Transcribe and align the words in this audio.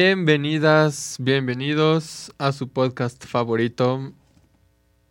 Bienvenidas, 0.00 1.16
bienvenidos 1.18 2.32
a 2.38 2.52
su 2.52 2.68
podcast 2.68 3.26
favorito. 3.26 4.12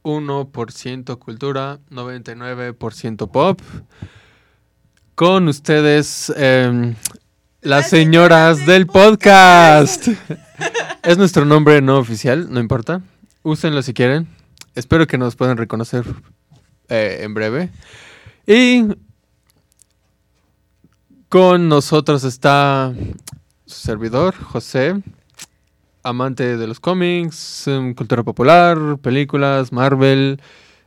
1% 0.01 1.19
cultura, 1.19 1.79
99% 1.89 3.29
pop. 3.29 3.59
Con 5.13 5.49
ustedes, 5.49 6.31
em, 6.37 6.95
las 7.59 7.89
señoras 7.89 8.65
del 8.65 8.87
podcast. 8.87 10.07
es 11.03 11.17
nuestro 11.17 11.43
nombre 11.43 11.81
no 11.81 11.97
oficial, 11.97 12.49
no 12.49 12.61
importa. 12.61 13.01
Úsenlo 13.43 13.81
si 13.81 13.93
quieren. 13.93 14.25
Espero 14.73 15.05
que 15.05 15.17
nos 15.17 15.35
puedan 15.35 15.57
reconocer 15.57 16.05
eh, 16.87 17.23
en 17.23 17.33
breve. 17.33 17.71
Y 18.45 18.85
con 21.27 21.67
nosotros 21.67 22.23
está 22.23 22.93
su 23.67 23.81
servidor, 23.81 24.33
José, 24.33 24.95
amante 26.01 26.57
de 26.57 26.67
los 26.67 26.79
cómics, 26.79 27.67
em, 27.67 27.93
cultura 27.93 28.23
popular, 28.23 28.77
películas, 29.01 29.73
Marvel 29.73 30.41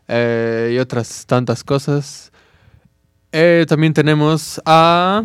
eh, 0.09 0.73
y 0.75 0.79
otras 0.79 1.27
tantas 1.27 1.63
cosas. 1.63 2.33
Eh, 3.33 3.67
también 3.69 3.93
tenemos 3.93 4.61
a... 4.65 5.23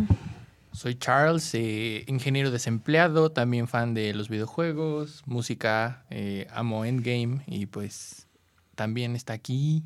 Soy 0.73 0.95
Charles, 0.95 1.49
eh, 1.53 2.03
ingeniero 2.07 2.51
desempleado, 2.51 3.31
también 3.31 3.69
fan 3.69 3.93
de 3.93 4.13
los 4.13 4.27
videojuegos, 4.27 5.23
música, 5.25 6.03
amo 6.51 6.83
Endgame 6.83 7.41
y 7.47 7.65
pues 7.67 8.27
también 8.75 9.15
está 9.15 9.31
aquí. 9.31 9.83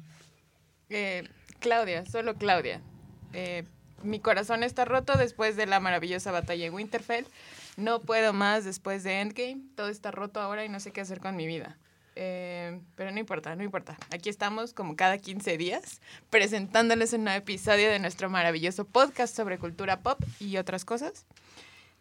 Claudia, 1.60 2.08
solo 2.08 2.34
Claudia. 2.34 2.82
mi 4.02 4.20
corazón 4.20 4.64
está 4.64 4.86
roto 4.86 5.16
después 5.16 5.56
de 5.56 5.68
la 5.68 5.80
maravillosa 5.80 6.32
batalla 6.32 6.66
en 6.66 6.74
Winterfell. 6.74 7.26
No 7.80 8.02
puedo 8.02 8.34
más 8.34 8.66
después 8.66 9.04
de 9.04 9.22
Endgame. 9.22 9.62
Todo 9.76 9.88
está 9.88 10.12
roto 10.12 10.42
ahora 10.42 10.66
y 10.66 10.70
no 10.70 10.82
sé 10.82 10.92
qué 10.92 11.00
hacer 11.00 11.22
con 11.22 11.36
mi 11.38 11.48
vida. 11.48 11.78
Eh, 12.16 12.82
pero 12.96 13.12
no 13.12 13.20
importa, 13.20 13.56
no 13.56 13.64
importa. 13.64 13.98
Aquí 14.12 14.28
estamos 14.28 14.74
como 14.74 14.98
cada 14.98 15.18
15 15.18 15.58
días 15.58 16.02
presentándoles 16.30 17.14
un 17.14 17.24
nuevo 17.24 17.40
episodio 17.40 17.90
de 17.90 18.00
nuestro 18.00 18.30
maravilloso 18.30 18.84
podcast 18.84 19.34
sobre 19.34 19.58
cultura 19.58 20.02
pop 20.02 20.22
y 20.42 20.58
otras 20.58 20.84
cosas. 20.84 21.26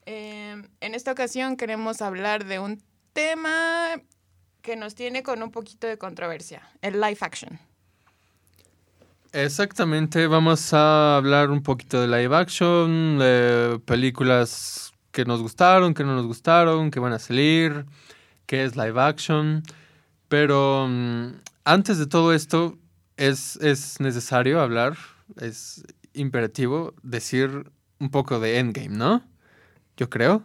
Eh, 0.06 0.60
en 0.80 0.94
esta 0.96 1.12
ocasión 1.12 1.56
queremos 1.56 2.02
hablar 2.02 2.44
de 2.44 2.58
un 2.58 2.82
tema 3.12 4.02
que 4.62 4.74
nos 4.74 4.96
tiene 4.96 5.22
con 5.22 5.40
un 5.44 5.52
poquito 5.52 5.86
de 5.86 5.96
controversia, 5.96 6.68
el 6.82 6.94
live 6.94 7.18
action. 7.20 7.60
Exactamente, 9.32 10.26
vamos 10.26 10.72
a 10.72 11.16
hablar 11.16 11.50
un 11.50 11.62
poquito 11.62 12.00
de 12.00 12.08
live 12.08 12.34
action, 12.34 13.18
de 13.18 13.78
películas 13.84 14.87
que 15.10 15.24
nos 15.24 15.40
gustaron, 15.42 15.94
que 15.94 16.04
no 16.04 16.14
nos 16.14 16.26
gustaron, 16.26 16.90
que 16.90 17.00
van 17.00 17.12
a 17.12 17.18
salir, 17.18 17.86
que 18.46 18.64
es 18.64 18.76
live 18.76 19.00
action. 19.00 19.62
Pero 20.28 20.86
mm, 20.88 21.40
antes 21.64 21.98
de 21.98 22.06
todo 22.06 22.32
esto, 22.32 22.78
es, 23.16 23.56
es 23.56 24.00
necesario 24.00 24.60
hablar, 24.60 24.96
es 25.40 25.84
imperativo 26.14 26.94
decir 27.02 27.70
un 27.98 28.10
poco 28.10 28.40
de 28.40 28.58
Endgame, 28.58 28.96
¿no? 28.96 29.24
Yo 29.96 30.08
creo. 30.08 30.42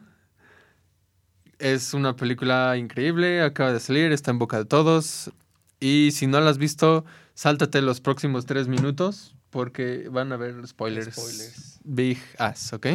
Es 1.60 1.94
una 1.94 2.16
película 2.16 2.76
increíble, 2.78 3.42
acaba 3.42 3.72
de 3.72 3.80
salir, 3.80 4.12
está 4.12 4.32
en 4.32 4.40
boca 4.40 4.58
de 4.58 4.66
todos. 4.66 5.32
Y 5.80 6.12
si 6.12 6.28
no 6.28 6.42
la 6.42 6.50
has 6.50 6.58
visto, 6.58 7.06
sáltate 7.36 7.82
los 7.82 8.02
próximos 8.02 8.46
tres 8.46 8.68
minutos 8.68 9.36
porque 9.50 10.10
van 10.10 10.32
a 10.32 10.36
haber 10.36 10.68
spoilers. 10.68 11.14
spoilers. 11.14 11.80
Big 11.84 12.18
ass, 12.40 12.74
¿ok? 12.74 12.88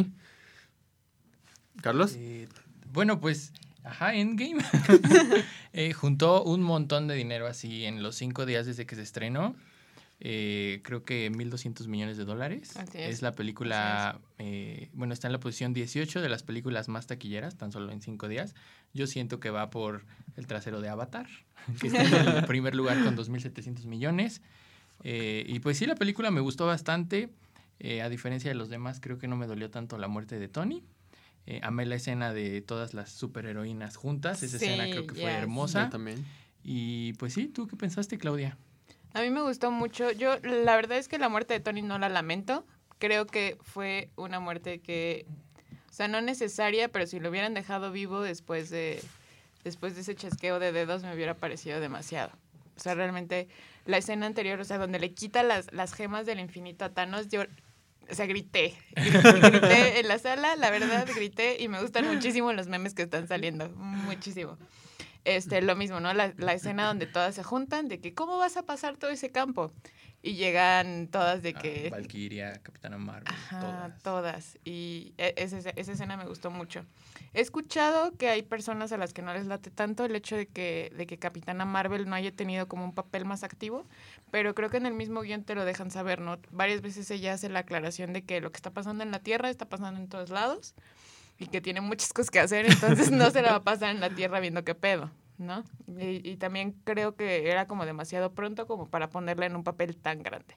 Carlos. 1.83 2.15
Eh, 2.17 2.49
bueno, 2.93 3.21
pues, 3.21 3.53
ajá, 3.85 4.15
Endgame 4.15 4.63
eh, 5.73 5.93
juntó 5.93 6.43
un 6.45 6.63
montón 6.63 7.07
de 7.07 7.15
dinero 7.15 7.47
así 7.47 7.85
en 7.85 8.03
los 8.03 8.17
cinco 8.17 8.47
días 8.47 8.67
desde 8.67 8.87
que 8.87 8.97
se 8.97 9.03
estrenó. 9.03 9.55
Eh, 10.21 10.81
creo 10.83 11.05
que 11.05 11.31
1.200 11.31 11.87
millones 11.87 12.17
de 12.17 12.25
dólares. 12.25 12.75
es. 12.93 13.23
la 13.23 13.33
película, 13.33 14.21
bueno, 14.93 15.15
está 15.15 15.29
en 15.29 15.33
la 15.33 15.39
posición 15.39 15.73
18 15.73 16.21
de 16.21 16.29
las 16.29 16.43
películas 16.43 16.89
más 16.89 17.07
taquilleras, 17.07 17.57
tan 17.57 17.71
solo 17.71 17.93
en 17.93 18.03
cinco 18.03 18.27
días. 18.27 18.57
Yo 18.93 19.07
siento 19.07 19.39
que 19.39 19.51
va 19.51 19.71
por 19.71 20.05
el 20.37 20.49
trasero 20.49 20.81
de 20.81 20.89
Avatar, 20.89 21.29
que 21.81 21.87
está 21.87 22.03
en 22.03 22.37
el 22.39 22.45
primer 22.47 22.75
lugar 22.75 23.05
con 23.05 23.17
2.700 23.17 23.85
millones. 23.85 24.43
y 25.05 25.61
pues 25.61 25.79
sí, 25.79 25.87
la 25.87 25.95
película 25.95 26.33
me 26.33 26.41
gustó 26.41 26.67
bastante. 26.67 27.29
a 28.03 28.09
diferencia 28.09 28.51
de 28.51 28.57
los 28.57 28.71
demás, 28.71 28.99
creo 29.01 29.19
que 29.19 29.29
no 29.29 29.37
me 29.37 29.47
dolió 29.47 29.71
tanto 29.71 29.99
la 29.99 30.09
muerte 30.09 30.41
de 30.41 30.49
Tony. 30.49 30.83
Eh, 31.51 31.61
amé 31.63 31.87
la 31.87 31.95
escena 31.95 32.35
de 32.35 32.61
todas 32.61 32.93
las 32.93 33.11
superheroínas 33.11 33.97
juntas. 33.97 34.43
Esa 34.43 34.59
escena 34.59 34.85
creo 34.85 35.07
que 35.07 35.15
fue 35.15 35.33
hermosa. 35.33 35.89
también. 35.89 36.23
Y 36.63 37.15
pues 37.15 37.33
sí, 37.33 37.49
¿tú 37.49 37.67
qué 37.67 37.75
pensaste, 37.75 38.19
Claudia? 38.19 38.59
A 39.15 39.23
mí 39.23 39.31
me 39.31 39.41
gustó 39.41 39.71
mucho. 39.71 40.11
Yo, 40.11 40.37
la 40.41 40.77
verdad 40.77 40.99
es 40.99 41.09
que 41.09 41.17
la 41.17 41.31
muerte 41.31 41.55
de 41.55 41.61
Tony 41.61 41.81
no 41.81 41.99
la 41.99 42.11
lamento. 42.11 42.67
Creo 42.99 43.27
que 43.27 43.57
fue 43.63 44.11
una 44.17 44.41
muerte 44.41 44.81
que, 44.81 45.25
o 45.89 45.93
sea, 45.95 46.07
no 46.07 46.21
necesaria, 46.21 46.89
pero 46.89 47.07
si 47.07 47.19
lo 47.19 47.31
hubieran 47.31 47.55
dejado 47.55 47.93
vivo 47.93 48.21
después 48.21 48.69
de, 48.69 49.03
después 49.65 49.95
de 49.95 50.03
ese 50.03 50.15
chasqueo 50.15 50.59
de 50.59 50.71
dedos 50.71 51.03
me 51.03 51.15
hubiera 51.15 51.33
parecido 51.33 51.81
demasiado. 51.81 52.31
O 52.77 52.81
sea, 52.81 52.95
realmente 52.95 53.49
la 53.87 53.97
escena 53.97 54.27
anterior, 54.27 54.61
o 54.61 54.65
sea, 54.65 54.77
donde 54.77 54.99
le 54.99 55.15
quita 55.15 55.43
las, 55.43 55.73
las 55.73 55.95
gemas 55.95 56.27
del 56.27 56.41
infinito 56.41 56.85
a 56.85 56.91
Thanos, 56.91 57.29
yo 57.29 57.45
o 58.11 58.15
sea, 58.15 58.27
grité. 58.27 58.75
Grité 58.97 60.01
en 60.01 60.09
la 60.09 60.19
sala, 60.19 60.57
la 60.57 60.71
verdad, 60.71 61.07
grité 61.15 61.57
y 61.61 61.69
me 61.69 61.81
gustan 61.81 62.07
muchísimo 62.07 62.53
los 62.53 62.67
memes 62.67 62.95
que 62.95 63.03
están 63.03 63.29
saliendo. 63.29 63.69
Muchísimo. 63.71 64.57
Este, 65.25 65.61
lo 65.61 65.77
mismo, 65.77 66.01
¿no? 66.01 66.13
La, 66.15 66.33
la 66.37 66.55
escena 66.55 66.87
donde 66.87 67.07
todas 67.07 67.35
se 67.35 67.43
juntan, 67.43 67.89
de 67.89 68.01
que, 68.01 68.15
¿cómo 68.15 68.39
vas 68.39 68.57
a 68.57 68.63
pasar 68.63 68.97
todo 68.97 69.11
ese 69.11 69.31
campo? 69.31 69.73
Y 70.21 70.35
llegan 70.35 71.07
todas 71.09 71.43
de 71.43 71.55
ah, 71.57 71.61
que... 71.61 71.91
Valkyria, 71.91 72.61
Capitana 72.63 72.99
Marvel, 72.99 73.33
todas. 73.51 74.03
todas. 74.03 74.59
Y 74.65 75.15
e, 75.17 75.35
esa, 75.37 75.59
esa 75.59 75.93
escena 75.93 76.17
me 76.17 76.27
gustó 76.27 76.51
mucho. 76.51 76.85
He 77.35 77.41
escuchado 77.41 78.17
que 78.17 78.29
hay 78.29 78.43
personas 78.43 78.91
a 78.91 78.97
las 78.97 79.13
que 79.13 79.23
no 79.23 79.33
les 79.33 79.47
late 79.47 79.71
tanto 79.71 80.05
el 80.05 80.17
hecho 80.17 80.37
de 80.37 80.47
que, 80.47 80.93
de 80.97 81.07
que 81.07 81.19
Capitana 81.19 81.65
Marvel 81.65 82.09
no 82.09 82.17
haya 82.17 82.33
tenido 82.33 82.67
como 82.67 82.85
un 82.85 82.95
papel 82.95 83.25
más 83.27 83.45
activo, 83.45 83.87
pero 84.33 84.55
creo 84.55 84.71
que 84.71 84.79
en 84.79 84.87
el 84.87 84.95
mismo 84.95 85.21
guion 85.21 85.45
te 85.45 85.55
lo 85.55 85.65
dejan 85.65 85.91
saber, 85.91 86.21
¿no? 86.21 86.39
Varias 86.51 86.81
veces 86.81 87.09
ella 87.13 87.35
hace 87.35 87.49
la 87.49 87.61
aclaración 87.61 88.13
de 88.13 88.23
que 88.23 88.41
lo 88.41 88.51
que 88.51 88.57
está 88.57 88.71
pasando 88.71 89.05
en 89.05 89.13
la 89.13 89.21
Tierra 89.21 89.51
está 89.51 89.69
pasando 89.69 90.01
en 90.01 90.09
todos 90.09 90.31
lados 90.31 90.75
y 91.39 91.47
que 91.47 91.61
tiene 91.61 91.81
muchas 91.81 92.13
cosas 92.13 92.31
que 92.31 92.41
hacer, 92.41 92.67
entonces 92.67 93.13
no 93.13 93.31
se 93.31 93.43
la 93.43 93.51
va 93.51 93.57
a 93.59 93.63
pasar 93.63 93.91
en 93.91 94.01
la 94.01 94.11
Tierra 94.11 94.41
viendo 94.41 94.65
qué 94.65 94.75
pedo. 94.75 95.11
¿No? 95.39 95.65
Y, 95.99 96.37
también 96.37 96.73
creo 96.85 97.15
que 97.17 97.51
era 97.51 97.67
como 97.67 97.87
demasiado 97.87 98.33
pronto 98.35 98.67
como 98.67 98.89
para 98.89 99.09
ponerla 99.09 99.47
en 99.47 99.57
un 99.57 99.65
papel 99.65 99.97
tan 99.97 100.23
grande. 100.23 100.57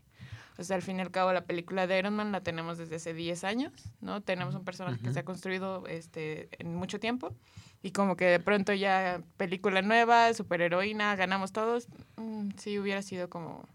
O 0.58 0.64
sea, 0.64 0.76
al 0.76 0.82
fin 0.82 0.98
y 0.98 1.02
al 1.02 1.12
cabo, 1.12 1.32
la 1.32 1.46
película 1.46 1.88
de 1.88 1.98
Iron 1.98 2.16
Man 2.16 2.32
la 2.32 2.42
tenemos 2.42 2.78
desde 2.78 2.98
hace 2.98 3.14
10 3.14 3.44
años, 3.46 3.72
¿no? 4.02 4.22
Tenemos 4.22 4.54
un 4.54 4.66
personaje 4.66 5.00
que 5.00 5.14
se 5.14 5.20
ha 5.20 5.26
construido 5.26 5.88
este, 5.88 6.50
en 6.60 6.76
mucho 6.76 7.00
tiempo 7.00 7.34
y 7.82 7.92
como 7.92 8.16
que 8.16 8.26
de 8.26 8.40
pronto 8.40 8.74
ya 8.74 9.22
película 9.38 9.82
nueva, 9.82 10.34
superheroína, 10.34 11.16
ganamos 11.16 11.52
todos, 11.52 11.88
mm, 12.18 12.50
sí 12.58 12.78
hubiera 12.78 13.02
sido 13.02 13.30
como, 13.30 13.68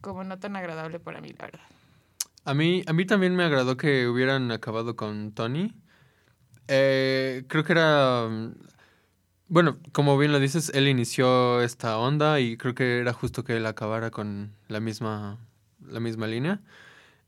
como 0.00 0.24
no 0.24 0.38
tan 0.38 0.56
agradable 0.56 1.00
para 1.00 1.20
mí, 1.20 1.32
la 1.38 1.46
verdad. 1.46 1.66
A 2.44 2.54
mí, 2.54 2.82
a 2.86 2.92
mí 2.92 3.06
también 3.06 3.34
me 3.34 3.44
agradó 3.44 3.76
que 3.76 4.06
hubieran 4.06 4.52
acabado 4.52 4.94
con 4.94 5.32
Tony. 5.32 5.74
Eh, 6.68 7.44
creo 7.48 7.64
que 7.64 7.72
era 7.72 8.28
bueno, 9.48 9.78
como 9.92 10.18
bien 10.18 10.32
lo 10.32 10.40
dices, 10.40 10.70
él 10.74 10.88
inició 10.88 11.62
esta 11.62 11.98
onda 11.98 12.40
y 12.40 12.56
creo 12.56 12.74
que 12.74 12.98
era 12.98 13.12
justo 13.12 13.44
que 13.44 13.56
él 13.56 13.66
acabara 13.66 14.10
con 14.10 14.52
la 14.68 14.80
misma, 14.80 15.38
la 15.86 16.00
misma 16.00 16.26
línea. 16.26 16.60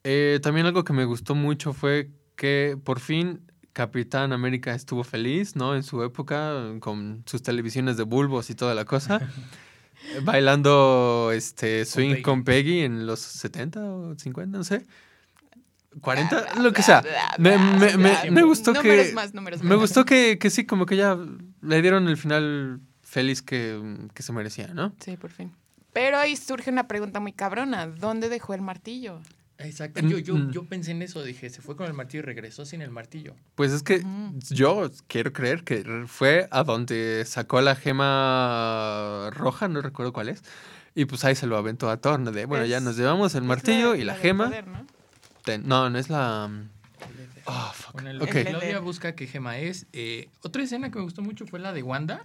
Eh, 0.04 0.40
también 0.42 0.66
algo 0.66 0.84
que 0.84 0.92
me 0.92 1.04
gustó 1.04 1.34
mucho 1.34 1.72
fue 1.72 2.10
que 2.36 2.78
por 2.82 3.00
fin 3.00 3.40
Capitán 3.72 4.32
América 4.32 4.74
estuvo 4.74 5.04
feliz, 5.04 5.54
¿no? 5.54 5.76
En 5.76 5.82
su 5.82 6.02
época, 6.02 6.54
con 6.80 7.22
sus 7.26 7.42
televisiones 7.42 7.96
de 7.96 8.02
bulbos 8.02 8.50
y 8.50 8.54
toda 8.54 8.74
la 8.74 8.84
cosa. 8.84 9.20
bailando 10.22 11.30
este 11.32 11.84
swing 11.84 12.22
con 12.22 12.44
Peggy 12.44 12.80
en 12.80 13.06
los 13.06 13.20
70 13.20 13.84
o 13.84 14.14
50, 14.16 14.58
no 14.58 14.64
sé. 14.64 14.84
40, 16.00 16.60
lo 16.60 16.72
que 16.72 16.82
sea. 16.82 17.02
Me, 17.38 17.58
me, 17.58 17.96
me, 17.96 18.30
me 18.30 18.42
gustó 18.42 18.72
que. 18.74 19.14
Me 19.62 19.74
gustó 19.74 20.04
que, 20.04 20.38
que, 20.38 20.50
sí, 20.50 20.64
como 20.64 20.86
que 20.86 20.96
ya 20.96 21.16
le 21.62 21.82
dieron 21.82 22.08
el 22.08 22.16
final 22.16 22.80
feliz 23.02 23.42
que, 23.42 24.08
que, 24.14 24.22
se 24.22 24.32
merecía, 24.32 24.68
¿no? 24.68 24.92
Sí, 25.00 25.16
por 25.16 25.30
fin. 25.30 25.52
Pero 25.92 26.18
ahí 26.18 26.36
surge 26.36 26.70
una 26.70 26.86
pregunta 26.86 27.20
muy 27.20 27.32
cabrona. 27.32 27.86
¿Dónde 27.86 28.28
dejó 28.28 28.54
el 28.54 28.60
martillo? 28.60 29.20
Exacto. 29.58 30.00
Yo, 30.02 30.18
yo, 30.18 30.36
mm. 30.36 30.52
yo 30.52 30.64
pensé 30.64 30.92
en 30.92 31.02
eso, 31.02 31.22
dije, 31.22 31.50
se 31.50 31.60
fue 31.60 31.76
con 31.76 31.86
el 31.86 31.92
martillo 31.92 32.22
y 32.22 32.26
regresó 32.26 32.64
sin 32.64 32.80
el 32.80 32.90
martillo. 32.90 33.34
Pues 33.56 33.72
es 33.72 33.82
que 33.82 34.04
yo 34.50 34.90
quiero 35.08 35.32
creer 35.32 35.64
que 35.64 36.04
fue 36.06 36.46
a 36.52 36.62
donde 36.62 37.24
sacó 37.26 37.60
la 37.60 37.74
gema 37.74 39.30
roja, 39.32 39.66
no 39.68 39.80
recuerdo 39.80 40.12
cuál 40.12 40.28
es. 40.28 40.42
Y 40.94 41.06
pues 41.06 41.24
ahí 41.24 41.34
se 41.34 41.46
lo 41.46 41.56
aventó 41.56 41.90
a 41.90 41.96
torno 41.96 42.30
de, 42.30 42.44
bueno, 42.44 42.64
ya 42.66 42.80
nos 42.80 42.96
llevamos 42.96 43.34
el 43.34 43.42
martillo 43.42 43.94
y 43.94 44.04
la, 44.04 44.14
gema. 44.14 44.50
¿no? 44.64 45.58
No, 45.64 45.90
no 45.90 45.98
es 45.98 46.08
la. 46.08 46.50
Oh, 47.48 47.72
fuck. 47.74 47.92
Bueno, 47.94 48.10
el- 48.10 48.22
Ok. 48.22 48.30
Claudia 48.46 48.78
busca 48.80 49.14
qué 49.14 49.26
gema 49.26 49.58
es. 49.58 49.86
Eh, 49.92 50.28
otra 50.42 50.62
escena 50.62 50.90
que 50.90 50.98
me 50.98 51.04
gustó 51.04 51.22
mucho 51.22 51.46
fue 51.46 51.58
la 51.58 51.72
de 51.72 51.82
Wanda, 51.82 52.22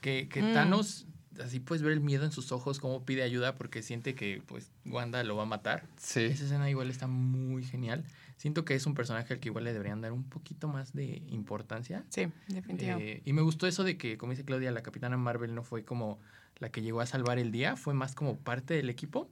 que, 0.00 0.28
que 0.28 0.42
Mm. 0.42 0.54
Thanos, 0.54 1.06
así 1.42 1.60
puedes 1.60 1.82
ver 1.82 1.92
el 1.92 2.00
miedo 2.00 2.24
en 2.24 2.32
sus 2.32 2.52
ojos, 2.52 2.78
cómo 2.78 3.04
pide 3.04 3.22
ayuda 3.22 3.54
porque 3.56 3.82
siente 3.82 4.14
que 4.14 4.42
pues 4.46 4.70
Wanda 4.86 5.22
lo 5.24 5.36
va 5.36 5.42
a 5.44 5.46
matar. 5.46 5.84
Sí. 5.96 6.20
Esa 6.24 6.44
escena 6.44 6.68
igual 6.70 6.90
está 6.90 7.06
muy 7.06 7.64
genial. 7.64 8.04
Siento 8.36 8.64
que 8.64 8.74
es 8.74 8.86
un 8.86 8.94
personaje 8.94 9.32
al 9.34 9.40
que 9.40 9.48
igual 9.50 9.64
le 9.64 9.72
deberían 9.72 10.00
dar 10.00 10.12
un 10.12 10.24
poquito 10.24 10.66
más 10.68 10.92
de 10.94 11.22
importancia. 11.28 12.04
Sí, 12.08 12.26
definitivo. 12.48 12.98
Eh, 13.00 13.22
y 13.24 13.32
me 13.32 13.42
gustó 13.42 13.66
eso 13.68 13.84
de 13.84 13.96
que, 13.96 14.18
como 14.18 14.30
dice 14.32 14.44
Claudia, 14.44 14.72
la 14.72 14.82
Capitana 14.82 15.16
Marvel 15.16 15.54
no 15.54 15.62
fue 15.62 15.84
como 15.84 16.18
la 16.58 16.70
que 16.70 16.82
llegó 16.82 17.00
a 17.00 17.06
salvar 17.06 17.38
el 17.38 17.52
día, 17.52 17.76
fue 17.76 17.94
más 17.94 18.14
como 18.16 18.36
parte 18.36 18.74
del 18.74 18.90
equipo. 18.90 19.30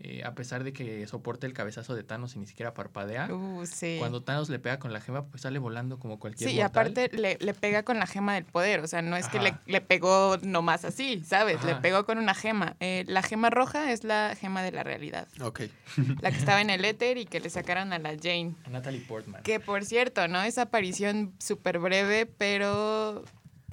Eh, 0.00 0.22
a 0.24 0.34
pesar 0.34 0.64
de 0.64 0.72
que 0.72 1.06
soporta 1.06 1.46
el 1.46 1.52
cabezazo 1.52 1.94
de 1.94 2.02
Thanos 2.02 2.34
y 2.34 2.38
ni 2.38 2.46
siquiera 2.46 2.74
parpadea. 2.74 3.32
Uh, 3.32 3.64
sí. 3.64 3.96
Cuando 4.00 4.22
Thanos 4.22 4.50
le 4.50 4.58
pega 4.58 4.78
con 4.78 4.92
la 4.92 5.00
gema, 5.00 5.24
pues 5.26 5.42
sale 5.42 5.58
volando 5.58 5.98
como 5.98 6.18
cualquier 6.18 6.50
Sí, 6.50 6.56
y 6.56 6.60
aparte 6.60 7.08
le, 7.12 7.38
le 7.40 7.54
pega 7.54 7.84
con 7.84 7.98
la 7.98 8.06
gema 8.06 8.34
del 8.34 8.44
poder, 8.44 8.80
o 8.80 8.86
sea, 8.88 9.02
no 9.02 9.16
es 9.16 9.28
que 9.28 9.38
le, 9.38 9.54
le 9.66 9.80
pegó 9.80 10.36
nomás 10.42 10.84
así, 10.84 11.22
¿sabes? 11.24 11.62
Le 11.64 11.76
pegó 11.76 12.04
con 12.04 12.18
una 12.18 12.34
gema. 12.34 12.76
Eh, 12.80 13.04
la 13.06 13.22
gema 13.22 13.50
roja 13.50 13.92
es 13.92 14.04
la 14.04 14.36
gema 14.38 14.62
de 14.62 14.72
la 14.72 14.82
realidad, 14.82 15.28
Ok. 15.40 15.62
la 16.20 16.30
que 16.32 16.38
estaba 16.38 16.60
en 16.60 16.70
el 16.70 16.84
éter 16.84 17.16
y 17.16 17.24
que 17.24 17.40
le 17.40 17.48
sacaron 17.48 17.92
a 17.92 17.98
la 17.98 18.10
Jane. 18.20 18.54
A 18.64 18.70
Natalie 18.70 19.00
Portman. 19.00 19.42
Que 19.42 19.60
por 19.60 19.84
cierto, 19.84 20.26
¿no? 20.28 20.42
Esa 20.42 20.62
aparición 20.62 21.32
súper 21.38 21.78
breve, 21.78 22.26
pero 22.26 23.24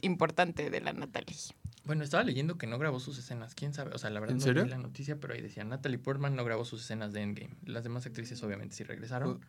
importante 0.01 0.69
de 0.69 0.81
la 0.81 0.93
Natalie. 0.93 1.35
Bueno, 1.83 2.03
estaba 2.03 2.23
leyendo 2.23 2.57
que 2.59 2.67
no 2.67 2.77
grabó 2.77 2.99
sus 2.99 3.17
escenas. 3.17 3.55
¿Quién 3.55 3.73
sabe? 3.73 3.91
O 3.95 3.97
sea, 3.97 4.09
la 4.11 4.19
verdad 4.19 4.35
¿En 4.35 4.39
no 4.39 4.45
serio? 4.45 4.63
vi 4.63 4.69
la 4.69 4.77
noticia, 4.77 5.19
pero 5.19 5.33
ahí 5.33 5.41
decía 5.41 5.63
Natalie 5.63 5.97
Portman 5.97 6.35
no 6.35 6.43
grabó 6.45 6.63
sus 6.63 6.81
escenas 6.81 7.11
de 7.11 7.21
Endgame. 7.21 7.55
Las 7.65 7.83
demás 7.83 8.05
actrices 8.05 8.41
obviamente 8.43 8.75
sí 8.75 8.83
regresaron. 8.83 9.39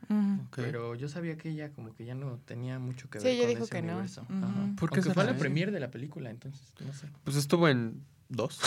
Ok. 0.46 0.56
Pero 0.56 0.94
yo 0.94 1.08
sabía 1.08 1.36
que 1.36 1.50
ella 1.50 1.70
como 1.72 1.94
que 1.94 2.04
ya 2.06 2.14
no 2.14 2.38
tenía 2.44 2.78
mucho 2.78 3.10
que 3.10 3.18
Sí, 3.20 3.26
ver 3.26 3.34
ella 3.34 3.42
con 3.42 3.50
dijo 3.50 3.64
ese 3.64 3.72
que 3.72 3.82
no. 3.82 3.88
universo. 3.92 4.22
Ujú. 4.22 4.32
Ajá. 4.44 4.66
¿Por 4.78 4.90
qué 4.90 4.94
Aunque 4.96 5.02
será, 5.02 5.14
fue 5.14 5.24
la 5.24 5.36
premier 5.38 5.70
de 5.72 5.80
la 5.80 5.90
película, 5.90 6.30
entonces, 6.30 6.72
no 6.84 6.92
sé. 6.94 7.06
Pues 7.24 7.36
estuvo 7.36 7.68
en 7.68 8.02
dos. 8.36 8.60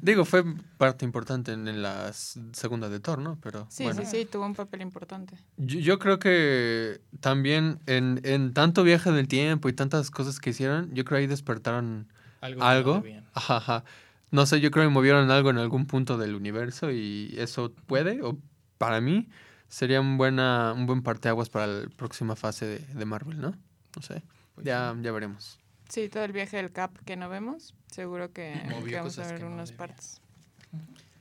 Digo, 0.00 0.24
fue 0.24 0.44
parte 0.76 1.04
importante 1.04 1.52
en, 1.52 1.68
en 1.68 1.82
la 1.82 2.12
segunda 2.12 2.88
de 2.88 3.00
Thor, 3.00 3.18
¿no? 3.18 3.38
Pero 3.42 3.66
sí, 3.68 3.84
bueno. 3.84 4.02
sí, 4.02 4.06
sí, 4.06 4.24
tuvo 4.24 4.46
un 4.46 4.54
papel 4.54 4.82
importante. 4.82 5.36
Yo, 5.56 5.80
yo 5.80 5.98
creo 5.98 6.18
que 6.18 7.00
también 7.20 7.80
en, 7.86 8.20
en 8.24 8.54
tanto 8.54 8.84
viaje 8.84 9.10
del 9.12 9.28
tiempo 9.28 9.68
y 9.68 9.72
tantas 9.72 10.10
cosas 10.10 10.40
que 10.40 10.50
hicieron, 10.50 10.94
yo 10.94 11.04
creo 11.04 11.18
ahí 11.18 11.26
despertaron 11.26 12.12
Algo. 12.40 12.60
no 12.60 12.66
algo. 12.66 13.04
Ajá, 13.34 13.56
ajá. 13.56 13.84
No 14.30 14.46
sé, 14.46 14.60
yo 14.60 14.70
creo 14.70 14.84
que 14.84 14.90
movieron 14.90 15.30
algo 15.30 15.50
en 15.50 15.58
algún 15.58 15.86
punto 15.86 16.18
del 16.18 16.34
universo 16.34 16.90
y 16.90 17.34
eso 17.38 17.72
puede, 17.86 18.22
o 18.22 18.38
para 18.76 19.00
mí, 19.00 19.28
sería 19.68 20.00
un, 20.00 20.18
buena, 20.18 20.74
un 20.74 20.86
buen 20.86 21.02
parteaguas 21.02 21.48
para 21.48 21.66
la 21.66 21.88
próxima 21.88 22.36
fase 22.36 22.66
de, 22.66 22.78
de 22.78 23.04
Marvel, 23.04 23.40
¿no? 23.40 23.54
No 23.96 24.02
sé. 24.02 24.22
Pues 24.54 24.66
ya, 24.66 24.92
sí. 24.94 25.02
ya 25.02 25.12
veremos. 25.12 25.57
Sí, 25.88 26.08
todo 26.08 26.24
el 26.24 26.32
viaje 26.32 26.56
del 26.58 26.70
Cap 26.72 26.96
que 27.04 27.16
no 27.16 27.28
vemos, 27.28 27.74
seguro 27.90 28.32
que, 28.32 28.60
que 28.86 28.96
vamos 28.96 29.18
a 29.18 29.26
ver 29.26 29.40
no 29.40 29.46
unas 29.48 29.70
debía. 29.70 29.78
partes. 29.78 30.20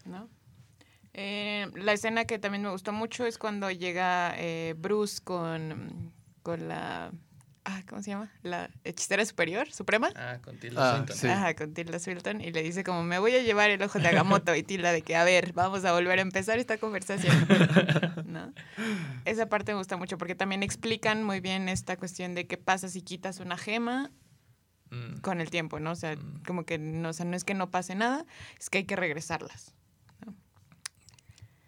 ¿No? 0.06 0.30
Eh, 1.14 1.68
la 1.76 1.94
escena 1.94 2.26
que 2.26 2.38
también 2.38 2.64
me 2.64 2.70
gustó 2.70 2.92
mucho 2.94 3.26
es 3.26 3.38
cuando 3.38 3.72
llega 3.72 4.34
eh, 4.38 4.76
Bruce 4.78 5.20
con, 5.24 6.12
con 6.44 6.68
la... 6.68 7.12
Ah, 7.70 7.82
¿Cómo 7.90 8.02
se 8.02 8.12
llama? 8.12 8.32
La 8.44 8.70
hechicera 8.86 9.26
superior, 9.26 9.70
suprema. 9.74 10.10
Ah, 10.16 10.38
con 10.42 10.58
Tilda 10.58 10.82
Ah, 10.92 10.96
Swinton. 10.96 11.18
sí. 11.18 11.28
Ajá, 11.28 11.54
con 11.54 11.74
Tilda 11.74 12.00
Swinton 12.00 12.40
y 12.40 12.52
le 12.54 12.64
dice 12.64 12.84
como 12.86 13.04
me 13.04 13.20
voy 13.20 13.36
a 13.36 13.42
llevar 13.42 13.70
el 13.72 13.82
ojo 13.82 14.00
de 14.00 14.08
Agamotto 14.08 14.56
y 14.56 14.64
Tilda 14.64 14.94
de 14.94 15.02
que 15.02 15.18
a 15.18 15.26
ver, 15.26 15.52
vamos 15.52 15.84
a 15.84 15.92
volver 15.92 16.20
a 16.20 16.22
empezar 16.22 16.60
esta 16.60 16.78
conversación. 16.78 17.36
¿No? 18.26 18.54
Esa 19.26 19.48
parte 19.48 19.74
me 19.74 19.80
gusta 19.80 19.98
mucho 19.98 20.18
porque 20.18 20.36
también 20.36 20.64
explican 20.64 21.24
muy 21.26 21.42
bien 21.42 21.68
esta 21.68 21.98
cuestión 21.98 22.36
de 22.36 22.48
qué 22.48 22.58
pasa 22.58 22.88
si 22.88 23.02
quitas 23.02 23.42
una 23.42 23.58
gema 23.58 24.12
Mm. 24.90 25.18
con 25.22 25.42
el 25.42 25.50
tiempo, 25.50 25.80
¿no? 25.80 25.92
O 25.92 25.96
sea, 25.96 26.16
Mm. 26.16 26.44
como 26.46 26.66
que 26.66 26.78
no, 26.78 27.10
o 27.10 27.14
sea, 27.14 27.26
no 27.26 27.36
es 27.36 27.44
que 27.44 27.54
no 27.54 27.70
pase 27.72 27.96
nada, 27.96 28.26
es 28.60 28.70
que 28.70 28.80
hay 28.80 28.84
que 28.86 28.96
regresarlas. 28.96 29.74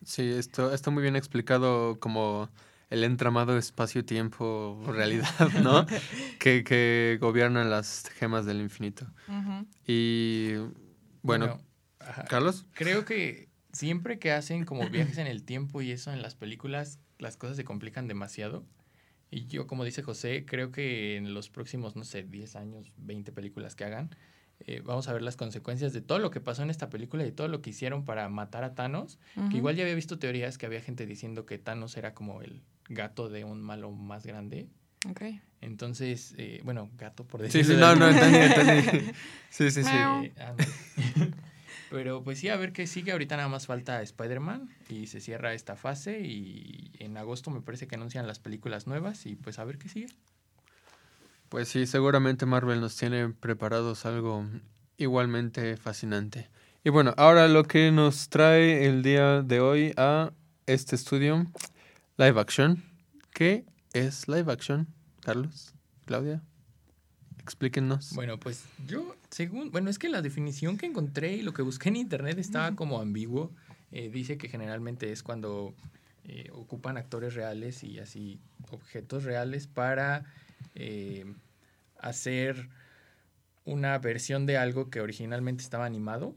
Sí, 0.05 0.23
esto 0.31 0.73
está 0.73 0.89
muy 0.91 1.03
bien 1.03 1.15
explicado 1.15 1.99
como 1.99 2.49
el 2.89 3.03
entramado 3.03 3.57
espacio-tiempo-realidad, 3.57 5.49
¿no? 5.61 5.85
que, 6.39 6.63
que 6.63 7.17
gobiernan 7.21 7.69
las 7.69 8.09
gemas 8.15 8.45
del 8.45 8.61
infinito. 8.61 9.05
Y 9.85 10.53
bueno. 11.21 11.59
Carlos. 12.27 12.65
Creo 12.73 13.05
que 13.05 13.49
siempre 13.71 14.17
que 14.17 14.31
hacen 14.31 14.65
como 14.65 14.89
viajes 14.89 15.17
en 15.19 15.27
el 15.27 15.43
tiempo 15.43 15.81
y 15.81 15.91
eso 15.91 16.11
en 16.11 16.21
las 16.23 16.33
películas, 16.35 16.97
las 17.19 17.37
cosas 17.37 17.57
se 17.57 17.63
complican 17.65 18.07
demasiado. 18.07 18.65
Y 19.31 19.45
yo, 19.47 19.67
como 19.67 19.83
dice 19.85 20.01
José, 20.01 20.45
creo 20.45 20.71
que 20.71 21.15
en 21.17 21.33
los 21.33 21.49
próximos, 21.49 21.95
no 21.95 22.03
sé, 22.03 22.23
10 22.23 22.55
años, 22.55 22.91
20 22.97 23.31
películas 23.31 23.75
que 23.75 23.83
hagan, 23.83 24.09
eh, 24.65 24.81
vamos 24.83 25.07
a 25.07 25.13
ver 25.13 25.21
las 25.21 25.37
consecuencias 25.37 25.93
de 25.93 26.01
todo 26.01 26.19
lo 26.19 26.31
que 26.31 26.41
pasó 26.41 26.63
en 26.63 26.69
esta 26.69 26.89
película 26.89 27.25
y 27.25 27.31
todo 27.31 27.47
lo 27.47 27.61
que 27.61 27.69
hicieron 27.69 28.03
para 28.05 28.27
matar 28.29 28.63
a 28.63 28.73
Thanos. 28.75 29.19
Que 29.51 29.57
igual 29.57 29.75
ya 29.75 29.83
había 29.83 29.95
visto 29.95 30.19
teorías 30.19 30.57
que 30.57 30.65
había 30.65 30.81
gente 30.81 31.05
diciendo 31.05 31.45
que 31.45 31.57
Thanos 31.59 31.95
era 31.95 32.13
como 32.13 32.41
el 32.41 32.61
gato 32.89 33.29
de 33.29 33.43
un 33.45 33.61
malo 33.61 33.91
más 33.91 34.25
grande. 34.25 34.67
Ok. 35.09 35.21
Entonces, 35.61 36.33
eh, 36.37 36.61
bueno, 36.63 36.89
gato 36.97 37.25
por 37.25 37.39
Sí, 37.49 37.59
decirlo. 37.59 37.65
sí, 37.67 37.73
de 37.75 37.79
no, 37.79 37.95
no, 37.95 38.09
entendí, 38.09 38.37
entendí. 38.37 39.11
Sí, 39.49 39.71
sí, 39.71 39.83
sí. 39.83 39.89
Eh. 39.93 40.33
Pero 41.89 42.23
pues 42.23 42.39
sí, 42.39 42.49
a 42.49 42.55
ver 42.55 42.71
qué 42.71 42.87
sigue. 42.87 43.11
Ahorita 43.11 43.35
nada 43.35 43.49
más 43.49 43.65
falta 43.65 44.01
Spider-Man 44.01 44.69
y 44.89 45.07
se 45.07 45.21
cierra 45.21 45.53
esta 45.53 45.75
fase 45.75 46.21
y 46.21 46.91
en 46.99 47.17
agosto 47.17 47.49
me 47.51 47.61
parece 47.61 47.87
que 47.87 47.95
anuncian 47.95 48.27
las 48.27 48.39
películas 48.39 48.85
nuevas 48.87 49.25
y 49.25 49.35
pues 49.35 49.59
a 49.59 49.65
ver 49.65 49.77
qué 49.77 49.89
sigue. 49.89 50.07
Pues 51.49 51.67
sí, 51.67 51.87
seguramente 51.87 52.45
Marvel 52.45 52.79
nos 52.79 52.95
tiene 52.95 53.29
preparados 53.29 54.05
algo 54.05 54.45
igualmente 54.97 55.77
fascinante. 55.77 56.47
Y 56.83 56.91
bueno, 56.91 57.13
ahora 57.17 57.47
lo 57.47 57.63
que 57.63 57.91
nos 57.91 58.29
trae 58.29 58.85
el 58.85 59.01
día 59.01 59.41
de 59.41 59.59
hoy 59.59 59.93
a 59.97 60.31
este 60.67 60.95
estudio, 60.95 61.47
live 62.17 62.39
action. 62.39 62.83
¿Qué 63.33 63.65
es 63.93 64.27
live 64.27 64.51
action, 64.51 64.87
Carlos? 65.21 65.73
Claudia, 66.05 66.43
explíquenos. 67.49 68.13
Bueno, 68.13 68.39
pues 68.39 68.65
yo, 68.85 69.15
según, 69.31 69.71
bueno, 69.71 69.89
es 69.89 69.97
que 69.97 70.07
la 70.07 70.21
definición 70.21 70.77
que 70.77 70.85
encontré 70.85 71.33
y 71.33 71.41
lo 71.41 71.51
que 71.51 71.63
busqué 71.63 71.89
en 71.89 71.95
internet 71.95 72.37
estaba 72.37 72.75
como 72.75 72.99
ambiguo. 72.99 73.51
Eh, 73.91 74.09
dice 74.09 74.37
que 74.37 74.49
generalmente 74.49 75.11
es 75.11 75.23
cuando 75.23 75.73
eh, 76.25 76.49
ocupan 76.53 76.97
actores 76.97 77.33
reales 77.33 77.83
y 77.83 77.97
así 77.97 78.39
objetos 78.69 79.23
reales 79.23 79.65
para 79.65 80.25
eh, 80.75 81.25
hacer 81.99 82.69
una 83.65 83.97
versión 83.97 84.45
de 84.45 84.57
algo 84.57 84.91
que 84.91 85.01
originalmente 85.01 85.63
estaba 85.63 85.85
animado, 85.85 86.35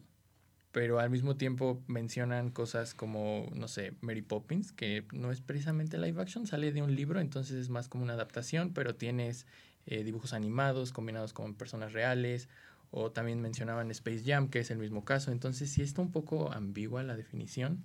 pero 0.71 0.99
al 0.99 1.11
mismo 1.11 1.37
tiempo 1.37 1.83
mencionan 1.89 2.51
cosas 2.51 2.95
como, 2.95 3.51
no 3.55 3.69
sé, 3.69 3.93
Mary 4.01 4.23
Poppins, 4.23 4.73
que 4.73 5.05
no 5.13 5.31
es 5.31 5.43
precisamente 5.43 5.99
live 5.99 6.23
action, 6.23 6.47
sale 6.47 6.73
de 6.73 6.81
un 6.81 6.97
libro, 6.97 7.21
entonces 7.21 7.57
es 7.57 7.69
más 7.69 7.89
como 7.89 8.03
una 8.03 8.15
adaptación, 8.15 8.73
pero 8.73 8.95
tienes 8.95 9.47
eh, 9.87 10.05
dibujos 10.05 10.33
animados 10.33 10.93
combinados 10.93 11.33
con 11.33 11.55
personas 11.55 11.93
reales, 11.93 12.49
o 12.91 13.11
también 13.11 13.41
mencionaban 13.41 13.91
Space 13.91 14.23
Jam, 14.25 14.49
que 14.49 14.61
es 14.61 14.71
el 14.71 14.79
mismo 14.79 15.05
caso, 15.05 15.33
entonces 15.33 15.71
sí 15.71 15.83
está 15.83 16.03
un 16.03 16.13
poco 16.13 16.53
ambigua 16.53 17.03
la 17.03 17.17
definición. 17.17 17.85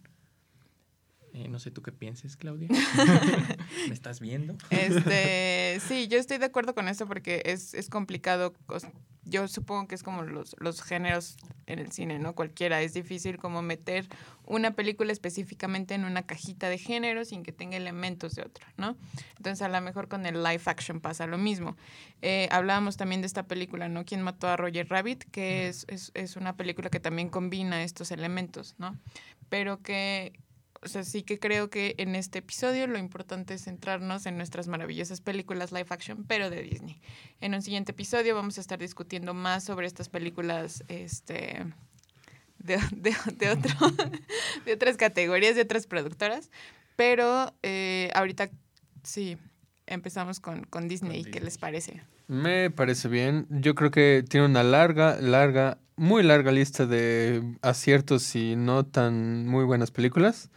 Eh, 1.38 1.48
no 1.50 1.60
sé 1.60 1.70
tú 1.70 1.84
qué 1.84 1.92
pienses, 1.92 2.36
Claudia. 2.36 2.68
¿Me 3.88 3.94
estás 3.94 4.20
viendo? 4.20 4.56
Este, 4.72 5.80
sí, 5.88 6.08
yo 6.08 6.18
estoy 6.18 6.40
de 6.40 6.46
acuerdo 6.46 6.74
con 6.74 6.88
eso 6.88 7.06
porque 7.06 7.44
es, 7.46 7.76
es 7.76 7.90
complicado. 7.90 8.56
Yo 9.24 9.48
supongo 9.48 9.88
que 9.88 9.94
es 9.94 10.02
como 10.02 10.24
los, 10.24 10.56
los 10.58 10.82
géneros 10.82 11.38
en 11.68 11.78
el 11.78 11.92
cine, 11.92 12.18
¿no? 12.18 12.34
Cualquiera. 12.34 12.82
Es 12.82 12.96
difícil 12.96 13.38
como 13.38 13.62
meter 13.62 14.08
una 14.46 14.72
película 14.72 15.12
específicamente 15.12 15.94
en 15.94 16.06
una 16.06 16.26
cajita 16.26 16.70
de 16.70 16.80
género 16.80 17.24
sin 17.24 17.44
que 17.44 17.52
tenga 17.52 17.78
elementos 17.78 18.34
de 18.34 18.42
otro, 18.42 18.66
¿no? 18.76 18.98
Entonces 19.36 19.62
a 19.62 19.70
lo 19.70 19.80
mejor 19.82 20.08
con 20.08 20.26
el 20.26 20.42
live 20.42 20.64
action 20.66 21.02
pasa 21.02 21.28
lo 21.28 21.38
mismo. 21.38 21.78
Eh, 22.24 22.48
hablábamos 22.52 22.98
también 22.98 23.22
de 23.22 23.28
esta 23.28 23.44
película, 23.44 23.90
¿no? 23.90 24.06
¿Quién 24.06 24.24
mató 24.24 24.48
a 24.48 24.58
Roger 24.58 24.90
Rabbit? 24.90 25.26
Que 25.26 25.68
es, 25.68 25.86
es, 25.88 26.10
es 26.16 26.36
una 26.36 26.58
película 26.58 26.90
que 26.90 27.00
también 27.00 27.30
combina 27.30 27.84
estos 27.84 28.10
elementos, 28.10 28.74
¿no? 28.80 28.98
Pero 29.50 29.84
que 29.84 30.34
o 30.82 30.88
sea, 30.88 31.04
sí 31.04 31.24
que 31.24 31.40
creo 31.40 31.70
que 31.70 31.96
en 31.98 32.16
este 32.16 32.40
episodio 32.40 32.88
lo 32.88 32.98
importante 32.98 33.54
es 33.54 33.64
centrarnos 33.64 34.26
en 34.26 34.38
nuestras 34.38 34.68
maravillosas 34.68 35.22
películas 35.22 35.72
live 35.72 35.88
action, 35.90 36.24
pero 36.28 36.50
de 36.50 36.62
Disney. 36.62 37.02
En 37.42 37.54
un 37.54 37.62
siguiente 37.62 37.92
episodio 37.92 38.36
vamos 38.36 38.58
a 38.58 38.62
estar 38.62 38.80
discutiendo 38.80 39.34
más 39.34 39.64
sobre 39.64 39.88
estas 39.88 40.10
películas 40.10 40.84
este, 40.88 41.66
de, 42.60 42.80
de, 42.92 43.16
de 43.36 43.50
otro, 43.50 43.72
de 44.66 44.74
otras 44.74 44.98
categorías, 44.98 45.56
de 45.56 45.62
otras 45.62 45.88
productoras. 45.88 46.52
Pero 46.96 47.54
eh, 47.64 48.10
ahorita 48.14 48.50
sí, 49.04 49.38
empezamos 49.86 50.40
con, 50.40 50.64
con 50.66 50.88
Disney. 50.88 51.24
¿Qué 51.24 51.32
Disney. 51.32 51.44
les 51.44 51.58
parece? 51.58 52.02
Me 52.28 52.70
parece 52.72 53.08
bien. 53.08 53.48
Yo 53.50 53.74
creo 53.76 53.92
que 53.92 54.24
tiene 54.28 54.46
una 54.46 54.64
larga, 54.64 55.18
larga, 55.22 55.80
muy 55.98 56.24
larga 56.24 56.52
lista 56.52 56.86
de 56.86 57.44
aciertos 57.62 58.36
y 58.36 58.56
no 58.56 58.86
tan 58.86 59.48
muy 59.48 59.66
buenas 59.66 59.92
películas. 59.92 60.50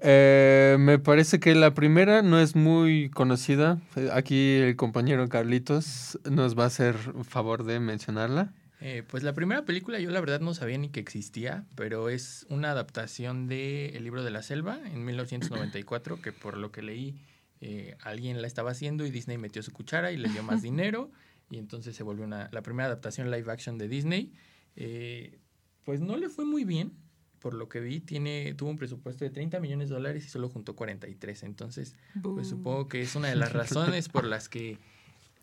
Eh, 0.00 0.76
me 0.78 0.98
parece 0.98 1.40
que 1.40 1.54
la 1.54 1.74
primera 1.74 2.22
no 2.22 2.38
es 2.38 2.54
muy 2.54 3.10
conocida. 3.10 3.78
Aquí 4.12 4.56
el 4.56 4.76
compañero 4.76 5.28
Carlitos 5.28 6.18
nos 6.30 6.58
va 6.58 6.64
a 6.64 6.66
hacer 6.66 6.96
favor 7.24 7.64
de 7.64 7.80
mencionarla. 7.80 8.52
Eh, 8.80 9.02
pues 9.08 9.24
la 9.24 9.32
primera 9.32 9.64
película 9.64 9.98
yo 9.98 10.10
la 10.10 10.20
verdad 10.20 10.40
no 10.40 10.54
sabía 10.54 10.78
ni 10.78 10.88
que 10.88 11.00
existía, 11.00 11.64
pero 11.74 12.10
es 12.10 12.46
una 12.48 12.70
adaptación 12.70 13.48
de 13.48 13.96
El 13.96 14.04
libro 14.04 14.22
de 14.22 14.30
la 14.30 14.42
selva 14.42 14.78
en 14.84 15.04
1994, 15.04 16.20
que 16.20 16.32
por 16.32 16.56
lo 16.56 16.70
que 16.70 16.82
leí 16.82 17.16
eh, 17.60 17.96
alguien 18.02 18.40
la 18.40 18.46
estaba 18.46 18.70
haciendo 18.70 19.04
y 19.04 19.10
Disney 19.10 19.36
metió 19.36 19.62
su 19.64 19.72
cuchara 19.72 20.12
y 20.12 20.16
le 20.16 20.28
dio 20.28 20.44
más 20.44 20.62
dinero 20.62 21.10
y 21.50 21.58
entonces 21.58 21.96
se 21.96 22.02
volvió 22.02 22.24
una, 22.24 22.48
la 22.52 22.62
primera 22.62 22.86
adaptación 22.86 23.30
live 23.30 23.50
action 23.50 23.78
de 23.78 23.88
Disney. 23.88 24.32
Eh, 24.80 25.38
pues 25.84 26.00
no 26.00 26.16
le 26.16 26.28
fue 26.28 26.44
muy 26.44 26.64
bien, 26.64 26.92
por 27.40 27.54
lo 27.54 27.68
que 27.68 27.80
vi, 27.80 28.00
tiene, 28.00 28.54
tuvo 28.54 28.70
un 28.70 28.78
presupuesto 28.78 29.24
de 29.24 29.30
30 29.30 29.60
millones 29.60 29.88
de 29.88 29.94
dólares 29.94 30.24
y 30.24 30.28
solo 30.28 30.48
juntó 30.48 30.76
43. 30.76 31.42
Entonces, 31.42 31.96
pues 32.22 32.48
supongo 32.48 32.88
que 32.88 33.00
es 33.00 33.14
una 33.14 33.28
de 33.28 33.36
las 33.36 33.52
razones 33.52 34.08
por 34.08 34.24
las 34.24 34.48
que 34.48 34.78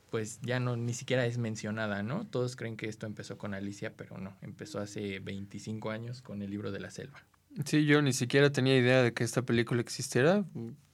pues 0.09 0.39
ya 0.41 0.59
no 0.59 0.77
ni 0.77 0.93
siquiera 0.93 1.25
es 1.25 1.37
mencionada, 1.37 2.01
¿no? 2.01 2.25
Todos 2.25 2.55
creen 2.55 2.77
que 2.77 2.87
esto 2.87 3.05
empezó 3.05 3.37
con 3.37 3.53
Alicia, 3.53 3.93
pero 3.97 4.17
no, 4.17 4.37
empezó 4.41 4.79
hace 4.79 5.19
25 5.19 5.89
años 5.89 6.21
con 6.21 6.41
el 6.41 6.49
libro 6.49 6.71
de 6.71 6.79
la 6.79 6.89
selva. 6.89 7.21
Sí, 7.65 7.85
yo 7.85 8.01
ni 8.01 8.13
siquiera 8.13 8.51
tenía 8.51 8.77
idea 8.77 9.03
de 9.03 9.13
que 9.13 9.23
esta 9.23 9.41
película 9.41 9.81
existiera. 9.81 10.45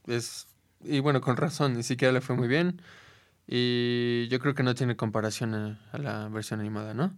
Es 0.08 0.48
y 0.84 1.00
bueno, 1.00 1.22
con 1.22 1.38
razón, 1.38 1.76
ni 1.76 1.84
siquiera 1.84 2.12
le 2.12 2.22
fue 2.22 2.36
muy 2.36 2.48
bien. 2.48 2.82
Y 3.48 4.28
yo 4.30 4.40
creo 4.40 4.56
que 4.56 4.64
no 4.64 4.76
tiene 4.76 4.96
comparación 4.96 5.54
a, 5.54 5.98
la 5.98 6.30
versión 6.30 6.60
animada, 6.60 6.94
¿no? 6.94 7.16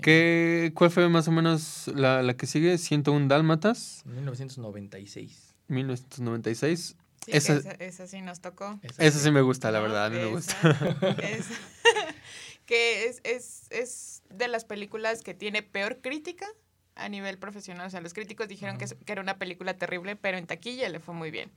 ¿Qué, 0.00 0.72
¿Cuál 0.74 0.90
fue 0.90 1.08
más 1.08 1.26
o 1.28 1.32
menos 1.32 1.88
la, 1.94 2.22
la 2.22 2.36
que 2.36 2.46
sigue? 2.46 2.74
¿101 2.74 3.28
Dálmatas? 3.28 4.02
1996. 4.04 5.54
1996. 5.68 6.96
Sí, 7.24 7.30
esa, 7.32 7.56
esa, 7.78 8.06
sí 8.06 8.20
nos 8.22 8.40
tocó. 8.40 8.78
Esa, 8.98 9.18
sí 9.18 9.30
me 9.30 9.40
gusta, 9.40 9.70
la 9.70 9.80
verdad, 9.80 10.06
a 10.06 10.10
mí 10.10 10.16
me 10.16 10.26
gusta. 10.26 10.56
que 12.66 13.06
es, 13.06 13.20
es, 13.24 13.66
es 13.70 14.22
de 14.30 14.48
las 14.48 14.64
películas 14.64 15.22
que 15.22 15.34
tiene 15.34 15.62
peor 15.62 16.00
crítica 16.00 16.46
a 16.94 17.08
nivel 17.08 17.38
profesional. 17.38 17.86
O 17.86 17.90
sea, 17.90 18.00
los 18.00 18.14
críticos 18.14 18.48
dijeron 18.48 18.78
que, 18.78 18.86
que, 18.86 19.12
era 19.12 19.20
una 19.20 19.38
película 19.38 19.74
terrible, 19.74 20.14
pero 20.14 20.38
en 20.38 20.46
taquilla 20.46 20.88
le 20.88 21.00
fue 21.00 21.14
muy 21.14 21.30
bien 21.30 21.50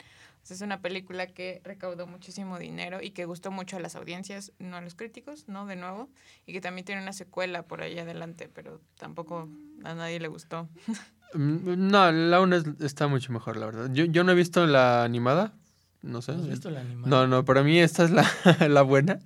es 0.52 0.62
una 0.62 0.82
película 0.82 1.28
que 1.28 1.62
recaudó 1.64 2.08
muchísimo 2.08 2.60
dinero 2.60 3.02
y 3.02 3.12
que 3.12 3.26
gustó 3.26 3.52
mucho 3.52 3.78
a 3.78 3.80
las 3.80 3.96
audiencias, 3.96 4.52
no 4.60 4.78
a 4.78 4.82
los 4.82 4.96
críticos, 4.96 5.48
¿no? 5.48 5.66
De 5.66 5.76
nuevo. 5.76 6.10
Y 6.46 6.54
que 6.54 6.62
también 6.62 6.86
tiene 6.86 7.02
una 7.02 7.14
secuela 7.14 7.64
por 7.64 7.82
ahí 7.82 7.98
adelante, 8.00 8.50
pero 8.54 8.82
tampoco 8.98 9.50
a 9.84 9.94
nadie 9.94 10.20
le 10.20 10.28
gustó. 10.28 10.70
Mm, 11.32 11.92
no, 11.92 12.12
la 12.12 12.42
una 12.42 12.64
está 12.80 13.08
mucho 13.08 13.32
mejor, 13.32 13.56
la 13.56 13.68
verdad. 13.68 13.92
Yo, 13.94 14.06
yo 14.06 14.24
no 14.24 14.32
he 14.32 14.36
visto 14.36 14.66
la 14.66 15.04
animada. 15.04 15.54
No 16.02 16.24
sé. 16.24 16.34
¿No 16.34 16.42
has 16.42 16.50
visto 16.50 16.72
la 16.72 16.80
animada? 16.80 17.08
No, 17.08 17.28
no, 17.28 17.46
para 17.46 17.62
mí 17.62 17.80
esta 17.80 18.04
es 18.04 18.10
la, 18.10 18.28
la 18.68 18.82
buena. 18.82 19.20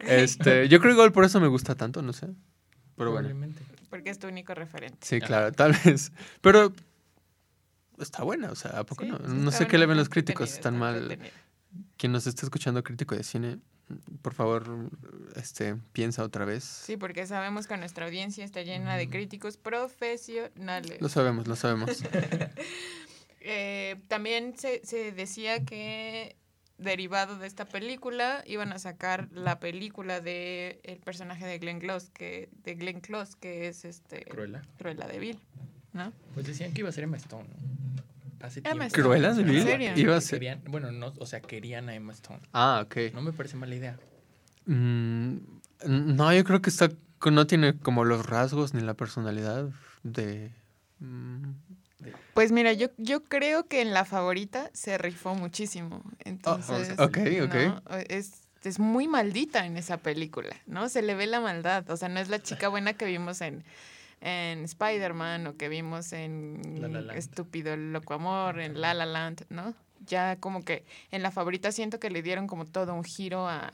Este, 0.00 0.68
yo 0.68 0.80
creo 0.80 0.90
que 0.90 0.94
igual 0.94 1.12
por 1.12 1.24
eso 1.24 1.38
me 1.38 1.46
gusta 1.46 1.76
tanto, 1.76 2.02
no 2.02 2.12
sé. 2.12 2.26
Pero 2.96 3.12
bueno. 3.12 3.28
Porque 3.88 4.10
es 4.10 4.18
tu 4.18 4.26
único 4.26 4.54
referente. 4.54 4.98
Sí, 5.02 5.20
claro, 5.20 5.52
tal 5.52 5.76
vez. 5.84 6.12
Pero 6.40 6.72
está 8.00 8.22
buena, 8.22 8.50
o 8.50 8.54
sea, 8.54 8.78
¿a 8.78 8.84
poco 8.84 9.04
no? 9.04 9.18
No 9.18 9.50
sé 9.50 9.66
qué 9.66 9.78
le 9.78 9.86
ven 9.86 9.96
los 9.96 10.08
críticos, 10.08 10.52
están 10.52 10.78
mal. 10.78 11.18
Quien 11.96 12.12
nos 12.12 12.26
esté 12.26 12.46
escuchando 12.46 12.82
crítico 12.82 13.14
de 13.14 13.22
cine, 13.22 13.58
por 14.22 14.34
favor, 14.34 14.90
este, 15.36 15.76
piensa 15.92 16.22
otra 16.22 16.44
vez. 16.44 16.64
Sí, 16.64 16.96
porque 16.96 17.26
sabemos 17.26 17.66
que 17.66 17.76
nuestra 17.76 18.06
audiencia 18.06 18.44
está 18.44 18.62
llena 18.62 18.96
de 18.96 19.08
críticos 19.08 19.56
profesionales. 19.56 21.00
Lo 21.00 21.08
sabemos, 21.08 21.46
lo 21.46 21.56
sabemos. 21.56 21.90
Eh, 23.40 24.02
también 24.08 24.58
se, 24.58 24.84
se 24.84 25.12
decía 25.12 25.64
que 25.64 26.36
derivado 26.78 27.38
de 27.38 27.46
esta 27.46 27.64
película 27.64 28.42
iban 28.46 28.72
a 28.72 28.78
sacar 28.78 29.28
la 29.32 29.58
película 29.58 30.20
de 30.20 30.80
el 30.84 30.98
personaje 31.00 31.46
de 31.46 31.58
Glenn 31.58 31.80
Close 31.80 32.10
que 32.12 32.48
de 32.52 32.74
Glenn 32.74 33.00
Close 33.00 33.34
que 33.38 33.68
es 33.68 33.84
este 33.84 34.24
Cruella 34.24 34.62
Cruella 34.78 35.06
de 35.06 35.18
Vil 35.18 35.40
¿no? 35.92 36.12
Pues 36.34 36.46
decían 36.46 36.72
que 36.72 36.80
iba 36.80 36.88
a 36.88 36.92
ser 36.92 37.04
Emma 37.04 37.16
Stone 37.16 37.48
hace 38.40 38.62
tiempo. 38.62 38.84
¿Cruelas 38.92 39.36
de 39.36 39.42
Vil? 39.42 39.98
Iba 39.98 40.16
a 40.16 40.20
ser... 40.20 40.58
bueno, 40.68 40.92
no, 40.92 41.12
o 41.18 41.26
sea, 41.26 41.40
querían 41.40 41.88
a 41.88 41.94
Emma 41.94 42.12
Stone. 42.12 42.40
Ah, 42.52 42.82
ok. 42.84 43.12
No 43.14 43.22
me 43.22 43.32
parece 43.32 43.56
mala 43.56 43.74
idea. 43.74 43.98
Mm, 44.66 45.38
no, 45.86 46.32
yo 46.32 46.44
creo 46.44 46.62
que 46.62 46.70
está 46.70 46.90
no 47.30 47.46
tiene 47.46 47.76
como 47.76 48.04
los 48.04 48.26
rasgos 48.26 48.74
ni 48.74 48.80
la 48.80 48.94
personalidad 48.94 49.68
de... 50.02 50.52
Mm, 51.00 51.50
pues 52.32 52.52
mira, 52.52 52.72
yo, 52.72 52.88
yo 52.96 53.24
creo 53.24 53.66
que 53.66 53.82
en 53.82 53.92
la 53.92 54.04
favorita 54.04 54.70
se 54.72 54.98
rifó 54.98 55.34
muchísimo. 55.34 56.02
Entonces, 56.24 56.96
ok, 56.98 57.18
ok. 57.42 57.82
Es, 58.08 58.42
es 58.62 58.78
muy 58.78 59.08
maldita 59.08 59.66
en 59.66 59.76
esa 59.76 59.96
película, 59.96 60.54
¿no? 60.66 60.88
Se 60.88 61.02
le 61.02 61.16
ve 61.16 61.26
la 61.26 61.40
maldad. 61.40 61.90
O 61.90 61.96
sea, 61.96 62.08
no 62.08 62.20
es 62.20 62.28
la 62.28 62.40
chica 62.40 62.68
buena 62.68 62.92
que 62.92 63.04
vimos 63.04 63.40
en 63.40 63.64
en 64.20 64.64
Spider-Man 64.64 65.46
o 65.46 65.56
que 65.56 65.68
vimos 65.68 66.12
en 66.12 66.60
Estúpido 67.14 67.76
Loco 67.76 68.14
Amor, 68.14 68.60
en 68.60 68.80
La 68.80 68.94
La 68.94 69.06
Land, 69.06 69.46
¿no? 69.48 69.74
Ya 70.06 70.36
como 70.36 70.64
que 70.64 70.84
en 71.10 71.22
la 71.22 71.30
favorita 71.30 71.72
siento 71.72 72.00
que 72.00 72.10
le 72.10 72.22
dieron 72.22 72.46
como 72.46 72.64
todo 72.64 72.94
un 72.94 73.04
giro 73.04 73.48
a, 73.48 73.72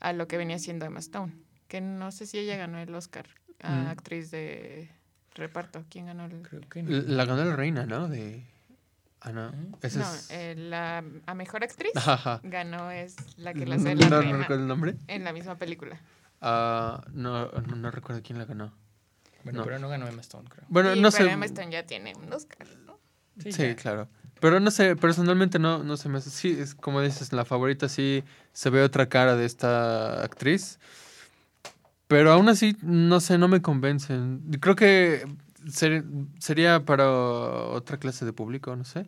a 0.00 0.12
lo 0.12 0.28
que 0.28 0.36
venía 0.36 0.58
siendo 0.58 0.86
Emma 0.86 1.00
Stone. 1.00 1.32
Que 1.68 1.80
no 1.80 2.12
sé 2.12 2.26
si 2.26 2.38
ella 2.38 2.56
ganó 2.56 2.78
el 2.78 2.94
Oscar 2.94 3.26
a 3.60 3.70
mm. 3.70 3.86
actriz 3.88 4.30
de 4.30 4.90
reparto. 5.34 5.84
¿Quién 5.90 6.06
ganó 6.06 6.26
el...? 6.26 6.42
Creo 6.42 6.62
que 6.68 6.82
La 6.82 7.24
ganó 7.24 7.44
la 7.44 7.56
reina, 7.56 7.86
¿no? 7.86 8.08
De... 8.08 8.44
Ah, 9.20 9.32
no. 9.32 9.50
Esa 9.82 10.00
no, 10.00 10.06
eh, 10.30 10.54
la 10.56 11.02
a 11.26 11.34
mejor 11.34 11.64
actriz 11.64 11.92
ganó 12.42 12.90
es 12.90 13.16
la 13.36 13.54
que 13.54 13.66
la 13.66 13.76
hace 13.76 13.94
la 13.94 14.08
no, 14.08 14.20
reina. 14.20 14.32
¿No 14.32 14.38
recuerdo 14.38 14.62
el 14.62 14.68
nombre? 14.68 14.94
En 15.08 15.24
la 15.24 15.32
misma 15.32 15.56
película. 15.56 16.00
Ah, 16.40 17.02
no, 17.12 17.50
no, 17.50 17.76
no 17.76 17.90
recuerdo 17.90 18.22
quién 18.22 18.38
la 18.38 18.44
ganó. 18.44 18.72
Bueno, 19.52 19.64
pero 19.64 19.78
no 19.78 19.88
ganó 19.88 20.08
Emma 20.08 20.20
Stone, 20.22 20.48
creo. 20.48 20.64
Bueno, 20.68 20.96
no 20.96 21.10
pero 21.10 21.30
Emma 21.30 21.46
Stone 21.46 21.70
ya 21.70 21.84
tiene 21.84 22.14
un 22.16 22.32
Oscar, 22.32 22.66
¿no? 22.84 22.98
Sí, 23.38 23.74
claro. 23.76 24.08
Pero 24.40 24.60
no 24.60 24.70
sé, 24.70 24.96
personalmente 24.96 25.58
no, 25.58 25.82
no 25.82 25.96
se 25.96 26.08
me 26.08 26.18
hace. 26.18 26.30
Sí, 26.30 26.56
es 26.58 26.74
como 26.74 27.00
dices, 27.00 27.32
la 27.32 27.44
favorita 27.44 27.88
sí 27.88 28.24
se 28.52 28.70
ve 28.70 28.82
otra 28.82 29.08
cara 29.08 29.36
de 29.36 29.46
esta 29.46 30.22
actriz. 30.22 30.78
Pero 32.08 32.32
aún 32.32 32.48
así, 32.48 32.76
no 32.82 33.20
sé, 33.20 33.38
no 33.38 33.48
me 33.48 33.62
convencen. 33.62 34.42
Creo 34.60 34.76
que 34.76 35.24
sería 36.38 36.84
para 36.84 37.10
otra 37.10 37.98
clase 37.98 38.24
de 38.24 38.32
público, 38.32 38.74
no 38.74 38.84
sé. 38.84 39.06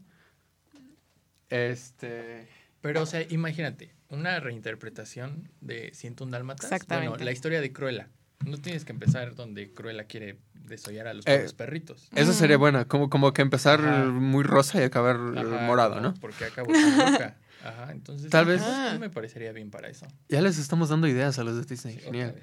Este. 1.50 2.48
Pero, 2.80 3.02
o 3.02 3.06
sea, 3.06 3.22
imagínate, 3.28 3.92
una 4.08 4.40
reinterpretación 4.40 5.50
de 5.60 5.92
un 6.20 6.30
Dálmatas. 6.30 6.70
Exactamente. 6.70 7.08
Bueno, 7.10 7.24
la 7.24 7.32
historia 7.32 7.60
de 7.60 7.72
Cruella. 7.72 8.08
No 8.44 8.58
tienes 8.58 8.84
que 8.84 8.92
empezar 8.92 9.34
donde 9.34 9.72
Cruella 9.72 10.04
quiere 10.04 10.38
desollar 10.54 11.08
a 11.08 11.14
los 11.14 11.26
eh, 11.26 11.46
perritos. 11.56 12.08
Eso 12.14 12.32
sería 12.32 12.56
bueno, 12.56 12.86
como, 12.86 13.10
como 13.10 13.32
que 13.32 13.42
empezar 13.42 13.80
muy 13.80 14.44
rosa 14.44 14.80
y 14.80 14.84
acabar 14.84 15.18
morado, 15.18 16.00
¿no? 16.00 16.14
Porque 16.14 16.44
acabo 16.44 16.72
tan 16.72 17.12
loca. 17.12 17.36
Ajá, 17.64 17.90
entonces 17.90 18.30
tal 18.30 18.46
vez 18.46 18.62
me 19.00 19.10
parecería 19.10 19.52
bien 19.52 19.70
para 19.70 19.88
eso. 19.88 20.06
Ya 20.28 20.40
les 20.40 20.58
estamos 20.58 20.88
dando 20.88 21.08
ideas 21.08 21.38
a 21.38 21.44
los 21.44 21.56
de 21.56 21.64
Disney. 21.64 21.98
Genial. 21.98 22.36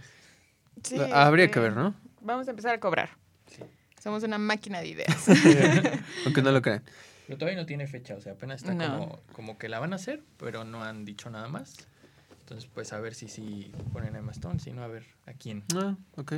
Sí, 0.83 0.97
Habría 1.13 1.49
que 1.49 1.59
ver, 1.59 1.73
¿no? 1.73 1.95
Vamos 2.21 2.47
a 2.47 2.51
empezar 2.51 2.73
a 2.73 2.79
cobrar. 2.79 3.09
Somos 4.01 4.23
una 4.23 4.37
máquina 4.37 4.81
de 4.81 4.89
ideas. 4.89 5.27
Aunque 6.25 6.41
no 6.41 6.51
lo 6.51 6.61
crean. 6.61 6.83
Pero 7.25 7.39
todavía 7.39 7.59
no 7.59 7.65
tiene 7.65 7.87
fecha, 7.87 8.15
o 8.15 8.21
sea, 8.21 8.33
apenas 8.33 8.61
está 8.61 8.77
como, 8.77 9.19
como 9.33 9.57
que 9.57 9.67
la 9.67 9.79
van 9.79 9.93
a 9.93 9.95
hacer, 9.95 10.21
pero 10.37 10.63
no 10.63 10.83
han 10.83 11.05
dicho 11.05 11.29
nada 11.29 11.47
más. 11.47 11.75
Entonces, 12.45 12.69
pues 12.71 12.93
a 12.93 12.99
ver 12.99 13.15
si 13.15 13.27
sí 13.27 13.71
ponen 13.91 14.15
a 14.15 14.19
Emma 14.19 14.31
Stone, 14.31 14.59
si 14.59 14.71
no, 14.71 14.83
a 14.83 14.87
ver 14.87 15.03
a 15.25 15.33
quién. 15.33 15.63
Ah, 15.75 15.97
ok. 16.15 16.33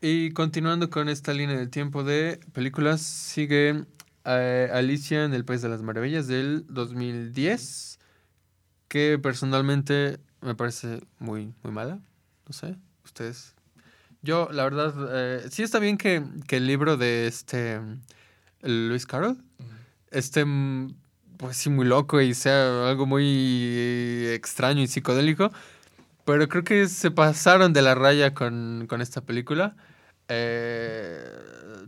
Y 0.00 0.30
continuando 0.30 0.88
con 0.88 1.10
esta 1.10 1.34
línea 1.34 1.58
del 1.58 1.68
tiempo 1.68 2.02
de 2.02 2.40
películas, 2.54 3.02
sigue 3.02 3.84
eh, 4.24 4.70
Alicia 4.72 5.24
en 5.24 5.34
el 5.34 5.44
País 5.44 5.60
de 5.60 5.68
las 5.68 5.82
Maravillas 5.82 6.28
del 6.28 6.64
2010, 6.70 7.98
que 8.88 9.18
personalmente 9.18 10.18
me 10.40 10.54
parece 10.54 11.02
muy, 11.18 11.52
muy 11.62 11.70
mala. 11.70 12.00
No 12.46 12.54
sé, 12.54 12.74
ustedes. 13.04 13.54
Yo, 14.22 14.48
la 14.50 14.64
verdad, 14.64 14.94
eh, 15.12 15.46
sí 15.50 15.62
está 15.62 15.78
bien 15.78 15.98
que, 15.98 16.24
que, 16.46 16.56
el 16.56 16.66
libro 16.66 16.96
de 16.96 17.26
este 17.26 17.80
Luis 18.62 19.04
Carroll 19.04 19.36
esté 20.10 20.46
pues 21.36 21.56
sí, 21.56 21.70
muy 21.70 21.86
loco 21.86 22.20
y 22.20 22.34
sea 22.34 22.88
algo 22.88 23.06
muy 23.06 24.26
extraño 24.32 24.82
y 24.82 24.86
psicodélico. 24.86 25.52
Pero 26.24 26.48
creo 26.48 26.64
que 26.64 26.88
se 26.88 27.10
pasaron 27.10 27.72
de 27.72 27.82
la 27.82 27.94
raya 27.94 28.34
con, 28.34 28.88
esta 29.00 29.20
película. 29.20 29.76
Eh, 30.28 31.22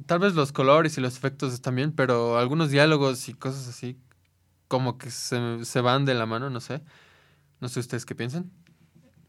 tal 0.06 0.18
vez 0.18 0.34
los 0.34 0.52
colores 0.52 0.98
y 0.98 1.00
los 1.00 1.16
efectos 1.16 1.54
están 1.54 1.74
bien, 1.76 1.92
pero 1.92 2.38
algunos 2.38 2.70
diálogos 2.70 3.28
y 3.28 3.34
cosas 3.34 3.66
así 3.68 3.98
como 4.68 4.98
que 4.98 5.10
se, 5.10 5.64
se 5.64 5.80
van 5.80 6.04
de 6.04 6.14
la 6.14 6.26
mano, 6.26 6.50
no 6.50 6.60
sé. 6.60 6.82
No 7.60 7.68
sé 7.68 7.80
ustedes 7.80 8.04
qué 8.04 8.14
piensan. 8.14 8.50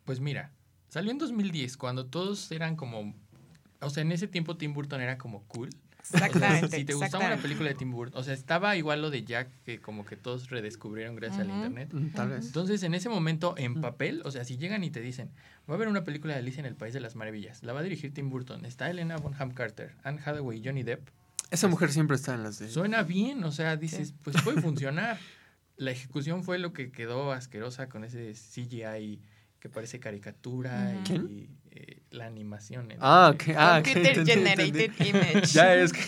Pues 0.04 0.20
mira, 0.20 0.52
salió 0.90 1.12
en 1.12 1.18
2010, 1.18 1.78
cuando 1.78 2.06
todos 2.08 2.52
eran 2.52 2.76
como... 2.76 3.16
O 3.80 3.90
sea, 3.90 4.02
en 4.02 4.12
ese 4.12 4.28
tiempo 4.28 4.58
Tim 4.58 4.74
Burton 4.74 5.02
era 5.02 5.18
como 5.18 5.44
cool. 5.44 5.70
Exactamente. 6.14 6.78
si 6.78 6.86
te 6.86 6.94
gustaba 6.94 7.26
una 7.26 7.38
película 7.38 7.70
de 7.70 7.76
Tim 7.76 7.92
Burton, 7.92 8.20
o 8.20 8.24
sea, 8.24 8.34
estaba 8.34 8.76
igual 8.76 9.02
lo 9.02 9.10
de 9.10 9.24
Jack, 9.24 9.50
que 9.64 9.80
como 9.80 10.06
que 10.06 10.16
todos 10.16 10.50
redescubrieron 10.50 11.16
gracias 11.16 11.42
al 11.42 11.50
internet. 11.50 11.90
Mm, 11.92 12.10
tal 12.10 12.30
vez. 12.30 12.46
Entonces, 12.46 12.84
en 12.84 12.94
ese 12.94 13.10
momento, 13.10 13.56
en 13.58 13.82
papel, 13.82 14.22
o 14.26 14.32
sea, 14.32 14.44
si 14.44 14.58
llegan 14.58 14.84
y 14.84 14.92
te 14.92 15.02
dicen, 15.02 15.32
voy 15.66 15.76
a 15.76 15.78
ver 15.78 15.88
una 15.88 16.04
película 16.04 16.34
de 16.34 16.40
Alicia 16.40 16.60
en 16.60 16.66
el 16.66 16.76
País 16.76 16.94
de 16.94 17.00
las 17.00 17.16
Maravillas, 17.16 17.64
la 17.64 17.74
va 17.74 17.82
a 17.82 17.84
dirigir 17.84 18.14
Tim 18.14 18.30
Burton, 18.30 18.66
está 18.66 18.90
Elena 18.90 19.18
Bonham 19.18 19.52
Carter, 19.52 19.96
Anne 20.04 20.20
Hathaway 20.24 20.60
y 20.60 20.66
Johnny 20.66 20.84
Depp. 20.84 21.10
Esa 21.50 21.68
mujer 21.68 21.92
siempre 21.92 22.16
está 22.16 22.34
en 22.34 22.44
las 22.44 22.60
de... 22.60 22.70
Suena 22.70 23.04
bien, 23.04 23.44
o 23.44 23.52
sea, 23.52 23.78
dices, 23.78 24.14
pues 24.24 24.42
puede 24.44 24.62
funcionar. 24.62 25.18
La 25.78 25.92
ejecución 25.92 26.44
fue 26.44 26.60
lo 26.60 26.74
que 26.74 26.92
quedó 26.92 27.32
asquerosa 27.32 27.88
con 27.88 28.04
ese 28.04 28.34
CGI 28.34 29.22
que 29.60 29.70
parece 29.70 30.00
caricatura 30.00 30.94
y 31.10 31.50
eh, 31.78 32.02
la 32.12 32.26
animación. 32.26 32.94
ah, 33.00 33.32
ok. 33.34 33.44
Ah, 33.56 33.82
Computer 33.84 34.26
Generated 34.26 34.92
Image. 35.00 35.48
Ya 35.48 35.76
es 35.76 35.94
que... 35.94 36.02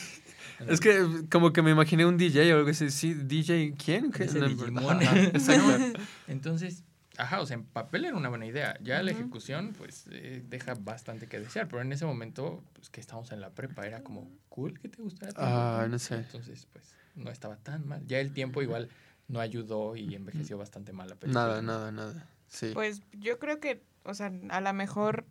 Es 0.68 0.82
que 0.82 1.26
como 1.32 1.54
que 1.54 1.62
me 1.62 1.72
imaginé 1.72 2.06
un 2.06 2.18
DJ 2.18 2.54
o 2.54 2.58
algo 2.58 2.70
así. 2.70 2.90
Sí, 2.92 3.14
DJ, 3.14 3.76
¿quién? 3.82 4.12
¿Qué? 4.12 4.24
Exacto. 5.34 6.00
Entonces, 6.28 6.84
ajá, 7.18 7.40
o 7.40 7.46
sea, 7.46 7.56
en 7.56 7.64
papel 7.64 8.06
era 8.06 8.18
una 8.18 8.28
buena 8.28 8.46
idea. 8.46 8.78
Ya 8.82 9.02
la 9.02 9.12
ejecución, 9.12 9.74
pues, 9.78 10.08
eh, 10.12 10.44
deja 10.50 10.74
bastante 10.76 11.28
que 11.28 11.40
desear. 11.40 11.70
Pero 11.70 11.82
en 11.82 11.94
ese 11.94 12.06
momento, 12.06 12.62
pues, 12.74 12.90
que 12.90 13.00
estábamos 13.00 13.32
en 13.32 13.40
la 13.40 13.52
prepa, 13.52 13.86
era 13.88 14.04
como 14.04 14.30
cool 14.50 14.78
que 14.80 14.90
te 14.90 15.02
gustara. 15.02 15.32
Ah, 15.38 15.88
no 15.90 15.98
sé. 15.98 16.16
Entonces, 16.16 16.68
pues, 16.74 16.94
no 17.16 17.32
estaba 17.32 17.56
tan 17.56 17.88
mal. 17.88 18.06
Ya 18.06 18.20
el 18.20 18.34
tiempo 18.34 18.62
igual 18.62 18.90
no 19.30 19.40
ayudó 19.40 19.96
y 19.96 20.14
envejeció 20.16 20.58
bastante 20.58 20.92
mal 20.92 21.08
la 21.08 21.16
película. 21.16 21.46
Nada, 21.46 21.62
nada, 21.62 21.92
nada. 21.92 22.28
Sí. 22.48 22.72
Pues 22.74 23.02
yo 23.14 23.40
creo 23.40 23.60
que, 23.60 23.82
o 24.04 24.14
sea, 24.14 24.34
a 24.50 24.60
lo 24.60 24.74
mejor 24.74 25.26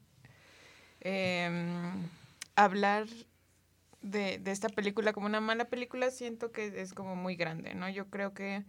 em, 1.00 2.08
hablar 2.56 3.06
de, 4.02 4.38
de, 4.38 4.50
esta 4.50 4.68
película 4.68 5.12
como 5.12 5.26
una 5.26 5.40
mala 5.40 5.66
película 5.66 6.10
siento 6.10 6.52
que 6.52 6.80
es 6.80 6.94
como 6.94 7.16
muy 7.16 7.36
grande, 7.36 7.74
¿no? 7.74 7.88
Yo 7.88 8.08
creo 8.08 8.32
que, 8.34 8.64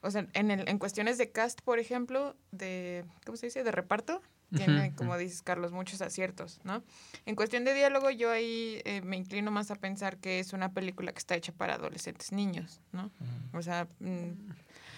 o 0.00 0.10
sea, 0.10 0.26
en, 0.32 0.50
el, 0.50 0.68
en 0.68 0.78
cuestiones 0.78 1.18
de 1.18 1.30
cast, 1.30 1.60
por 1.62 1.78
ejemplo, 1.78 2.36
de, 2.50 3.04
¿cómo 3.24 3.36
se 3.36 3.46
dice? 3.46 3.64
De 3.64 3.72
reparto, 3.72 4.22
tiene, 4.56 4.94
como 4.94 5.16
dices, 5.16 5.42
Carlos, 5.42 5.72
muchos 5.72 6.00
aciertos, 6.00 6.60
¿no? 6.64 6.82
En 7.26 7.34
cuestión 7.34 7.64
de 7.64 7.74
diálogo, 7.74 8.10
yo 8.10 8.30
ahí 8.30 8.80
eh, 8.84 9.00
me 9.02 9.16
inclino 9.16 9.50
más 9.50 9.70
a 9.70 9.74
pensar 9.74 10.18
que 10.18 10.38
es 10.38 10.52
una 10.52 10.72
película 10.72 11.12
que 11.12 11.18
está 11.18 11.34
hecha 11.34 11.52
para 11.52 11.74
adolescentes 11.74 12.32
niños, 12.32 12.80
¿no? 12.92 13.10
O 13.52 13.62
sea, 13.62 13.88
mm, 14.00 14.30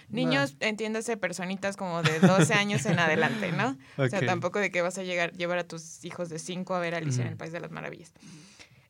niños, 0.09 0.55
entiéndase, 0.59 1.17
personitas 1.17 1.77
como 1.77 2.03
de 2.03 2.19
12 2.19 2.53
años 2.53 2.85
en 2.85 2.99
adelante, 2.99 3.51
¿no? 3.51 3.77
O 3.97 4.07
sea, 4.07 4.25
tampoco 4.25 4.59
de 4.59 4.71
que 4.71 4.81
vas 4.81 4.97
a 4.97 5.03
llegar, 5.03 5.33
llevar 5.33 5.57
a 5.59 5.63
tus 5.63 6.03
hijos 6.05 6.29
de 6.29 6.39
5 6.39 6.75
a 6.75 6.79
ver 6.79 6.95
Alicia 6.95 7.23
en 7.23 7.29
el 7.29 7.37
País 7.37 7.51
de 7.51 7.59
las 7.59 7.71
Maravillas. 7.71 8.13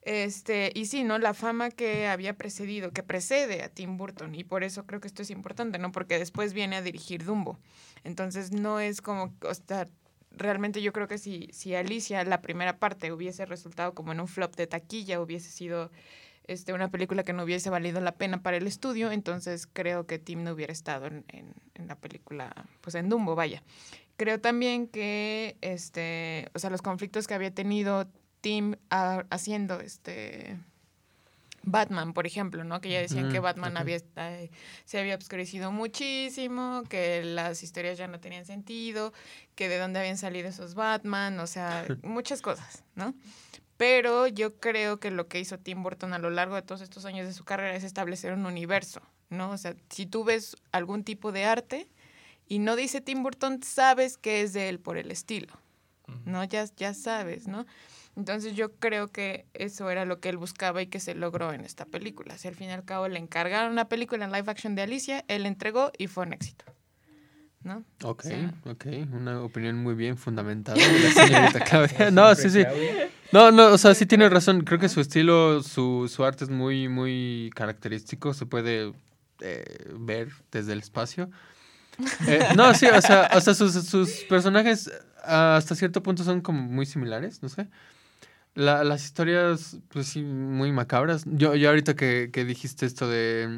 Este, 0.03 0.71
y 0.73 0.85
sí, 0.85 1.03
¿no? 1.03 1.17
La 1.17 1.33
fama 1.33 1.69
que 1.69 2.07
había 2.07 2.33
precedido, 2.37 2.91
que 2.91 3.03
precede 3.03 3.61
a 3.61 3.67
Tim 3.67 3.97
Burton, 3.97 4.35
y 4.35 4.45
por 4.45 4.63
eso 4.63 4.85
creo 4.85 5.01
que 5.01 5.07
esto 5.07 5.21
es 5.21 5.29
importante, 5.29 5.79
¿no? 5.79 5.91
Porque 5.91 6.17
después 6.17 6.53
viene 6.53 6.77
a 6.77 6.81
dirigir 6.81 7.25
Dumbo. 7.25 7.59
Entonces 8.05 8.53
no 8.53 8.79
es 8.79 9.01
como, 9.01 9.35
o 9.41 9.53
sea, 9.53 9.85
realmente 10.31 10.81
yo 10.81 10.93
creo 10.93 11.09
que 11.09 11.17
si, 11.17 11.49
si 11.51 11.75
Alicia, 11.75 12.23
la 12.23 12.41
primera 12.41 12.79
parte, 12.79 13.11
hubiese 13.11 13.45
resultado 13.45 13.93
como 13.93 14.13
en 14.13 14.21
un 14.21 14.29
flop 14.29 14.55
de 14.55 14.67
taquilla, 14.67 15.19
hubiese 15.19 15.49
sido 15.49 15.91
este, 16.47 16.73
una 16.73 16.89
película 16.89 17.23
que 17.23 17.33
no 17.33 17.43
hubiese 17.43 17.69
valido 17.69 17.99
la 18.01 18.15
pena 18.15 18.41
para 18.41 18.57
el 18.57 18.67
estudio, 18.67 19.11
entonces 19.11 19.67
creo 19.67 20.07
que 20.07 20.19
Tim 20.19 20.43
no 20.43 20.51
hubiera 20.51 20.73
estado 20.73 21.07
en, 21.07 21.25
en, 21.27 21.87
la 21.87 21.95
película, 21.95 22.53
pues 22.81 22.95
en 22.95 23.09
Dumbo, 23.09 23.35
vaya. 23.35 23.63
Creo 24.17 24.39
también 24.39 24.87
que, 24.87 25.57
este, 25.61 26.49
o 26.53 26.59
sea, 26.59 26.69
los 26.69 26.81
conflictos 26.81 27.27
que 27.27 27.33
había 27.33 27.53
tenido 27.53 28.07
Tim 28.41 28.75
haciendo, 28.89 29.79
este, 29.79 30.57
Batman, 31.67 32.13
por 32.13 32.25
ejemplo, 32.25 32.63
¿no? 32.63 32.79
Que 32.81 32.89
ya 32.89 32.99
decían 32.99 33.29
que 33.29 33.39
Batman 33.39 33.75
había, 33.75 33.97
eh, 34.15 34.49
se 34.85 34.99
había 34.99 35.15
obscurecido 35.15 35.71
muchísimo, 35.71 36.83
que 36.89 37.23
las 37.23 37.61
historias 37.61 37.97
ya 37.97 38.07
no 38.07 38.19
tenían 38.19 38.45
sentido, 38.45 39.13
que 39.55 39.67
de 39.67 39.77
dónde 39.77 39.99
habían 39.99 40.17
salido 40.17 40.47
esos 40.47 40.75
Batman, 40.75 41.39
o 41.39 41.47
sea, 41.47 41.85
muchas 42.03 42.41
cosas, 42.41 42.83
¿no? 42.95 43.13
Pero 43.77 44.27
yo 44.27 44.59
creo 44.59 44.99
que 44.99 45.11
lo 45.11 45.27
que 45.27 45.39
hizo 45.39 45.59
Tim 45.59 45.83
Burton 45.83 46.13
a 46.13 46.19
lo 46.19 46.31
largo 46.31 46.55
de 46.55 46.63
todos 46.63 46.81
estos 46.81 47.05
años 47.05 47.27
de 47.27 47.33
su 47.33 47.45
carrera 47.45 47.75
es 47.75 47.83
establecer 47.83 48.33
un 48.33 48.45
universo, 48.45 49.01
¿no? 49.29 49.51
O 49.51 49.57
sea, 49.57 49.75
si 49.89 50.07
tú 50.07 50.23
ves 50.23 50.57
algún 50.71 51.03
tipo 51.03 51.31
de 51.31 51.45
arte 51.45 51.87
y 52.47 52.59
no 52.59 52.75
dice 52.75 53.01
Tim 53.01 53.21
Burton, 53.21 53.61
sabes 53.61 54.17
que 54.17 54.41
es 54.41 54.53
de 54.53 54.69
él 54.69 54.79
por 54.79 54.97
el 54.97 55.11
estilo, 55.11 55.53
¿no? 56.25 56.43
Ya, 56.43 56.65
ya 56.75 56.95
sabes, 56.95 57.47
¿no? 57.47 57.65
Entonces 58.15 58.55
yo 58.55 58.73
creo 58.73 59.09
que 59.09 59.45
eso 59.53 59.91
era 59.91 60.03
lo 60.03 60.19
que 60.19 60.29
él 60.29 60.37
buscaba 60.37 60.81
y 60.81 60.87
que 60.87 60.99
se 60.99 61.13
logró 61.13 61.53
en 61.53 61.61
esta 61.61 61.85
película. 61.85 62.35
Si 62.39 62.47
al 62.47 62.55
fin 62.55 62.69
y 62.69 62.71
al 62.71 62.83
cabo 62.83 63.07
le 63.07 63.19
encargaron 63.19 63.71
una 63.71 63.89
película 63.89 64.25
en 64.25 64.31
live 64.31 64.49
action 64.49 64.73
de 64.73 64.81
Alicia, 64.81 65.23
él 65.27 65.45
entregó 65.45 65.91
y 65.99 66.07
fue 66.07 66.25
un 66.25 66.33
éxito. 66.33 66.65
¿No? 67.61 67.83
Ok, 68.03 68.25
ok. 68.65 68.85
Una 69.11 69.41
opinión 69.41 69.75
muy 69.77 69.93
bien 69.93 70.17
fundamentada 70.17 70.77
de 70.77 70.99
la 70.99 71.11
señorita 71.27 71.59
Claudia. 71.59 72.09
No, 72.09 72.33
sí, 72.33 72.49
sí. 72.49 72.63
No, 73.31 73.51
no, 73.51 73.67
o 73.67 73.77
sea, 73.77 73.93
sí 73.93 74.05
tiene 74.05 74.29
razón. 74.29 74.61
Creo 74.61 74.79
que 74.79 74.89
su 74.89 75.01
estilo, 75.01 75.61
su, 75.61 76.09
su 76.13 76.23
arte 76.23 76.43
es 76.45 76.49
muy, 76.49 76.87
muy 76.87 77.51
característico. 77.55 78.33
Se 78.33 78.45
puede 78.45 78.93
eh, 79.41 79.93
ver 79.99 80.29
desde 80.51 80.73
el 80.73 80.79
espacio. 80.79 81.29
Eh, 82.27 82.49
no, 82.55 82.73
sí, 82.73 82.85
o 82.85 83.01
sea, 83.01 83.29
o 83.33 83.41
sea 83.41 83.53
sus, 83.53 83.73
sus 83.73 84.09
personajes 84.29 84.91
hasta 85.23 85.75
cierto 85.75 86.03
punto 86.03 86.23
son 86.23 86.41
como 86.41 86.61
muy 86.61 86.85
similares, 86.85 87.41
no 87.41 87.49
sé. 87.49 87.67
La, 88.55 88.83
las 88.83 89.03
historias, 89.03 89.77
pues 89.89 90.07
sí, 90.07 90.23
muy 90.23 90.71
macabras. 90.71 91.23
Yo, 91.25 91.55
yo 91.55 91.69
ahorita 91.69 91.95
que, 91.95 92.29
que 92.31 92.45
dijiste 92.45 92.85
esto 92.85 93.07
de, 93.07 93.49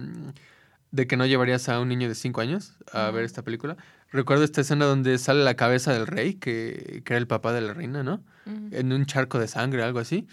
de 0.91 1.07
que 1.07 1.15
no 1.15 1.25
llevarías 1.25 1.69
a 1.69 1.79
un 1.79 1.89
niño 1.89 2.09
de 2.09 2.15
5 2.15 2.41
años 2.41 2.73
a 2.91 3.09
ver 3.11 3.23
esta 3.23 3.43
película, 3.43 3.77
recuerdo 4.11 4.43
esta 4.43 4.61
escena 4.61 4.85
donde 4.85 5.17
sale 5.17 5.43
la 5.43 5.55
cabeza 5.55 5.93
del 5.93 6.07
rey, 6.07 6.35
que, 6.35 7.01
que 7.05 7.13
era 7.13 7.17
el 7.19 7.27
papá 7.27 7.53
de 7.53 7.61
la 7.61 7.73
reina, 7.73 8.03
¿no? 8.03 8.23
En 8.71 8.91
un 8.91 9.05
charco 9.05 9.37
de 9.37 9.47
sangre, 9.47 9.83
algo 9.83 9.99
así. 9.99 10.27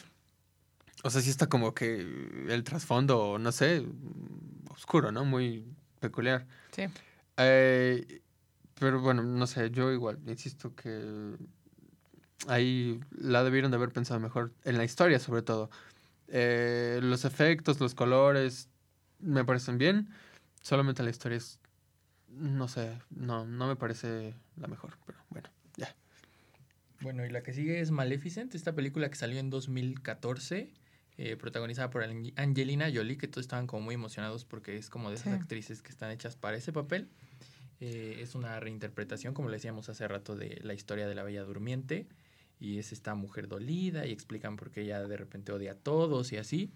O 1.02 1.10
sea, 1.10 1.20
sí 1.20 1.28
está 1.28 1.48
como 1.48 1.74
que 1.74 2.00
el 2.48 2.64
trasfondo, 2.64 3.38
no 3.38 3.52
sé, 3.52 3.84
oscuro, 4.70 5.12
¿no? 5.12 5.24
Muy 5.26 5.66
peculiar. 6.00 6.46
Sí. 6.70 6.84
Eh, 7.36 8.22
pero 8.78 9.00
bueno, 9.00 9.22
no 9.22 9.46
sé, 9.46 9.70
yo 9.70 9.92
igual, 9.92 10.18
insisto 10.26 10.74
que 10.74 11.36
ahí 12.48 13.00
la 13.10 13.42
debieron 13.42 13.70
de 13.70 13.76
haber 13.76 13.90
pensado 13.90 14.20
mejor, 14.20 14.52
en 14.64 14.76
la 14.76 14.84
historia 14.84 15.18
sobre 15.18 15.42
todo. 15.42 15.70
Eh, 16.28 17.00
los 17.02 17.24
efectos, 17.24 17.80
los 17.80 17.94
colores, 17.94 18.68
me 19.20 19.44
parecen 19.44 19.78
bien, 19.78 20.10
solamente 20.60 21.02
la 21.02 21.10
historia 21.10 21.38
es, 21.38 21.58
no 22.36 22.68
sé, 22.68 22.98
no, 23.10 23.44
no 23.44 23.66
me 23.66 23.76
parece 23.76 24.34
la 24.56 24.68
mejor, 24.68 24.96
pero 25.06 25.18
bueno, 25.30 25.48
ya. 25.76 25.94
Bueno, 27.00 27.24
y 27.24 27.30
la 27.30 27.42
que 27.42 27.52
sigue 27.52 27.80
es 27.80 27.90
Maleficent, 27.90 28.54
esta 28.54 28.74
película 28.74 29.08
que 29.08 29.16
salió 29.16 29.38
en 29.38 29.50
2014. 29.50 30.70
Eh, 31.18 31.34
protagonizada 31.36 31.88
por 31.88 32.04
Angelina 32.04 32.90
Jolie, 32.92 33.16
que 33.16 33.26
todos 33.26 33.44
estaban 33.44 33.66
como 33.66 33.82
muy 33.82 33.94
emocionados 33.94 34.44
porque 34.44 34.76
es 34.76 34.90
como 34.90 35.08
de 35.08 35.16
esas 35.16 35.32
actrices 35.32 35.80
que 35.80 35.90
están 35.90 36.10
hechas 36.10 36.36
para 36.36 36.58
ese 36.58 36.74
papel. 36.74 37.08
Eh, 37.80 38.18
es 38.20 38.34
una 38.34 38.60
reinterpretación, 38.60 39.32
como 39.32 39.48
le 39.48 39.56
decíamos 39.56 39.88
hace 39.88 40.06
rato, 40.06 40.36
de 40.36 40.60
la 40.62 40.74
historia 40.74 41.08
de 41.08 41.14
la 41.14 41.22
Bella 41.22 41.42
Durmiente 41.42 42.06
y 42.60 42.78
es 42.78 42.92
esta 42.92 43.14
mujer 43.14 43.48
dolida 43.48 44.06
y 44.06 44.12
explican 44.12 44.56
por 44.56 44.70
qué 44.70 44.82
ella 44.82 45.06
de 45.06 45.16
repente 45.16 45.52
odia 45.52 45.72
a 45.72 45.74
todos 45.74 46.32
y 46.32 46.36
así. 46.36 46.70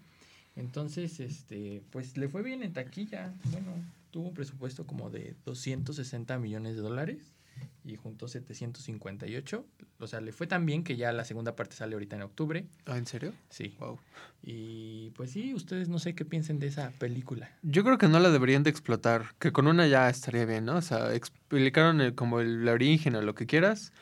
Entonces, 0.55 1.19
este, 1.19 1.81
pues 1.91 2.17
le 2.17 2.27
fue 2.27 2.41
bien 2.41 2.63
en 2.63 2.73
taquilla. 2.73 3.33
Bueno, 3.51 3.73
tuvo 4.11 4.27
un 4.27 4.33
presupuesto 4.33 4.85
como 4.85 5.09
de 5.09 5.35
260 5.45 6.37
millones 6.37 6.75
de 6.75 6.81
dólares 6.81 7.35
y 7.83 7.95
juntó 7.95 8.27
758. 8.27 9.65
O 9.99 10.07
sea, 10.07 10.21
le 10.21 10.31
fue 10.31 10.47
tan 10.47 10.65
bien 10.65 10.83
que 10.83 10.95
ya 10.95 11.11
la 11.11 11.25
segunda 11.25 11.55
parte 11.55 11.75
sale 11.75 11.93
ahorita 11.93 12.15
en 12.15 12.21
octubre. 12.23 12.65
¿Ah, 12.85 12.97
en 12.97 13.07
serio? 13.07 13.33
Sí. 13.49 13.75
Wow. 13.79 13.99
Y 14.43 15.11
pues 15.11 15.31
sí, 15.31 15.53
ustedes 15.53 15.89
no 15.89 15.99
sé 15.99 16.13
qué 16.13 16.25
piensen 16.25 16.59
de 16.59 16.67
esa 16.67 16.91
película. 16.91 17.51
Yo 17.63 17.83
creo 17.83 17.97
que 17.97 18.07
no 18.07 18.19
la 18.19 18.29
deberían 18.29 18.63
de 18.63 18.69
explotar, 18.69 19.33
que 19.39 19.51
con 19.51 19.67
una 19.67 19.87
ya 19.87 20.09
estaría 20.09 20.45
bien, 20.45 20.65
¿no? 20.65 20.77
O 20.77 20.81
sea, 20.81 21.13
explicaron 21.13 22.13
como 22.13 22.39
el 22.39 22.67
origen 22.67 23.15
o 23.15 23.21
lo 23.21 23.35
que 23.35 23.45
quieras 23.45 23.93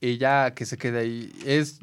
y 0.00 0.18
ya 0.18 0.54
que 0.54 0.64
se 0.66 0.78
quede 0.78 0.98
ahí. 1.00 1.32
Es 1.44 1.80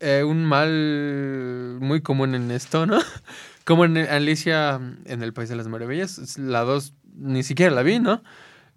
eh, 0.00 0.24
un 0.24 0.44
mal 0.44 1.78
muy 1.80 2.00
común 2.02 2.34
en 2.34 2.50
esto, 2.50 2.86
¿no? 2.86 2.98
Como 3.64 3.84
en 3.84 3.96
Alicia 3.96 4.80
en 5.06 5.22
el 5.24 5.32
País 5.32 5.48
de 5.48 5.56
las 5.56 5.66
Maravillas, 5.66 6.38
la 6.38 6.60
dos 6.60 6.94
ni 7.16 7.42
siquiera 7.42 7.74
la 7.74 7.82
vi, 7.82 7.98
¿no? 7.98 8.22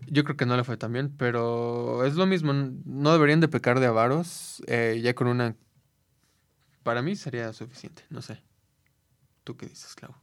Yo 0.07 0.23
creo 0.23 0.37
que 0.37 0.45
no 0.45 0.55
le 0.55 0.63
fue 0.63 0.77
tan 0.77 0.93
bien, 0.93 1.13
pero 1.15 2.05
es 2.05 2.15
lo 2.15 2.25
mismo, 2.25 2.53
no 2.53 3.11
deberían 3.11 3.41
de 3.41 3.47
pecar 3.47 3.79
de 3.79 3.87
avaros, 3.87 4.63
eh, 4.67 4.99
ya 5.03 5.13
con 5.13 5.27
una... 5.27 5.55
Para 6.83 7.01
mí 7.01 7.15
sería 7.15 7.51
suficiente, 7.53 8.03
no 8.09 8.21
sé. 8.21 8.41
¿Tú 9.43 9.57
qué 9.57 9.65
dices, 9.67 9.93
Clau? 9.95 10.13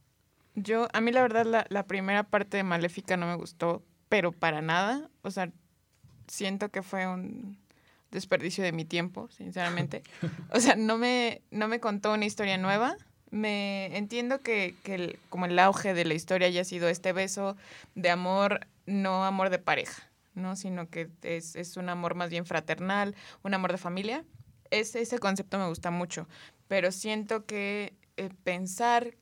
Yo, 0.55 0.87
a 0.91 1.01
mí 1.01 1.11
la 1.11 1.21
verdad, 1.21 1.45
la, 1.45 1.65
la 1.69 1.85
primera 1.85 2.23
parte 2.23 2.57
de 2.57 2.63
Maléfica 2.63 3.15
no 3.15 3.27
me 3.27 3.35
gustó, 3.35 3.85
pero 4.09 4.31
para 4.31 4.61
nada. 4.61 5.09
O 5.21 5.29
sea, 5.29 5.51
siento 6.27 6.69
que 6.69 6.81
fue 6.81 7.07
un 7.07 7.59
desperdicio 8.11 8.63
de 8.63 8.71
mi 8.71 8.85
tiempo, 8.85 9.29
sinceramente. 9.29 10.03
O 10.51 10.59
sea, 10.59 10.75
no 10.75 10.97
me, 10.97 11.41
no 11.51 11.67
me 11.67 11.79
contó 11.79 12.13
una 12.13 12.25
historia 12.25 12.57
nueva, 12.57 12.95
Me 13.29 13.97
entiendo 13.97 14.39
que, 14.39 14.75
que 14.83 15.19
como 15.29 15.45
el 15.45 15.59
auge 15.59 15.93
de 15.93 16.05
la 16.05 16.13
historia 16.13 16.47
haya 16.47 16.63
sido 16.63 16.87
este 16.87 17.11
beso 17.13 17.57
de 17.95 18.09
amor, 18.09 18.67
no 18.85 19.25
amor 19.25 19.49
de 19.49 19.59
pareja, 19.59 20.09
¿no? 20.33 20.55
Sino 20.55 20.89
que 20.89 21.09
es, 21.23 21.55
es 21.55 21.77
un 21.77 21.89
amor 21.89 22.15
más 22.15 22.29
bien 22.29 22.45
fraternal, 22.45 23.15
un 23.43 23.53
amor 23.53 23.71
de 23.71 23.77
familia. 23.77 24.23
Es, 24.71 24.95
ese 24.95 25.19
concepto 25.19 25.57
me 25.57 25.67
gusta 25.67 25.91
mucho, 25.91 26.27
pero 26.67 26.91
siento 26.91 27.45
que 27.45 27.93
eh, 28.17 28.29
pensar 28.43 29.15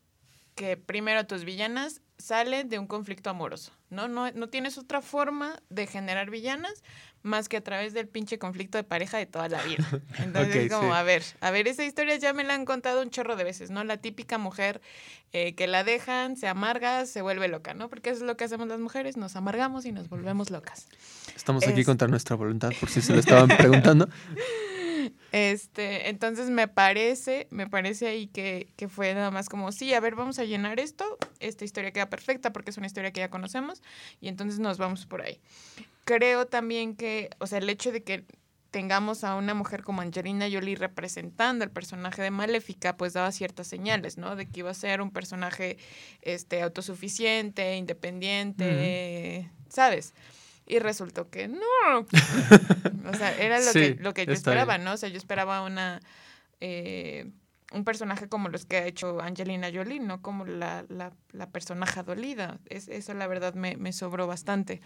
que 0.55 0.77
primero 0.77 1.25
tus 1.27 1.43
villanas 1.43 2.01
salen 2.17 2.69
de 2.69 2.79
un 2.79 2.87
conflicto 2.87 3.29
amoroso, 3.29 3.73
¿no? 3.89 4.07
¿no? 4.07 4.31
No 4.31 4.49
tienes 4.49 4.77
otra 4.77 5.01
forma 5.01 5.61
de 5.69 5.85
generar 5.85 6.29
villanas 6.29 6.83
más 7.25 7.49
que 7.49 7.57
a 7.57 7.61
través 7.61 7.93
del 7.93 8.07
pinche 8.07 8.39
conflicto 8.39 8.77
de 8.77 8.83
pareja 8.83 9.17
de 9.17 9.25
toda 9.25 9.49
la 9.49 9.61
vida. 9.63 9.85
Entonces, 10.19 10.71
como, 10.71 10.93
a 10.93 11.03
ver, 11.03 11.23
a 11.41 11.51
ver, 11.51 11.67
esa 11.67 11.83
historia 11.83 12.15
ya 12.17 12.33
me 12.33 12.43
la 12.43 12.53
han 12.53 12.65
contado 12.65 13.01
un 13.01 13.09
chorro 13.09 13.35
de 13.35 13.43
veces, 13.43 13.71
¿no? 13.71 13.83
La 13.83 13.97
típica 13.97 14.37
mujer 14.37 14.81
eh, 15.33 15.55
que 15.55 15.67
la 15.67 15.83
dejan, 15.83 16.37
se 16.37 16.47
amarga, 16.47 17.05
se 17.05 17.21
vuelve 17.21 17.47
loca, 17.47 17.73
¿no? 17.73 17.89
Porque 17.89 18.11
eso 18.11 18.21
es 18.21 18.27
lo 18.27 18.37
que 18.37 18.45
hacemos 18.45 18.67
las 18.67 18.79
mujeres, 18.79 19.17
nos 19.17 19.35
amargamos 19.35 19.85
y 19.85 19.91
nos 19.91 20.07
volvemos 20.07 20.51
locas. 20.51 20.87
Estamos 21.35 21.67
aquí 21.67 21.83
contra 21.83 22.07
nuestra 22.07 22.35
voluntad, 22.35 22.71
por 22.79 22.89
si 22.89 23.01
se 23.01 23.13
lo 23.13 23.19
estaban 23.19 23.49
preguntando. 23.49 24.07
Este, 25.35 26.07
entonces 26.07 26.49
me 26.49 26.69
parece, 26.69 27.47
me 27.49 27.67
parece 27.67 28.07
ahí 28.07 28.27
que, 28.27 28.71
que, 28.77 28.87
fue 28.87 29.13
nada 29.13 29.31
más 29.31 29.49
como, 29.49 29.73
sí, 29.73 29.93
a 29.93 29.99
ver, 29.99 30.15
vamos 30.15 30.39
a 30.39 30.45
llenar 30.45 30.79
esto, 30.79 31.03
esta 31.41 31.65
historia 31.65 31.91
queda 31.91 32.09
perfecta 32.09 32.53
porque 32.53 32.69
es 32.69 32.77
una 32.77 32.87
historia 32.87 33.11
que 33.11 33.19
ya 33.19 33.29
conocemos 33.29 33.83
y 34.21 34.29
entonces 34.29 34.59
nos 34.59 34.77
vamos 34.77 35.05
por 35.05 35.21
ahí. 35.21 35.41
Creo 36.05 36.47
también 36.47 36.95
que, 36.95 37.31
o 37.39 37.47
sea, 37.47 37.57
el 37.57 37.69
hecho 37.69 37.91
de 37.91 38.01
que 38.01 38.23
tengamos 38.71 39.25
a 39.25 39.35
una 39.35 39.53
mujer 39.53 39.83
como 39.83 40.01
Angelina 40.01 40.47
Jolie 40.49 40.77
representando 40.77 41.65
el 41.65 41.69
personaje 41.69 42.21
de 42.21 42.31
Maléfica, 42.31 42.95
pues 42.95 43.11
daba 43.11 43.29
ciertas 43.33 43.67
señales, 43.67 44.17
¿no? 44.17 44.37
De 44.37 44.45
que 44.45 44.61
iba 44.61 44.71
a 44.71 44.73
ser 44.73 45.01
un 45.01 45.11
personaje 45.11 45.77
este, 46.21 46.61
autosuficiente, 46.61 47.75
independiente, 47.75 49.51
¿sabes? 49.67 50.13
Y 50.65 50.79
resultó 50.79 51.29
que 51.29 51.47
no. 51.47 51.59
o 51.99 53.13
sea, 53.13 53.37
era 53.37 53.59
lo 53.59 53.71
que, 53.73 53.97
lo 53.99 54.13
que 54.13 54.25
yo 54.25 54.33
esperaba, 54.33 54.77
¿no? 54.77 54.93
O 54.93 54.97
sea, 54.97 55.09
yo 55.09 55.17
esperaba 55.17 55.61
una 55.61 56.01
eh, 56.59 57.31
un 57.73 57.83
personaje 57.83 58.29
como 58.29 58.49
los 58.49 58.65
que 58.65 58.77
ha 58.77 58.85
hecho 58.85 59.21
Angelina 59.21 59.69
Jolie, 59.73 59.99
no 59.99 60.21
como 60.21 60.45
la, 60.45 60.85
la, 60.89 61.13
la 61.31 61.49
personaje 61.49 62.03
dolida. 62.03 62.59
Es, 62.69 62.87
eso 62.87 63.13
la 63.13 63.27
verdad 63.27 63.53
me, 63.53 63.75
me 63.77 63.91
sobró 63.91 64.27
bastante. 64.27 64.81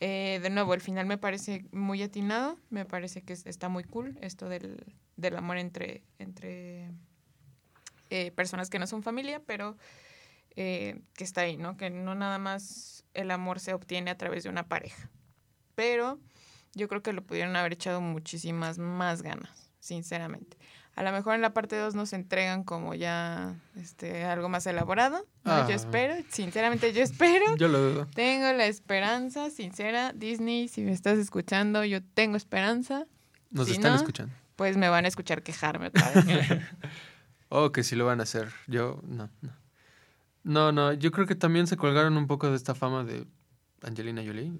Eh, 0.00 0.38
de 0.42 0.50
nuevo, 0.50 0.74
el 0.74 0.80
final 0.80 1.06
me 1.06 1.18
parece 1.18 1.64
muy 1.72 2.02
atinado, 2.02 2.58
me 2.70 2.84
parece 2.84 3.22
que 3.22 3.32
está 3.32 3.68
muy 3.68 3.84
cool 3.84 4.18
esto 4.20 4.48
del, 4.48 4.84
del 5.16 5.36
amor 5.36 5.58
entre, 5.58 6.02
entre 6.18 6.90
eh, 8.10 8.30
personas 8.32 8.70
que 8.70 8.78
no 8.78 8.86
son 8.86 9.02
familia, 9.02 9.42
pero 9.44 9.76
que 10.60 11.24
está 11.24 11.42
ahí, 11.42 11.56
¿no? 11.56 11.76
Que 11.76 11.90
no 11.90 12.14
nada 12.14 12.38
más 12.38 13.04
el 13.14 13.30
amor 13.30 13.60
se 13.60 13.74
obtiene 13.74 14.10
a 14.10 14.16
través 14.16 14.44
de 14.44 14.50
una 14.50 14.68
pareja. 14.68 15.10
Pero 15.74 16.18
yo 16.74 16.88
creo 16.88 17.02
que 17.02 17.12
lo 17.12 17.22
pudieron 17.22 17.56
haber 17.56 17.72
echado 17.72 18.00
muchísimas 18.00 18.78
más 18.78 19.22
ganas, 19.22 19.70
sinceramente. 19.78 20.58
A 20.96 21.02
lo 21.02 21.12
mejor 21.12 21.34
en 21.34 21.40
la 21.40 21.54
parte 21.54 21.76
2 21.76 21.94
nos 21.94 22.12
entregan 22.12 22.64
como 22.64 22.94
ya 22.94 23.54
este 23.76 24.24
algo 24.24 24.48
más 24.48 24.66
elaborado. 24.66 25.18
Yo 25.44 25.52
ah. 25.52 25.66
espero, 25.70 26.14
sinceramente 26.28 26.92
yo 26.92 27.02
espero. 27.02 27.44
Yo 27.56 27.68
lo 27.68 27.80
dudo. 27.80 28.06
Tengo 28.14 28.52
la 28.52 28.66
esperanza, 28.66 29.50
sincera. 29.50 30.12
Disney, 30.12 30.68
si 30.68 30.82
me 30.82 30.92
estás 30.92 31.18
escuchando, 31.18 31.84
yo 31.84 32.02
tengo 32.02 32.36
esperanza. 32.36 33.06
Nos 33.50 33.70
están 33.70 33.94
escuchando. 33.94 34.34
Pues 34.56 34.76
me 34.76 34.88
van 34.88 35.06
a 35.06 35.08
escuchar 35.08 35.42
quejarme 35.42 35.86
otra 35.86 36.10
vez. 36.10 36.48
oh, 37.48 37.72
que 37.72 37.82
sí 37.82 37.96
lo 37.96 38.04
van 38.04 38.20
a 38.20 38.24
hacer. 38.24 38.52
Yo, 38.66 39.00
no, 39.04 39.30
no. 39.40 39.59
No, 40.42 40.72
no, 40.72 40.92
yo 40.92 41.10
creo 41.10 41.26
que 41.26 41.34
también 41.34 41.66
se 41.66 41.76
colgaron 41.76 42.16
un 42.16 42.26
poco 42.26 42.48
de 42.48 42.56
esta 42.56 42.74
fama 42.74 43.04
de 43.04 43.26
Angelina 43.82 44.22
Jolie, 44.24 44.52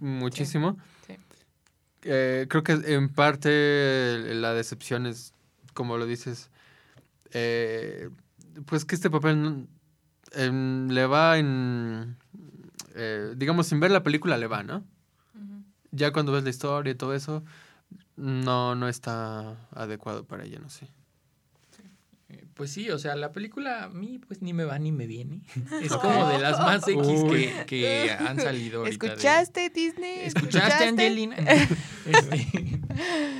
muchísimo. 0.00 0.76
Eh, 2.02 2.46
creo 2.48 2.62
que 2.62 2.72
en 2.72 3.08
parte 3.08 4.34
la 4.34 4.54
decepción 4.54 5.06
es, 5.06 5.32
como 5.74 5.98
lo 5.98 6.06
dices, 6.06 6.50
eh, 7.32 8.10
pues 8.66 8.84
que 8.84 8.94
este 8.94 9.10
papel 9.10 9.66
le 10.32 11.06
va 11.06 11.38
en, 11.38 12.16
eh, 12.94 13.34
digamos, 13.36 13.66
sin 13.66 13.80
ver 13.80 13.90
la 13.90 14.02
película 14.02 14.38
le 14.38 14.46
va, 14.46 14.62
¿no? 14.62 14.84
Ya 15.90 16.12
cuando 16.12 16.32
ves 16.32 16.44
la 16.44 16.50
historia 16.50 16.92
y 16.92 16.94
todo 16.94 17.14
eso, 17.14 17.42
no, 18.16 18.74
no 18.74 18.88
está 18.88 19.56
adecuado 19.72 20.24
para 20.24 20.44
ella, 20.44 20.58
no 20.60 20.68
sé. 20.68 20.88
Pues 22.56 22.72
sí, 22.72 22.88
o 22.88 22.98
sea, 22.98 23.16
la 23.16 23.32
película 23.32 23.84
a 23.84 23.88
mí 23.90 24.18
pues 24.18 24.40
ni 24.40 24.54
me 24.54 24.64
va 24.64 24.78
ni 24.78 24.90
me 24.90 25.06
viene. 25.06 25.42
Es 25.82 25.92
como 25.92 26.28
de 26.28 26.38
las 26.38 26.58
más 26.58 26.88
X 26.88 27.06
que, 27.28 27.64
que 27.66 28.10
han 28.10 28.40
salido 28.40 28.80
ahorita. 28.80 29.06
¿Escuchaste 29.06 29.68
Disney? 29.68 30.20
¿Escuchaste, 30.20 30.84
Angelina? 30.84 31.36
Este, 32.06 32.80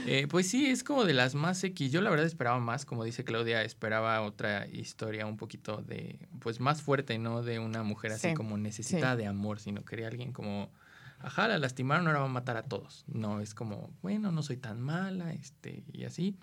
eh, 0.07 0.27
pues 0.29 0.51
sí, 0.51 0.67
es 0.67 0.83
como 0.83 1.05
de 1.05 1.15
las 1.15 1.37
más 1.37 1.63
X. 1.63 1.93
Yo 1.93 2.01
la 2.01 2.11
verdad 2.11 2.27
esperaba 2.27 2.59
más, 2.59 2.85
como 2.85 3.05
dice 3.05 3.23
Claudia, 3.23 3.63
esperaba 3.63 4.21
otra 4.23 4.67
historia 4.67 5.25
un 5.25 5.37
poquito 5.37 5.83
de, 5.83 6.19
pues 6.41 6.59
más 6.59 6.83
fuerte, 6.83 7.17
¿no? 7.19 7.43
De 7.43 7.61
una 7.61 7.85
mujer 7.85 8.11
así 8.11 8.35
como 8.35 8.59
necesitada 8.59 9.15
de 9.15 9.27
amor, 9.27 9.61
sino 9.61 9.85
quería 9.85 10.09
alguien 10.09 10.33
como 10.33 10.73
ajá, 11.21 11.49
la 11.49 11.59
lastimaron, 11.59 12.07
ahora 12.07 12.21
va 12.21 12.27
a 12.27 12.29
matar 12.29 12.57
a 12.57 12.63
todos. 12.65 13.05
No, 13.07 13.41
es 13.41 13.55
como, 13.55 13.91
bueno, 14.03 14.33
no 14.33 14.43
soy 14.43 14.57
tan 14.57 14.81
mala, 14.81 15.33
este, 15.33 15.85
y 15.93 16.05
así. 16.05 16.37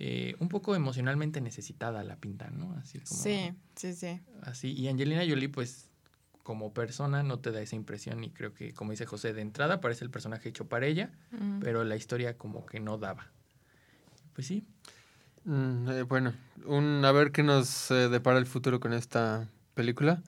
Eh, 0.00 0.36
un 0.38 0.48
poco 0.48 0.76
emocionalmente 0.76 1.40
necesitada 1.40 2.04
la 2.04 2.16
pinta, 2.16 2.50
¿no? 2.50 2.72
Así 2.74 3.00
como, 3.00 3.20
sí, 3.20 3.52
sí, 3.74 3.94
sí. 3.94 4.20
Así, 4.42 4.72
y 4.72 4.86
Angelina 4.86 5.22
Jolie, 5.28 5.48
pues, 5.48 5.90
como 6.44 6.72
persona 6.72 7.22
no 7.22 7.40
te 7.40 7.50
da 7.50 7.60
esa 7.60 7.74
impresión 7.74 8.22
y 8.22 8.30
creo 8.30 8.54
que, 8.54 8.72
como 8.72 8.92
dice 8.92 9.06
José, 9.06 9.34
de 9.34 9.42
entrada 9.42 9.80
parece 9.80 10.04
el 10.04 10.10
personaje 10.10 10.48
hecho 10.48 10.68
para 10.68 10.86
ella, 10.86 11.10
pero 11.60 11.84
la 11.84 11.96
historia 11.96 12.38
como 12.38 12.64
que 12.64 12.80
no 12.80 12.96
daba. 12.96 13.26
Pues 14.34 14.46
sí. 14.46 14.64
Mm, 15.44 15.90
eh, 15.90 16.02
bueno, 16.04 16.32
un, 16.64 17.04
a 17.04 17.12
ver 17.12 17.32
qué 17.32 17.42
nos 17.42 17.90
eh, 17.90 18.08
depara 18.08 18.38
el 18.38 18.46
futuro 18.46 18.80
con 18.80 18.92
esta 18.92 19.48
película. 19.74 20.22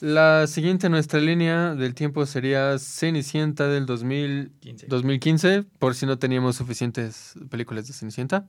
La 0.00 0.46
siguiente 0.46 0.86
en 0.86 0.92
nuestra 0.92 1.20
línea 1.20 1.74
del 1.74 1.94
tiempo 1.94 2.24
sería 2.26 2.78
Cenicienta 2.78 3.66
del 3.66 3.86
2015. 3.86 4.86
2015, 4.86 5.64
por 5.78 5.94
si 5.94 6.06
no 6.06 6.18
teníamos 6.18 6.56
suficientes 6.56 7.34
películas 7.50 7.88
de 7.88 7.92
Cenicienta. 7.92 8.46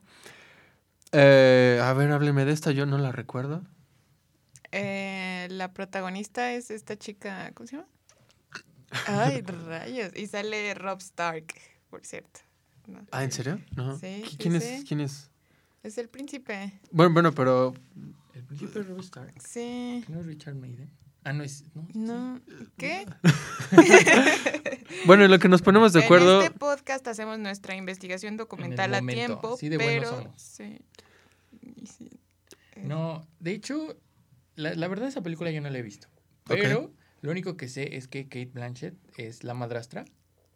Eh, 1.12 1.80
a 1.82 1.93
ver, 1.93 2.12
hábleme 2.12 2.45
de 2.45 2.54
esta, 2.54 2.71
yo 2.71 2.86
no 2.86 2.97
la 2.97 3.12
recuerdo. 3.12 3.63
Eh, 4.71 5.47
la 5.52 5.74
protagonista 5.74 6.54
es 6.54 6.71
esta 6.71 6.97
chica, 6.97 7.52
¿cómo 7.54 7.67
se 7.67 7.76
llama? 7.78 7.88
Ay, 9.08 9.41
rayos. 9.67 10.12
Y 10.15 10.28
sale 10.28 10.74
Rob 10.74 11.00
Stark, 11.00 11.54
por 11.89 12.06
cierto. 12.06 12.39
ah, 13.12 13.24
¿en 13.24 13.32
serio? 13.32 13.60
No. 13.76 13.97
Sí, 13.97 14.24
¿Quién, 14.38 14.56
es, 14.56 14.84
¿Quién 14.88 15.02
es? 15.02 15.30
Es 15.84 15.97
el 15.97 16.10
príncipe. 16.10 16.80
Bueno, 16.91 17.13
bueno, 17.13 17.32
pero... 17.34 17.74
¿El 18.34 18.43
príncipe 18.45 18.82
Rob 18.84 19.00
Stark? 19.00 19.34
Sí. 19.45 20.06
¿No 20.08 20.21
es 20.21 20.26
Richard 20.26 20.56
Maiden? 20.56 20.89
Ah, 21.24 21.34
no 21.34 21.44
es. 21.44 21.64
No. 21.76 21.88
no. 21.94 22.42
¿Qué? 22.78 23.06
bueno, 25.06 25.26
en 25.26 25.32
lo 25.32 25.38
que 25.38 25.48
nos 25.48 25.62
ponemos 25.62 25.94
de 25.94 26.04
acuerdo. 26.04 26.40
En 26.40 26.48
este 26.48 26.60
podcast 26.60 27.08
hacemos 27.08 27.38
nuestra 27.38 27.76
investigación 27.76 28.38
documental 28.38 28.94
a 28.96 29.02
tiempo. 29.02 29.56
Sí, 29.58 29.70
de 29.70 29.78
pero, 29.78 30.34
Sí. 30.36 30.80
No, 32.76 33.28
de 33.40 33.52
hecho, 33.52 33.96
la, 34.56 34.74
la, 34.74 34.88
verdad 34.88 35.08
esa 35.08 35.22
película 35.22 35.52
yo 35.52 35.62
no 35.62 35.70
la 35.70 35.78
he 35.78 35.84
visto. 35.84 36.08
Pero 36.46 36.92
lo 37.22 37.32
único 37.32 37.56
que 37.56 37.70
sé 37.70 37.98
es 37.98 38.08
que 38.08 38.24
Kate 38.24 38.52
Blanchett 38.52 38.96
es 39.18 39.44
la 39.44 39.54
madrastra. 39.54 40.06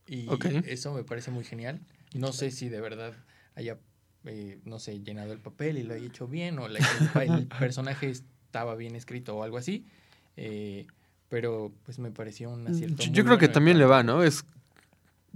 Y 0.08 0.28
eso 0.68 0.94
me 0.94 1.04
parece 1.04 1.32
muy 1.32 1.44
genial. 1.44 1.82
No 2.14 2.32
sé 2.34 2.52
si 2.52 2.70
de 2.70 2.80
verdad 2.80 3.14
haya, 3.56 3.80
eh, 4.26 4.60
no 4.66 4.80
sé, 4.80 5.02
llenado 5.02 5.34
el 5.34 5.40
papel 5.40 5.78
y 5.78 5.84
lo 5.84 5.94
haya 5.94 6.06
hecho 6.06 6.28
bien 6.28 6.60
o 6.60 6.68
el 6.68 6.78
personaje 7.60 8.10
estaba 8.10 8.76
bien 8.76 8.96
escrito 8.96 9.36
o 9.36 9.44
algo 9.44 9.58
así. 9.58 9.86
Eh, 10.38 10.88
pero 11.30 11.72
pues 11.84 12.00
me 12.00 12.12
pareció 12.12 12.50
un 12.50 12.68
acierto. 12.68 13.04
Yo, 13.04 13.26
creo 13.26 13.38
que 13.38 13.48
también 13.48 13.78
le 13.78 13.86
va, 13.86 14.04
¿no? 14.04 14.24
Es 14.24 14.46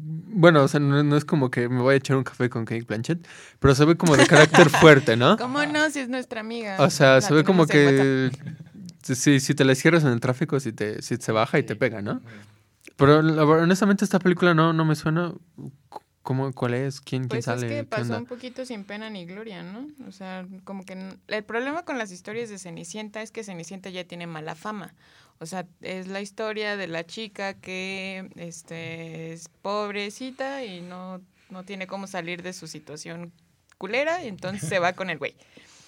bueno, 0.01 0.63
o 0.63 0.67
sea, 0.69 0.79
no, 0.79 1.17
es 1.17 1.25
como 1.25 1.51
que 1.51 1.67
me 1.67 1.81
voy 1.81 1.95
a 1.95 1.97
echar 1.97 2.15
un 2.15 2.23
café 2.23 2.49
con 2.49 2.63
Kate 2.63 2.83
Blanchett, 2.83 3.27
pero 3.59 3.75
se 3.75 3.83
ve 3.83 3.97
como 3.97 4.15
de 4.15 4.25
carácter 4.25 4.69
fuerte, 4.69 5.17
¿no? 5.17 5.37
¿Cómo 5.37 5.65
no? 5.65 5.89
Si 5.89 5.99
es 5.99 6.07
nuestra 6.07 6.39
amiga. 6.39 6.77
O 6.79 6.89
sea, 6.89 7.19
se 7.19 7.33
ve 7.33 7.43
como 7.43 7.67
que 7.67 8.31
si, 9.03 9.39
si 9.41 9.53
te 9.53 9.65
la 9.65 9.75
cierras 9.75 10.03
en 10.03 10.11
el 10.11 10.21
tráfico, 10.21 10.59
si, 10.59 10.71
te, 10.71 11.01
si 11.01 11.17
se 11.17 11.31
baja 11.33 11.59
y 11.59 11.63
te 11.63 11.75
pega, 11.75 12.01
¿no? 12.01 12.21
Pero 12.95 13.19
honestamente 13.19 14.05
esta 14.05 14.19
película 14.19 14.53
no, 14.53 14.71
no 14.71 14.85
me 14.85 14.95
suena 14.95 15.33
¿Cómo, 16.29 16.53
¿Cuál 16.53 16.75
es? 16.75 17.01
¿Quién, 17.01 17.27
pues 17.27 17.43
quién 17.43 17.57
sale? 17.57 17.65
Es 17.65 17.73
que 17.73 17.83
pasó 17.85 18.15
un 18.15 18.27
poquito 18.27 18.63
sin 18.63 18.83
pena 18.83 19.09
ni 19.09 19.25
gloria, 19.25 19.63
¿no? 19.63 19.87
O 20.07 20.11
sea, 20.11 20.45
como 20.63 20.85
que 20.85 20.95
el 21.27 21.43
problema 21.43 21.85
con 21.85 21.97
las 21.97 22.11
historias 22.11 22.49
de 22.49 22.59
Cenicienta 22.59 23.23
es 23.23 23.31
que 23.31 23.43
Cenicienta 23.43 23.89
ya 23.89 24.03
tiene 24.03 24.27
mala 24.27 24.53
fama. 24.53 24.93
O 25.39 25.47
sea, 25.47 25.65
es 25.81 26.05
la 26.07 26.21
historia 26.21 26.77
de 26.77 26.85
la 26.85 27.03
chica 27.03 27.55
que 27.55 28.29
este, 28.35 29.33
es 29.33 29.49
pobrecita 29.63 30.63
y 30.63 30.81
no, 30.81 31.19
no 31.49 31.63
tiene 31.63 31.87
cómo 31.87 32.05
salir 32.05 32.43
de 32.43 32.53
su 32.53 32.67
situación 32.67 33.33
culera, 33.79 34.23
y 34.23 34.27
entonces 34.27 34.69
se 34.69 34.77
va 34.77 34.93
con 34.93 35.09
el 35.09 35.17
güey. 35.17 35.35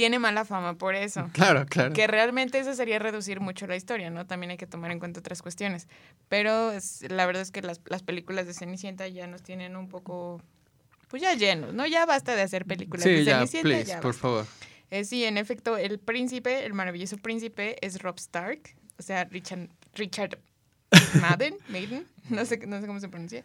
tiene 0.00 0.18
mala 0.18 0.46
fama 0.46 0.78
por 0.78 0.94
eso. 0.94 1.28
Claro, 1.34 1.66
claro. 1.66 1.92
Que 1.92 2.06
realmente 2.06 2.58
eso 2.58 2.72
sería 2.74 2.98
reducir 2.98 3.40
mucho 3.40 3.66
la 3.66 3.76
historia, 3.76 4.08
¿no? 4.08 4.26
También 4.26 4.50
hay 4.50 4.56
que 4.56 4.66
tomar 4.66 4.90
en 4.92 4.98
cuenta 4.98 5.20
otras 5.20 5.42
cuestiones. 5.42 5.88
Pero 6.30 6.72
la 7.08 7.26
verdad 7.26 7.42
es 7.42 7.50
que 7.50 7.60
las, 7.60 7.82
las 7.84 8.02
películas 8.02 8.46
de 8.46 8.54
Cenicienta 8.54 9.06
ya 9.08 9.26
nos 9.26 9.42
tienen 9.42 9.76
un 9.76 9.90
poco, 9.90 10.40
pues 11.08 11.20
ya 11.20 11.34
llenos, 11.34 11.74
¿no? 11.74 11.86
Ya 11.86 12.06
basta 12.06 12.34
de 12.34 12.40
hacer 12.40 12.64
películas 12.64 13.04
de 13.04 13.24
ya, 13.24 13.46
Cenicienta. 13.46 13.68
Please, 13.68 13.98
por 13.98 14.14
favor. 14.14 14.46
Eh, 14.90 15.04
sí, 15.04 15.24
en 15.24 15.36
efecto, 15.36 15.76
el 15.76 15.98
príncipe, 15.98 16.64
el 16.64 16.72
maravilloso 16.72 17.18
príncipe, 17.18 17.76
es 17.86 18.00
Rob 18.00 18.16
Stark, 18.16 18.74
o 18.98 19.02
sea, 19.02 19.24
Richard, 19.24 19.68
Richard 19.94 20.38
Madden, 21.20 21.56
Maiden, 21.68 22.06
no 22.30 22.46
sé, 22.46 22.56
no 22.66 22.80
sé 22.80 22.86
cómo 22.86 23.00
se 23.00 23.10
pronuncia, 23.10 23.44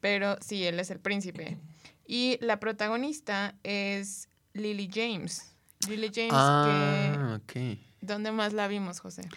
pero 0.00 0.38
sí, 0.40 0.64
él 0.64 0.80
es 0.80 0.90
el 0.90 1.00
príncipe. 1.00 1.58
Y 2.06 2.38
la 2.40 2.58
protagonista 2.60 3.54
es 3.62 4.30
Lily 4.54 4.88
James. 4.90 5.51
Lily 5.88 6.10
James, 6.14 6.32
ah, 6.32 7.38
que... 7.46 7.78
¿Dónde 8.00 8.32
más 8.32 8.52
la 8.52 8.68
vimos, 8.68 9.00
José? 9.00 9.28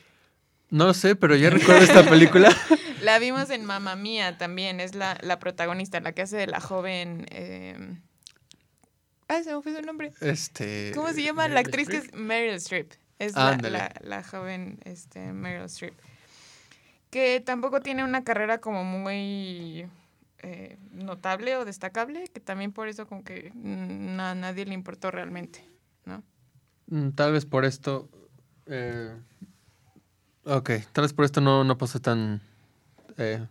No 0.69 0.93
sé, 0.93 1.15
pero 1.15 1.35
ya 1.35 1.49
recuerdo 1.49 1.83
esta 1.83 2.03
película. 2.03 2.49
la 3.01 3.19
vimos 3.19 3.49
en 3.49 3.65
Mamma 3.65 3.95
Mía 3.95 4.37
también, 4.37 4.79
es 4.79 4.95
la, 4.95 5.17
la 5.21 5.39
protagonista, 5.39 5.99
la 5.99 6.11
que 6.13 6.23
hace 6.23 6.37
de 6.37 6.47
la 6.47 6.59
joven... 6.59 7.25
Eh... 7.31 7.97
Ah, 9.27 9.41
se 9.43 9.55
me 9.55 9.61
fue 9.61 9.75
su 9.75 9.81
nombre. 9.81 10.11
Este... 10.21 10.91
¿Cómo 10.93 11.11
se 11.11 11.23
llama? 11.23 11.47
la 11.47 11.59
actriz 11.59 11.87
que 11.87 11.97
es 11.97 12.13
Meryl 12.13 12.55
Streep. 12.55 12.93
Es 13.17 13.33
la, 13.33 13.91
la, 14.01 14.23
joven 14.23 14.79
este, 14.83 15.31
Meryl 15.31 15.65
Streep. 15.65 15.93
Que 17.09 17.39
tampoco 17.39 17.79
tiene 17.79 18.03
una 18.03 18.23
carrera 18.23 18.59
como 18.59 18.83
muy 18.83 19.87
eh, 20.47 20.77
notable 20.91 21.55
o 21.55 21.65
destacable, 21.65 22.27
que 22.27 22.39
también 22.39 22.71
por 22.71 22.87
eso 22.87 23.07
como 23.07 23.23
que 23.23 23.51
a 23.51 24.35
nadie 24.35 24.65
le 24.65 24.73
importó 24.73 25.09
realmente, 25.09 25.65
tal 27.15 27.33
vez 27.33 27.45
por 27.45 27.65
esto... 27.65 28.09
Eh, 28.67 29.15
ok, 30.43 30.69
tal 30.91 31.03
vez 31.03 31.13
por 31.13 31.25
esto 31.25 31.41
no, 31.41 31.63
no 31.63 31.77
pasó 31.77 31.99
tan... 31.99 32.41
Eh, 33.17 33.45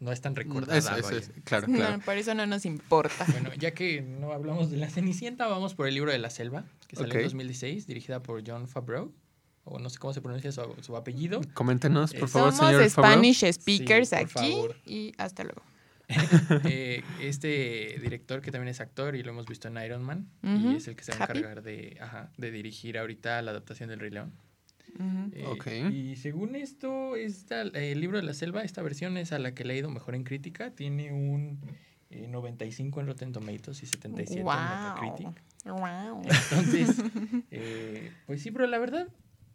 no 0.00 0.12
es 0.12 0.20
tan 0.22 0.34
recordada. 0.34 0.80
claro, 1.44 1.66
claro. 1.66 1.98
No, 1.98 2.04
por 2.04 2.16
eso 2.16 2.34
no 2.34 2.46
nos 2.46 2.64
importa. 2.64 3.26
Bueno, 3.30 3.50
ya 3.54 3.72
que 3.72 4.00
no 4.00 4.32
hablamos 4.32 4.70
de 4.70 4.78
la 4.78 4.88
Cenicienta, 4.88 5.46
vamos 5.46 5.74
por 5.74 5.86
el 5.86 5.94
libro 5.94 6.10
de 6.10 6.18
la 6.18 6.30
selva, 6.30 6.64
que 6.88 6.96
salió 6.96 7.14
en 7.16 7.24
2016, 7.24 7.86
dirigida 7.86 8.22
por 8.22 8.42
John 8.46 8.66
Favreau. 8.66 9.12
O 9.64 9.78
no 9.78 9.90
sé 9.90 9.98
cómo 9.98 10.14
se 10.14 10.22
pronuncia 10.22 10.50
su, 10.52 10.96
apellido. 10.96 11.42
Coméntenos, 11.52 12.14
por 12.14 12.30
favor, 12.30 12.52
Somos 12.52 12.70
señor 12.70 12.88
Spanish 12.88 13.44
speakers 13.52 14.14
aquí 14.14 14.56
y 14.86 15.12
hasta 15.18 15.44
luego. 15.44 15.62
Eh, 16.64 17.02
este 17.20 17.98
director 18.02 18.40
que 18.40 18.50
también 18.50 18.68
es 18.68 18.80
actor 18.80 19.16
y 19.16 19.22
lo 19.22 19.30
hemos 19.30 19.46
visto 19.46 19.68
en 19.68 19.76
Iron 19.84 20.02
Man 20.02 20.28
y 20.42 20.76
es 20.76 20.88
el 20.88 20.96
que 20.96 21.04
se 21.04 21.12
va 21.12 21.18
a 21.18 21.22
encargar 21.24 21.62
de, 21.62 21.96
ajá, 22.00 22.30
de 22.36 22.50
dirigir 22.50 22.98
ahorita 22.98 23.40
la 23.42 23.52
adaptación 23.52 23.88
del 23.88 24.00
Rey 24.00 24.10
León. 24.10 24.32
Eh, 25.32 25.90
y 25.92 26.16
según 26.16 26.56
esto, 26.56 27.16
esta, 27.16 27.62
el 27.62 28.00
libro 28.00 28.18
de 28.18 28.22
la 28.22 28.34
selva, 28.34 28.62
esta 28.62 28.82
versión 28.82 29.16
es 29.16 29.32
a 29.32 29.38
la 29.38 29.54
que 29.54 29.62
he 29.62 29.66
leído 29.66 29.90
mejor 29.90 30.14
en 30.14 30.24
crítica. 30.24 30.70
Tiene 30.72 31.12
un 31.12 31.60
95 32.10 32.98
eh, 32.98 33.02
en 33.02 33.06
Rotten 33.06 33.32
Tomatoes 33.32 33.82
y 33.82 33.86
77 33.86 34.40
en 34.40 34.46
Metacritic. 34.46 35.42
Wow. 35.64 36.22
Entonces, 36.22 36.96
eh, 37.50 38.12
pues 38.26 38.42
sí, 38.42 38.50
pero 38.50 38.66
la 38.66 38.78
verdad 38.78 39.08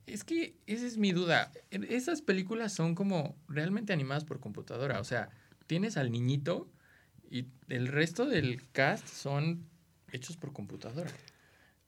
es 0.06 0.24
que 0.24 0.56
esa 0.68 0.86
es 0.86 0.98
mi 0.98 1.12
duda. 1.12 1.52
Esas 1.72 2.22
películas 2.22 2.74
son 2.74 2.96
como 2.96 3.36
realmente 3.48 3.94
animadas 3.94 4.24
por 4.24 4.40
computadora. 4.40 5.00
O 5.00 5.04
sea, 5.04 5.30
tienes 5.68 5.98
al 5.98 6.12
niñito 6.12 6.70
y 7.30 7.48
el 7.70 7.88
resto 7.88 8.26
del 8.26 8.62
cast 8.72 9.08
son 9.08 9.68
hechos 10.12 10.38
por 10.38 10.54
computadora. 10.54 11.12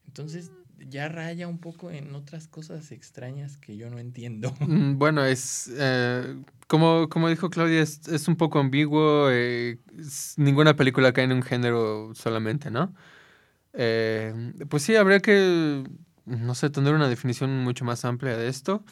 Entonces, 0.06 0.50
ya 0.78 1.08
raya 1.08 1.48
un 1.48 1.58
poco 1.58 1.90
en 1.90 2.14
otras 2.14 2.48
cosas 2.48 2.92
extrañas 2.92 3.56
que 3.56 3.76
yo 3.76 3.90
no 3.90 3.98
entiendo. 3.98 4.54
Mm, 4.68 4.98
bueno, 4.98 5.24
es 5.24 5.70
eh, 5.76 6.42
como, 6.66 7.08
como 7.08 7.28
dijo 7.28 7.48
Claudia, 7.50 7.80
es, 7.80 8.28
un 8.28 8.36
poco 8.36 8.58
ambiguo. 8.58 9.30
Eh, 9.30 9.78
ninguna 10.36 10.76
película 10.76 11.12
cae 11.12 11.24
en 11.24 11.32
un 11.32 11.42
género 11.42 12.12
solamente, 12.14 12.70
¿no? 12.70 12.94
Eh, 13.72 14.52
pues 14.68 14.82
sí, 14.82 14.96
habría 14.96 15.20
que, 15.20 15.84
no 16.26 16.54
sé, 16.54 16.70
tener 16.70 16.94
una 16.94 17.08
definición 17.08 17.64
mucho 17.64 17.84
más 17.84 18.04
amplia 18.04 18.36
de 18.36 18.48
esto. 18.48 18.84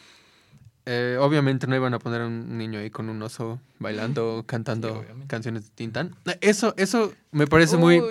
Obviamente 1.21 1.67
no 1.67 1.75
iban 1.75 1.95
a 1.95 1.99
poner 1.99 2.21
a 2.21 2.27
un 2.27 2.59
niño 2.59 2.79
ahí 2.79 2.91
con 2.91 3.09
un 3.09 3.21
oso 3.23 3.61
bailando, 3.79 4.45
cantando 4.47 5.05
canciones 5.27 5.65
de 5.65 5.71
Tintán. 5.75 6.15
Eso, 6.41 6.75
eso 6.77 7.13
me 7.33 7.47
parece 7.47 7.77
muy, 7.77 8.03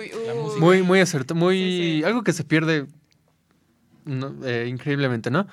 muy, 0.58 0.82
muy 0.82 1.00
acertado, 1.00 1.38
muy 1.38 2.02
algo 2.04 2.22
que 2.22 2.32
se 2.32 2.44
pierde 2.44 2.86
eh, 4.44 4.66
increíblemente, 4.68 5.30
¿no? 5.30 5.46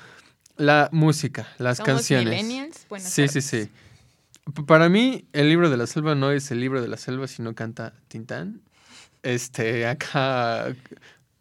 La 0.58 0.90
música, 0.92 1.48
las 1.58 1.80
canciones. 1.80 2.86
sí, 3.00 3.28
sí, 3.28 3.42
sí. 3.42 3.70
Para 4.68 4.90
mí, 4.90 5.26
el 5.32 5.48
libro 5.48 5.70
de 5.70 5.78
la 5.78 5.88
selva 5.88 6.16
no 6.16 6.32
es 6.32 6.52
el 6.52 6.60
libro 6.60 6.82
de 6.82 6.88
la 6.90 6.98
selva, 6.98 7.28
sino 7.28 7.56
canta 7.56 7.94
Tintán. 8.10 8.62
Este, 9.24 9.88
acá 9.88 10.76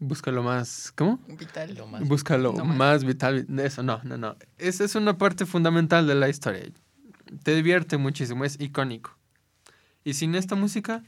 busca 0.03 0.31
lo 0.31 0.43
más. 0.43 0.93
¿Cómo? 0.97 1.19
Vital. 1.29 1.75
Lo 1.75 1.87
más, 1.87 2.07
busca 2.07 2.37
lo 2.37 2.53
más. 2.53 3.05
vital. 3.05 3.47
Eso, 3.59 3.83
no, 3.83 4.01
no, 4.05 4.17
no. 4.17 4.37
Esa 4.59 4.85
es 4.85 4.95
una 4.95 5.19
parte 5.19 5.47
fundamental 5.47 6.07
de 6.07 6.15
la 6.15 6.29
historia. 6.29 6.63
Te 7.43 7.55
divierte 7.55 7.97
muchísimo, 7.97 8.45
es 8.45 8.61
icónico. 8.61 9.17
Y 10.05 10.15
sin 10.15 10.35
esta 10.35 10.55
música, 10.55 11.03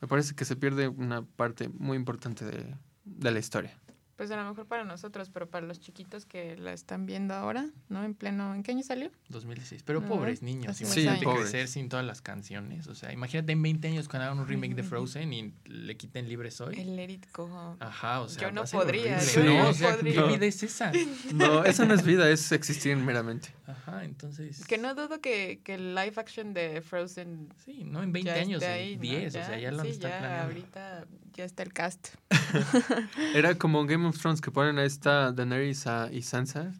me 0.00 0.08
parece 0.08 0.34
que 0.34 0.44
se 0.44 0.56
pierde 0.56 0.88
una 0.88 1.22
parte 1.22 1.68
muy 1.78 1.96
importante 1.96 2.44
de 3.04 3.30
la 3.30 3.38
historia 3.38 3.78
pues 4.18 4.32
a 4.32 4.36
lo 4.36 4.48
mejor 4.48 4.66
para 4.66 4.84
nosotros, 4.84 5.30
pero 5.32 5.48
para 5.48 5.64
los 5.64 5.78
chiquitos 5.78 6.26
que 6.26 6.56
la 6.56 6.72
están 6.72 7.06
viendo 7.06 7.34
ahora, 7.34 7.70
¿no? 7.88 8.02
En 8.02 8.14
pleno, 8.14 8.52
¿en 8.52 8.64
qué 8.64 8.72
año 8.72 8.82
salió? 8.82 9.12
2016. 9.28 9.84
Pero 9.84 10.04
pobres 10.04 10.42
niños, 10.42 10.80
imagínate 10.80 11.24
crecer 11.24 11.68
sin 11.68 11.88
todas 11.88 12.04
las 12.04 12.20
canciones. 12.20 12.88
O 12.88 12.96
sea, 12.96 13.12
imagínate 13.12 13.52
en 13.52 13.62
20 13.62 13.86
años 13.86 14.08
cuando 14.08 14.24
hagan 14.26 14.40
un 14.40 14.48
remake 14.48 14.74
de 14.74 14.82
Frozen 14.82 15.32
y 15.32 15.54
le 15.66 15.96
quiten 15.96 16.28
libre 16.28 16.50
soy. 16.50 16.80
El 16.80 16.96
Let 16.96 17.10
It 17.10 17.26
Go. 17.32 17.76
Ajá, 17.78 18.20
o 18.22 18.28
sea. 18.28 18.42
Yo 18.42 18.50
no 18.50 18.64
podría. 18.64 19.20
no, 19.44 19.68
o 19.68 19.72
sea, 19.72 19.96
¿qué 19.98 20.22
vida 20.22 20.46
es 20.46 20.64
esa? 20.64 20.90
No, 21.32 21.64
esa 21.64 21.84
no 21.84 21.94
es 21.94 22.02
vida, 22.02 22.28
es 22.28 22.50
existir 22.50 22.96
meramente. 22.96 23.54
Ajá, 23.68 24.04
entonces. 24.04 24.66
Que 24.66 24.78
no 24.78 24.96
dudo 24.96 25.20
que, 25.20 25.60
que 25.62 25.74
el 25.74 25.94
live 25.94 26.14
action 26.16 26.54
de 26.54 26.82
Frozen. 26.82 27.50
Sí, 27.64 27.84
no 27.84 28.02
en 28.02 28.12
20 28.12 28.30
años, 28.32 28.62
en 28.64 29.00
10, 29.00 29.28
o 29.28 29.44
sea, 29.44 29.58
ya 29.60 29.70
lo 29.70 29.84
sí, 29.84 29.90
están 29.90 30.10
ya 30.10 30.18
planeando. 30.18 30.44
Ahorita 30.46 31.06
ya 31.34 31.44
está 31.44 31.62
el 31.62 31.72
cast. 31.72 32.08
Era 33.34 33.54
como 33.54 33.86
Game 33.86 34.07
of 34.08 34.18
Thrones 34.18 34.40
que 34.40 34.50
ponen 34.50 34.78
a 34.78 34.84
esta 34.84 35.32
Daenerys 35.32 35.86
y 36.10 36.22
Sansa 36.22 36.72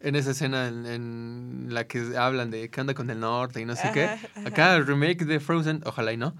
en 0.00 0.14
esa 0.14 0.32
escena 0.32 0.68
en, 0.68 1.68
la 1.70 1.86
que 1.86 2.16
hablan 2.16 2.50
de 2.50 2.70
que 2.70 2.80
anda 2.80 2.94
con 2.94 3.10
el 3.10 3.20
norte 3.20 3.60
y 3.60 3.64
no 3.64 3.76
sé 3.76 3.90
qué. 3.92 4.08
Acá 4.46 4.76
el 4.76 4.86
remake 4.86 5.24
de 5.24 5.40
Frozen, 5.40 5.82
ojalá 5.84 6.12
y 6.12 6.16
no. 6.16 6.36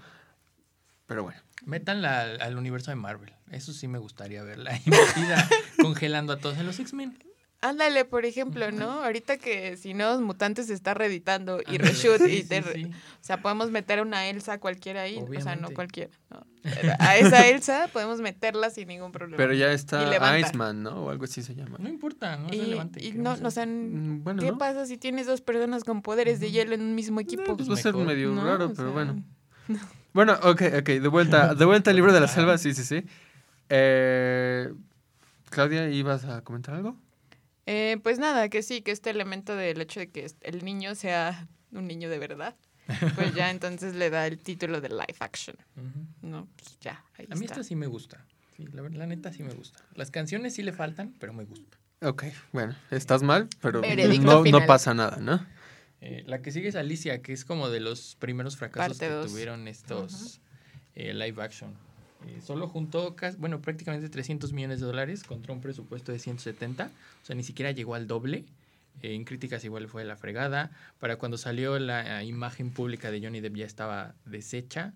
Pero 1.05 1.23
bueno. 1.23 1.39
Métanla 1.65 2.35
al, 2.39 2.57
universo 2.57 2.91
de 2.91 2.95
Marvel. 2.95 3.33
Eso 3.51 3.73
sí 3.73 3.87
me 3.87 3.97
gustaría 3.97 4.43
verla. 4.43 4.77
Invertida 4.85 5.49
congelando 5.81 6.33
a 6.33 6.37
todos 6.37 6.57
en 6.57 6.65
los 6.65 6.79
X-Men. 6.79 7.17
Ándale, 7.59 8.05
por 8.05 8.25
ejemplo, 8.25 8.71
¿no? 8.71 9.03
Ahorita 9.03 9.37
que 9.37 9.77
si 9.77 9.95
Nuevos 9.95 10.21
Mutantes 10.21 10.67
se 10.67 10.75
está 10.75 10.93
reeditando 10.93 11.59
y 11.67 11.79
reshoot 11.79 12.21
y 12.27 12.41
o 12.43 12.93
sea, 13.19 13.41
podemos 13.41 13.71
meter 13.71 13.99
una 14.01 14.27
Elsa 14.27 14.59
cualquiera 14.59 15.01
ahí, 15.01 15.17
o 15.17 15.41
sea, 15.41 15.55
no 15.55 15.71
cualquiera, 15.71 16.11
¿no? 16.29 16.45
A 16.99 17.17
esa 17.17 17.47
Elsa 17.47 17.89
podemos 17.91 18.21
meterla 18.21 18.69
sin 18.69 18.89
ningún 18.89 19.11
problema. 19.11 19.37
Pero 19.37 19.53
ya 19.53 19.71
está 19.71 20.37
Iceman, 20.37 20.83
¿no? 20.83 21.05
O 21.05 21.09
algo 21.09 21.23
así 21.23 21.41
se 21.41 21.55
llama. 21.55 21.77
No 21.79 21.89
importa, 21.89 22.37
no 22.37 22.49
es 22.49 22.59
relevante. 22.59 23.03
Y 23.03 23.13
no, 23.13 23.35
o 23.41 23.51
sea, 23.51 23.65
mm, 23.65 24.37
¿qué 24.39 24.53
pasa 24.53 24.85
si 24.85 24.97
tienes 24.97 25.25
dos 25.25 25.41
personas 25.41 25.83
con 25.83 26.03
poderes 26.03 26.39
de 26.39 26.51
hielo 26.51 26.75
en 26.75 26.81
un 26.81 26.93
mismo 26.93 27.19
equipo? 27.19 27.55
pues 27.55 27.69
va 27.69 27.73
a 27.73 27.77
ser 27.77 27.95
medio 27.95 28.35
raro, 28.35 28.71
pero 28.75 28.91
bueno. 28.91 29.23
Bueno, 30.13 30.33
ok, 30.41 30.63
ok, 30.79 30.87
de 30.87 31.07
vuelta, 31.09 31.53
de 31.53 31.63
vuelta 31.63 31.91
al 31.91 31.95
libro 31.95 32.11
de 32.11 32.19
la 32.19 32.27
selva, 32.27 32.57
sí, 32.57 32.73
sí, 32.73 32.83
sí. 32.83 33.05
Eh, 33.69 34.73
Claudia, 35.51 35.89
¿ibas 35.89 36.25
a 36.25 36.41
comentar 36.43 36.73
algo? 36.73 36.97
Eh, 37.67 37.97
pues 38.01 38.17
nada, 38.17 38.47
que 38.47 38.63
sí, 38.63 38.81
que 38.81 38.91
este 38.91 39.09
elemento 39.09 39.55
del 39.55 39.81
hecho 39.81 39.99
de 39.99 40.09
que 40.09 40.25
el 40.41 40.63
niño 40.63 40.95
sea 40.95 41.47
un 41.73 41.85
niño 41.85 42.09
de 42.09 42.17
verdad, 42.17 42.55
pues 43.15 43.35
ya 43.35 43.51
entonces 43.51 43.93
le 43.93 44.09
da 44.09 44.25
el 44.25 44.39
título 44.39 44.79
de 44.79 44.87
live 44.87 45.17
action. 45.19 45.57
No, 46.21 46.47
pues 46.55 46.79
ya, 46.79 47.03
A 47.29 47.35
mí 47.35 47.45
esta 47.45 47.63
sí 47.63 47.75
me 47.75 47.87
gusta. 47.87 48.25
la, 48.57 49.05
neta 49.05 49.33
sí 49.33 49.43
me 49.43 49.53
gusta. 49.53 49.83
Las 49.95 50.11
canciones 50.11 50.55
sí 50.55 50.63
le 50.63 50.71
faltan, 50.71 51.13
pero 51.19 51.33
me 51.33 51.43
gusta. 51.43 51.77
Ok, 52.01 52.23
bueno, 52.53 52.73
estás 52.89 53.21
mal, 53.21 53.49
pero 53.61 53.81
no, 54.21 54.43
no, 54.45 54.65
pasa 54.65 54.93
nada, 54.93 55.17
¿no? 55.17 55.45
Eh, 55.99 56.23
la 56.25 56.41
que 56.41 56.51
sigue 56.51 56.69
es 56.69 56.75
Alicia, 56.75 57.21
que 57.21 57.33
es 57.33 57.43
como 57.43 57.69
de 57.69 57.81
los 57.81 58.15
primeros 58.15 58.55
fracasos 58.55 58.97
que 58.97 59.09
tuvieron 59.27 59.67
estos 59.67 60.39
eh, 60.95 61.13
live 61.13 61.43
action. 61.43 61.75
Eh, 62.27 62.41
solo 62.41 62.67
juntó, 62.67 63.15
bueno, 63.37 63.61
prácticamente 63.61 64.09
300 64.09 64.53
millones 64.53 64.79
de 64.79 64.85
dólares 64.85 65.23
contra 65.23 65.53
un 65.53 65.61
presupuesto 65.61 66.11
de 66.11 66.19
170. 66.19 66.85
O 66.85 67.25
sea, 67.25 67.35
ni 67.35 67.43
siquiera 67.43 67.71
llegó 67.71 67.95
al 67.95 68.07
doble. 68.07 68.45
Eh, 69.01 69.13
en 69.13 69.23
críticas 69.23 69.63
igual 69.63 69.87
fue 69.87 70.03
la 70.03 70.17
fregada. 70.17 70.71
Para 70.99 71.17
cuando 71.17 71.37
salió 71.37 71.79
la 71.79 72.23
imagen 72.23 72.71
pública 72.71 73.11
de 73.11 73.21
Johnny 73.21 73.39
Depp 73.39 73.55
ya 73.55 73.65
estaba 73.65 74.15
deshecha. 74.25 74.93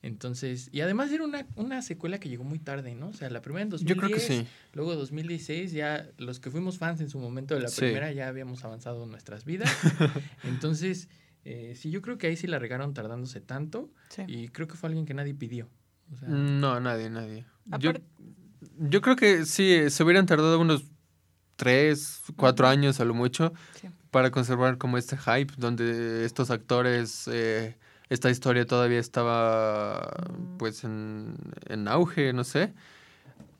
Entonces, 0.00 0.68
y 0.70 0.80
además 0.80 1.10
era 1.10 1.24
una, 1.24 1.44
una 1.56 1.82
secuela 1.82 2.20
que 2.20 2.28
llegó 2.28 2.44
muy 2.44 2.60
tarde, 2.60 2.94
¿no? 2.94 3.08
O 3.08 3.12
sea, 3.12 3.30
la 3.30 3.42
primera 3.42 3.64
en 3.64 3.70
2010, 3.70 3.96
Yo 3.96 4.00
creo 4.00 4.14
que 4.14 4.20
sí. 4.20 4.46
luego 4.72 4.94
2016, 4.94 5.72
ya 5.72 6.08
los 6.18 6.38
que 6.38 6.50
fuimos 6.50 6.78
fans 6.78 7.00
en 7.00 7.10
su 7.10 7.18
momento 7.18 7.54
de 7.56 7.62
la 7.62 7.70
primera 7.70 8.12
ya 8.12 8.28
habíamos 8.28 8.64
avanzado 8.64 9.02
en 9.02 9.10
nuestras 9.10 9.44
vidas. 9.44 9.68
Entonces, 10.44 11.08
eh, 11.44 11.74
sí, 11.76 11.90
yo 11.90 12.00
creo 12.00 12.16
que 12.16 12.28
ahí 12.28 12.36
sí 12.36 12.46
la 12.46 12.60
regaron 12.60 12.94
tardándose 12.94 13.40
tanto 13.40 13.90
y 14.28 14.48
creo 14.48 14.68
que 14.68 14.76
fue 14.76 14.88
alguien 14.88 15.04
que 15.04 15.14
nadie 15.14 15.34
pidió. 15.34 15.68
No, 16.26 16.80
nadie, 16.80 17.10
nadie. 17.10 17.44
Yo, 17.78 17.92
yo, 18.78 19.00
creo 19.00 19.16
que 19.16 19.44
sí, 19.44 19.90
se 19.90 20.04
hubieran 20.04 20.26
tardado 20.26 20.58
unos 20.58 20.84
tres, 21.56 22.22
cuatro 22.36 22.66
años 22.68 23.00
a 23.00 23.04
lo 23.04 23.14
mucho 23.14 23.52
para 24.10 24.30
conservar 24.30 24.78
como 24.78 24.98
este 24.98 25.16
hype 25.16 25.52
donde 25.56 26.24
estos 26.24 26.50
actores... 26.50 27.28
Eh, 27.32 27.76
esta 28.08 28.30
historia 28.30 28.66
todavía 28.66 28.98
estaba 28.98 30.10
pues 30.58 30.84
en, 30.84 31.36
auge, 31.88 32.32
no 32.32 32.44
sé. 32.44 32.72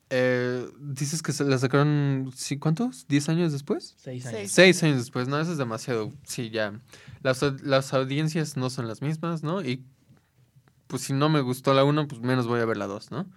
Eh, 0.09 0.67
dices 0.79 1.21
que 1.21 1.33
se 1.33 1.43
la 1.43 1.59
sacaron, 1.59 2.31
¿sí, 2.35 2.57
¿cuántos? 2.57 3.05
¿Diez 3.07 3.29
años 3.29 3.51
después? 3.51 3.95
Seis 3.97 4.25
años. 4.25 4.51
Seis, 4.51 4.81
años 4.81 4.97
después, 4.97 5.27
no, 5.27 5.39
eso 5.39 5.51
es 5.51 5.59
demasiado. 5.59 6.11
Sí, 6.23 6.49
ya. 6.49 6.73
Las, 7.21 7.43
las 7.61 7.93
audiencias 7.93 8.57
no 8.57 8.71
son 8.71 8.87
las 8.87 9.03
mismas, 9.03 9.43
¿no? 9.43 9.61
Y 9.61 9.83
pues 10.89 11.03
si 11.03 11.13
no 11.13 11.29
me 11.29 11.41
gustó 11.41 11.73
la 11.73 11.85
uno, 11.85 12.07
pues 12.07 12.19
menos 12.19 12.47
voy 12.47 12.59
a 12.59 12.65
ver 12.65 12.75
la 12.75 12.87
dos, 12.87 13.11
¿no? 13.11 13.27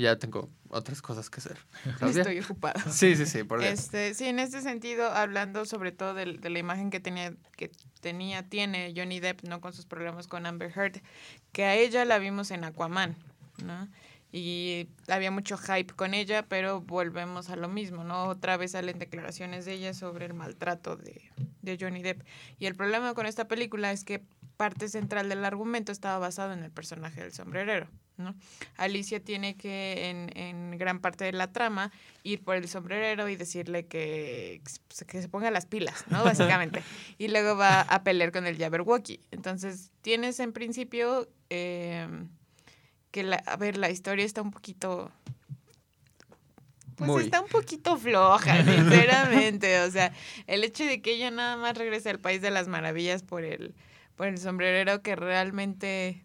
ya 0.00 0.18
tengo 0.18 0.50
otras 0.68 1.02
cosas 1.02 1.30
que 1.30 1.40
hacer. 1.40 1.58
Estoy 2.00 2.40
ocupada. 2.40 2.80
Sí, 2.90 3.16
sí, 3.16 3.26
sí, 3.26 3.44
por 3.44 3.62
este, 3.62 4.14
Sí, 4.14 4.26
en 4.26 4.38
este 4.38 4.60
sentido, 4.62 5.10
hablando 5.10 5.64
sobre 5.64 5.92
todo 5.92 6.14
de, 6.14 6.38
de, 6.38 6.50
la 6.50 6.58
imagen 6.58 6.90
que 6.90 7.00
tenía, 7.00 7.34
que 7.56 7.70
tenía, 8.00 8.48
tiene 8.48 8.92
Johnny 8.96 9.20
Depp, 9.20 9.42
¿no? 9.44 9.60
Con 9.60 9.72
sus 9.72 9.86
problemas 9.86 10.26
con 10.26 10.46
Amber 10.46 10.72
Heard, 10.74 11.02
que 11.52 11.64
a 11.64 11.74
ella 11.74 12.04
la 12.04 12.18
vimos 12.18 12.50
en 12.50 12.64
Aquaman, 12.64 13.16
¿no? 13.64 13.88
Y 14.32 14.88
había 15.08 15.32
mucho 15.32 15.58
hype 15.58 15.92
con 15.94 16.14
ella, 16.14 16.46
pero 16.46 16.80
volvemos 16.80 17.50
a 17.50 17.56
lo 17.56 17.68
mismo, 17.68 18.04
¿no? 18.04 18.26
Otra 18.26 18.56
vez 18.56 18.72
salen 18.72 18.98
declaraciones 18.98 19.64
de 19.64 19.72
ella 19.72 19.92
sobre 19.92 20.26
el 20.26 20.34
maltrato 20.34 20.96
de, 20.96 21.20
de 21.62 21.78
Johnny 21.80 22.02
Depp. 22.02 22.22
Y 22.60 22.66
el 22.66 22.76
problema 22.76 23.12
con 23.14 23.26
esta 23.26 23.48
película 23.48 23.90
es 23.90 24.04
que 24.04 24.22
parte 24.60 24.90
central 24.90 25.30
del 25.30 25.42
argumento 25.46 25.90
estaba 25.90 26.18
basado 26.18 26.52
en 26.52 26.62
el 26.62 26.70
personaje 26.70 27.22
del 27.22 27.32
sombrerero. 27.32 27.88
¿no? 28.18 28.34
Alicia 28.76 29.18
tiene 29.18 29.56
que, 29.56 30.10
en, 30.10 30.36
en, 30.36 30.76
gran 30.76 31.00
parte 31.00 31.24
de 31.24 31.32
la 31.32 31.50
trama, 31.50 31.90
ir 32.24 32.44
por 32.44 32.56
el 32.56 32.68
sombrerero 32.68 33.30
y 33.30 33.36
decirle 33.36 33.86
que, 33.86 34.60
que 35.06 35.22
se 35.22 35.28
ponga 35.30 35.50
las 35.50 35.64
pilas, 35.64 36.04
¿no? 36.08 36.22
Básicamente. 36.24 36.82
y 37.16 37.28
luego 37.28 37.56
va 37.56 37.80
a 37.80 38.02
pelear 38.02 38.32
con 38.32 38.46
el 38.46 38.58
Jabberwocky. 38.58 39.20
Entonces, 39.30 39.92
tienes 40.02 40.38
en 40.40 40.52
principio 40.52 41.26
em, 41.48 42.28
que, 43.12 43.22
la, 43.22 43.36
a 43.36 43.56
ver, 43.56 43.78
la 43.78 43.88
historia 43.88 44.26
está 44.26 44.42
un 44.42 44.50
poquito... 44.50 45.10
Pues 46.96 47.24
está 47.24 47.40
un 47.40 47.48
poquito 47.48 47.96
floja, 47.96 48.56
sinceramente. 48.62 49.80
o 49.80 49.90
sea, 49.90 50.12
el 50.46 50.64
hecho 50.64 50.84
de 50.84 51.00
que 51.00 51.14
ella 51.14 51.30
nada 51.30 51.56
más 51.56 51.78
regrese 51.78 52.10
al 52.10 52.18
País 52.18 52.42
de 52.42 52.50
las 52.50 52.68
Maravillas 52.68 53.22
por 53.22 53.42
el, 53.42 53.74
por 54.20 54.28
el 54.28 54.36
sombrerero 54.36 55.00
que 55.00 55.16
realmente 55.16 56.22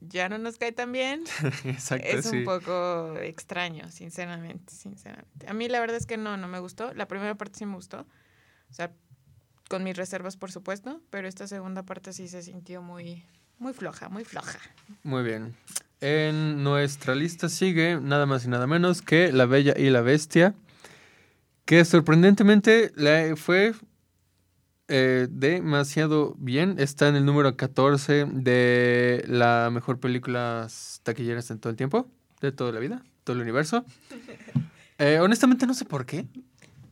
ya 0.00 0.30
no 0.30 0.38
nos 0.38 0.56
cae 0.56 0.72
tan 0.72 0.92
bien. 0.92 1.24
Exacto, 1.64 2.06
es 2.08 2.24
un 2.24 2.44
poco 2.44 3.18
extraño, 3.18 3.90
sinceramente, 3.90 4.72
sinceramente. 4.72 5.46
A 5.46 5.52
mí 5.52 5.68
la 5.68 5.78
verdad 5.78 5.98
es 5.98 6.06
que 6.06 6.16
no, 6.16 6.38
no 6.38 6.48
me 6.48 6.58
gustó. 6.58 6.94
La 6.94 7.06
primera 7.06 7.34
parte 7.34 7.58
sí 7.58 7.66
me 7.66 7.74
gustó. 7.74 8.06
O 8.70 8.72
sea, 8.72 8.94
con 9.68 9.84
mis 9.84 9.94
reservas, 9.94 10.38
por 10.38 10.50
supuesto, 10.50 11.02
pero 11.10 11.28
esta 11.28 11.46
segunda 11.46 11.82
parte 11.82 12.14
sí 12.14 12.28
se 12.28 12.42
sintió 12.42 12.80
muy, 12.80 13.26
muy 13.58 13.74
floja, 13.74 14.08
muy 14.08 14.24
floja. 14.24 14.58
Muy 15.02 15.22
bien. 15.22 15.54
En 16.00 16.64
nuestra 16.64 17.14
lista 17.14 17.50
sigue 17.50 18.00
nada 18.00 18.24
más 18.24 18.46
y 18.46 18.48
nada 18.48 18.66
menos 18.66 19.02
que 19.02 19.32
La 19.32 19.44
Bella 19.44 19.74
y 19.76 19.90
la 19.90 20.00
Bestia, 20.00 20.54
que 21.66 21.84
sorprendentemente 21.84 22.90
fue 23.36 23.74
eh, 24.88 25.28
demasiado 25.30 26.34
bien. 26.38 26.76
Está 26.78 27.08
en 27.08 27.16
el 27.16 27.26
número 27.26 27.56
14 27.56 28.26
de 28.32 29.22
la 29.28 29.68
mejor 29.70 30.00
película 30.00 30.66
taquilleras 31.02 31.50
en 31.50 31.58
todo 31.58 31.70
el 31.70 31.76
tiempo, 31.76 32.10
de 32.40 32.52
toda 32.52 32.72
la 32.72 32.80
vida, 32.80 33.02
todo 33.24 33.36
el 33.36 33.42
universo. 33.42 33.84
Eh, 35.00 35.20
honestamente 35.20 35.64
no 35.64 35.74
sé 35.74 35.84
por 35.84 36.06
qué. 36.06 36.26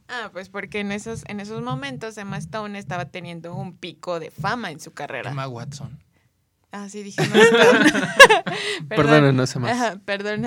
Ah, 0.06 0.30
pues 0.32 0.48
porque 0.48 0.78
en 0.78 0.92
esos, 0.92 1.24
en 1.26 1.40
esos 1.40 1.61
momentos 1.61 2.16
Emma 2.18 2.37
Stone 2.38 2.78
estaba 2.78 3.06
teniendo 3.06 3.52
un 3.52 3.76
pico 3.76 4.20
de 4.20 4.30
fama 4.30 4.70
en 4.70 4.78
su 4.78 4.92
carrera. 4.92 5.32
Emma 5.32 5.48
Watson. 5.48 5.98
Ah, 6.70 6.88
sí, 6.88 7.02
dije 7.02 7.20
Emma 7.20 7.42
Stone. 7.42 7.90
perdón, 8.88 9.35
no 9.35 9.44
sé 9.48 9.59
más. 9.59 9.98
perdón. 10.04 10.46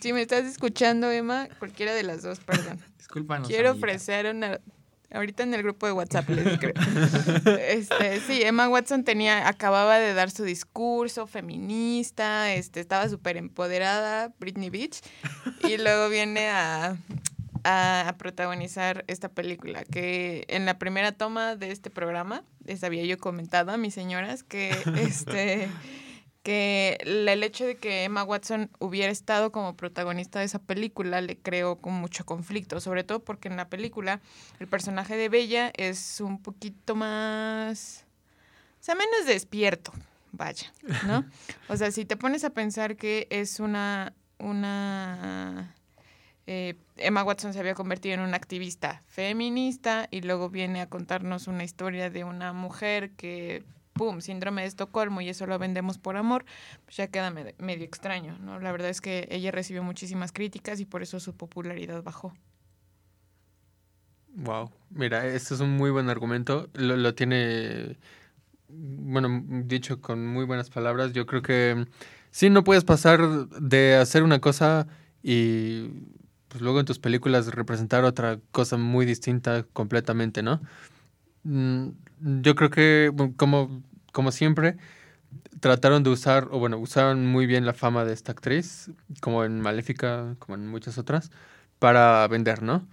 Si 0.00 0.12
me 0.12 0.22
estás 0.22 0.44
escuchando, 0.44 1.10
Emma, 1.10 1.48
cualquiera 1.58 1.92
de 1.92 2.04
las 2.04 2.22
dos, 2.22 2.38
perdón. 2.38 2.78
Discúlpanos. 2.96 3.48
Quiero 3.48 3.72
ofrecer 3.72 4.32
una 4.32 4.60
Ahorita 5.16 5.42
en 5.42 5.54
el 5.54 5.62
grupo 5.62 5.86
de 5.86 5.92
WhatsApp 5.92 6.28
les 6.28 6.58
creo. 6.60 6.74
Este, 7.58 8.20
sí, 8.20 8.42
Emma 8.42 8.68
Watson 8.68 9.04
tenía, 9.04 9.48
acababa 9.48 9.98
de 9.98 10.14
dar 10.14 10.30
su 10.30 10.44
discurso 10.44 11.26
feminista, 11.26 12.52
este, 12.54 12.80
estaba 12.80 13.08
súper 13.08 13.36
empoderada, 13.36 14.32
Britney 14.38 14.70
Beach, 14.70 15.00
y 15.64 15.78
luego 15.78 16.08
viene 16.08 16.48
a, 16.48 16.96
a, 17.64 18.14
protagonizar 18.18 19.04
esta 19.08 19.28
película, 19.28 19.84
que 19.84 20.44
en 20.48 20.66
la 20.66 20.78
primera 20.78 21.12
toma 21.12 21.56
de 21.56 21.72
este 21.72 21.90
programa, 21.90 22.44
les 22.64 22.84
había 22.84 23.04
yo 23.04 23.18
comentado 23.18 23.72
a 23.72 23.76
mis 23.76 23.94
señoras 23.94 24.42
que 24.42 24.70
este 25.00 25.68
que 26.46 26.96
el 27.00 27.42
hecho 27.42 27.66
de 27.66 27.74
que 27.74 28.04
Emma 28.04 28.22
Watson 28.22 28.70
hubiera 28.78 29.10
estado 29.10 29.50
como 29.50 29.76
protagonista 29.76 30.38
de 30.38 30.44
esa 30.44 30.60
película 30.60 31.20
le 31.20 31.36
creó 31.36 31.80
con 31.80 31.94
mucho 31.94 32.24
conflicto, 32.24 32.78
sobre 32.78 33.02
todo 33.02 33.18
porque 33.18 33.48
en 33.48 33.56
la 33.56 33.68
película 33.68 34.20
el 34.60 34.68
personaje 34.68 35.16
de 35.16 35.28
Bella 35.28 35.72
es 35.76 36.20
un 36.20 36.40
poquito 36.40 36.94
más, 36.94 38.04
o 38.80 38.84
sea, 38.84 38.94
menos 38.94 39.26
despierto, 39.26 39.92
vaya, 40.30 40.72
¿no? 41.08 41.24
O 41.68 41.76
sea, 41.76 41.90
si 41.90 42.04
te 42.04 42.16
pones 42.16 42.44
a 42.44 42.50
pensar 42.50 42.94
que 42.94 43.26
es 43.30 43.58
una, 43.58 44.14
una, 44.38 45.74
eh, 46.46 46.76
Emma 46.96 47.24
Watson 47.24 47.54
se 47.54 47.58
había 47.58 47.74
convertido 47.74 48.14
en 48.14 48.20
una 48.20 48.36
activista 48.36 49.02
feminista 49.08 50.06
y 50.12 50.20
luego 50.20 50.48
viene 50.48 50.80
a 50.80 50.88
contarnos 50.88 51.48
una 51.48 51.64
historia 51.64 52.08
de 52.08 52.22
una 52.22 52.52
mujer 52.52 53.10
que 53.16 53.64
pum, 53.96 54.20
síndrome 54.20 54.62
de 54.62 54.68
Estocolmo 54.68 55.20
y 55.20 55.28
eso 55.28 55.46
lo 55.46 55.58
vendemos 55.58 55.98
por 55.98 56.16
amor, 56.16 56.44
pues 56.84 56.96
ya 56.96 57.08
queda 57.08 57.30
medio 57.30 57.84
extraño, 57.84 58.38
¿no? 58.38 58.60
La 58.60 58.72
verdad 58.72 58.90
es 58.90 59.00
que 59.00 59.26
ella 59.30 59.50
recibió 59.50 59.82
muchísimas 59.82 60.32
críticas 60.32 60.80
y 60.80 60.84
por 60.84 61.02
eso 61.02 61.20
su 61.20 61.34
popularidad 61.36 62.02
bajó. 62.02 62.32
Wow, 64.34 64.70
mira, 64.90 65.26
este 65.26 65.54
es 65.54 65.60
un 65.60 65.70
muy 65.76 65.90
buen 65.90 66.10
argumento, 66.10 66.68
lo, 66.74 66.96
lo 66.96 67.14
tiene, 67.14 67.96
bueno, 68.68 69.42
dicho 69.64 70.00
con 70.02 70.26
muy 70.26 70.44
buenas 70.44 70.68
palabras, 70.68 71.14
yo 71.14 71.24
creo 71.24 71.40
que 71.40 71.86
sí, 72.30 72.50
no 72.50 72.62
puedes 72.62 72.84
pasar 72.84 73.48
de 73.48 73.96
hacer 73.96 74.22
una 74.22 74.40
cosa 74.40 74.86
y 75.22 75.88
pues 76.48 76.60
luego 76.60 76.80
en 76.80 76.86
tus 76.86 76.98
películas 76.98 77.48
representar 77.48 78.04
otra 78.04 78.38
cosa 78.50 78.76
muy 78.76 79.06
distinta 79.06 79.64
completamente, 79.72 80.42
¿no? 80.42 80.60
Mm, 81.44 81.88
yo 82.20 82.54
creo 82.54 82.70
que, 82.70 83.12
como, 83.36 83.82
como 84.12 84.32
siempre, 84.32 84.76
trataron 85.60 86.02
de 86.02 86.10
usar, 86.10 86.48
o 86.50 86.58
bueno, 86.58 86.78
usaron 86.78 87.26
muy 87.26 87.46
bien 87.46 87.66
la 87.66 87.72
fama 87.72 88.04
de 88.04 88.12
esta 88.12 88.32
actriz, 88.32 88.90
como 89.20 89.44
en 89.44 89.60
Maléfica, 89.60 90.36
como 90.38 90.56
en 90.56 90.66
muchas 90.66 90.98
otras, 90.98 91.30
para 91.78 92.26
vender, 92.28 92.62
¿no? 92.62 92.86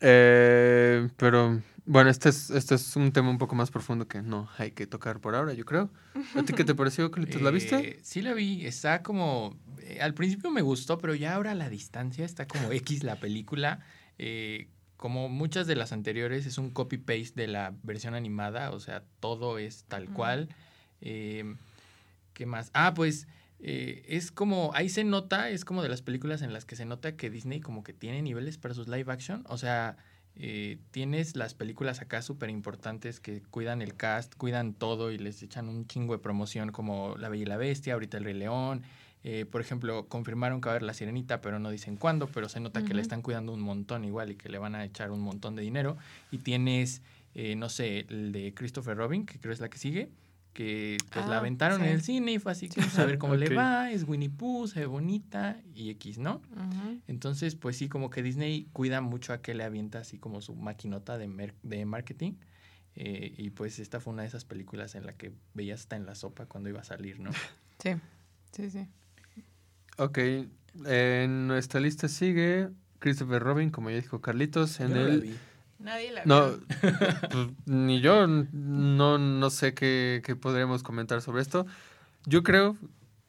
Eh, 0.00 1.08
pero 1.16 1.62
bueno, 1.84 2.10
este 2.10 2.28
es, 2.28 2.50
este 2.50 2.76
es 2.76 2.94
un 2.96 3.12
tema 3.12 3.30
un 3.30 3.38
poco 3.38 3.56
más 3.56 3.70
profundo 3.70 4.06
que 4.06 4.22
no 4.22 4.48
hay 4.56 4.70
que 4.70 4.86
tocar 4.86 5.20
por 5.20 5.34
ahora, 5.34 5.52
yo 5.52 5.64
creo. 5.64 5.90
¿A 6.36 6.42
ti 6.42 6.52
qué 6.52 6.64
te 6.64 6.74
pareció, 6.76 7.10
Carlitos? 7.10 7.42
¿La 7.42 7.50
viste? 7.50 7.76
Eh, 7.76 7.98
sí, 8.02 8.22
la 8.22 8.34
vi. 8.34 8.64
Está 8.64 9.02
como. 9.02 9.56
Eh, 9.80 10.00
al 10.00 10.14
principio 10.14 10.50
me 10.50 10.62
gustó, 10.62 10.98
pero 10.98 11.14
ya 11.14 11.34
ahora 11.34 11.52
a 11.52 11.54
la 11.54 11.68
distancia 11.68 12.24
está 12.24 12.46
como 12.46 12.70
X 12.70 13.02
la 13.02 13.16
película. 13.16 13.80
Eh, 14.18 14.68
como 15.02 15.28
muchas 15.28 15.66
de 15.66 15.74
las 15.74 15.90
anteriores, 15.90 16.46
es 16.46 16.58
un 16.58 16.70
copy-paste 16.70 17.32
de 17.34 17.48
la 17.48 17.74
versión 17.82 18.14
animada, 18.14 18.70
o 18.70 18.78
sea, 18.78 19.02
todo 19.18 19.58
es 19.58 19.82
tal 19.88 20.08
cual. 20.08 20.48
Em, 21.00 21.56
¿Qué 22.34 22.46
más? 22.46 22.70
Ah, 22.72 22.94
pues 22.94 23.26
eh, 23.58 24.04
es 24.06 24.30
como, 24.30 24.70
ahí 24.74 24.88
se 24.88 25.02
nota, 25.02 25.50
es 25.50 25.64
como 25.64 25.82
de 25.82 25.88
las 25.88 26.02
películas 26.02 26.40
en 26.40 26.52
las 26.52 26.64
que 26.64 26.76
se 26.76 26.84
nota 26.84 27.16
que 27.16 27.30
Disney 27.30 27.58
como 27.58 27.82
que 27.82 27.92
tiene 27.92 28.22
niveles 28.22 28.58
para 28.58 28.74
sus 28.74 28.86
live 28.86 29.10
action, 29.10 29.44
o 29.48 29.58
sea, 29.58 29.96
eh, 30.36 30.78
tienes 30.92 31.34
las 31.34 31.54
películas 31.54 32.00
acá 32.00 32.22
súper 32.22 32.48
importantes 32.50 33.18
que 33.18 33.42
cuidan 33.42 33.82
el 33.82 33.96
cast, 33.96 34.36
cuidan 34.36 34.72
todo 34.72 35.10
y 35.10 35.18
les 35.18 35.42
echan 35.42 35.68
un 35.68 35.88
chingo 35.88 36.12
de 36.12 36.20
promoción 36.20 36.70
como 36.70 37.16
La 37.16 37.28
Bella 37.28 37.42
y 37.42 37.46
la 37.46 37.56
Bestia, 37.56 37.94
ahorita 37.94 38.18
El 38.18 38.24
Rey 38.24 38.34
León, 38.34 38.84
eh, 39.24 39.46
por 39.46 39.60
ejemplo, 39.60 40.08
confirmaron 40.08 40.60
que 40.60 40.66
va 40.66 40.72
a 40.72 40.74
haber 40.74 40.82
la 40.82 40.94
sirenita, 40.94 41.40
pero 41.40 41.58
no 41.58 41.70
dicen 41.70 41.96
cuándo, 41.96 42.26
pero 42.26 42.48
se 42.48 42.58
nota 42.60 42.84
que 42.84 42.92
le 42.92 43.02
están 43.02 43.22
cuidando 43.22 43.52
un 43.52 43.60
montón 43.60 44.04
igual 44.04 44.32
y 44.32 44.36
que 44.36 44.48
le 44.48 44.58
van 44.58 44.74
a 44.74 44.84
echar 44.84 45.12
un 45.12 45.20
montón 45.20 45.54
de 45.54 45.62
dinero. 45.62 45.96
Y 46.30 46.38
tienes, 46.38 47.02
eh, 47.34 47.54
no 47.54 47.68
sé, 47.68 48.00
el 48.08 48.32
de 48.32 48.52
Christopher 48.54 48.96
Robin, 48.96 49.24
que 49.24 49.38
creo 49.38 49.52
es 49.52 49.60
la 49.60 49.68
que 49.68 49.78
sigue, 49.78 50.10
que 50.52 50.98
pues 51.12 51.26
la 51.28 51.36
ah, 51.36 51.38
aventaron 51.38 51.82
en 51.82 51.90
el 51.90 52.02
cine 52.02 52.32
y 52.32 52.38
fue 52.38 52.52
así, 52.52 52.68
que 52.68 52.80
a 52.98 53.04
ver 53.06 53.18
cómo 53.18 53.36
le 53.36 53.54
va, 53.54 53.90
es 53.90 54.04
Winnie 54.06 54.28
Pooh, 54.28 54.66
se 54.66 54.80
ve 54.80 54.86
bonita 54.86 55.60
y 55.74 55.90
X, 55.90 56.18
¿no? 56.18 56.42
Entonces, 57.06 57.54
pues 57.54 57.76
sí, 57.76 57.88
como 57.88 58.10
que 58.10 58.22
Disney 58.22 58.68
cuida 58.72 59.00
mucho 59.00 59.32
a 59.32 59.40
que 59.40 59.54
le 59.54 59.64
avienta 59.64 60.00
así 60.00 60.18
como 60.18 60.40
su 60.40 60.54
maquinota 60.54 61.16
de, 61.16 61.52
de 61.62 61.84
marketing. 61.86 62.32
Eh, 62.94 63.32
y 63.38 63.50
pues 63.50 63.78
esta 63.78 64.00
fue 64.00 64.12
una 64.12 64.22
de 64.22 64.28
esas 64.28 64.44
películas 64.44 64.94
en 64.94 65.06
la 65.06 65.14
que 65.14 65.32
veías 65.54 65.80
hasta 65.80 65.96
en 65.96 66.04
la 66.04 66.14
sopa 66.14 66.44
cuando 66.44 66.68
iba 66.68 66.80
a 66.80 66.84
salir, 66.84 67.20
¿no? 67.20 67.30
Sí, 67.78 67.94
sí, 68.52 68.70
sí. 68.70 68.86
Ok, 70.02 70.18
en 70.84 71.46
nuestra 71.46 71.78
lista 71.78 72.08
sigue 72.08 72.70
Christopher 72.98 73.40
Robin, 73.40 73.70
como 73.70 73.88
ya 73.90 73.96
dijo 73.96 74.20
Carlitos, 74.20 74.80
en 74.80 74.96
el... 74.96 75.38
Nadie 75.78 76.12
la 76.12 76.24
no, 76.24 76.58
pues, 77.30 77.48
ni 77.66 78.00
yo 78.00 78.26
no, 78.26 79.18
no 79.18 79.50
sé 79.50 79.74
qué, 79.74 80.22
qué 80.24 80.34
podríamos 80.36 80.82
comentar 80.82 81.22
sobre 81.22 81.42
esto. 81.42 81.66
Yo 82.24 82.42
creo 82.42 82.76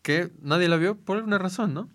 que 0.04 0.32
nadie 0.42 0.68
la 0.68 0.78
vio 0.78 0.96
por 0.96 1.18
una 1.18 1.38
razón, 1.38 1.74
¿no? 1.74 1.90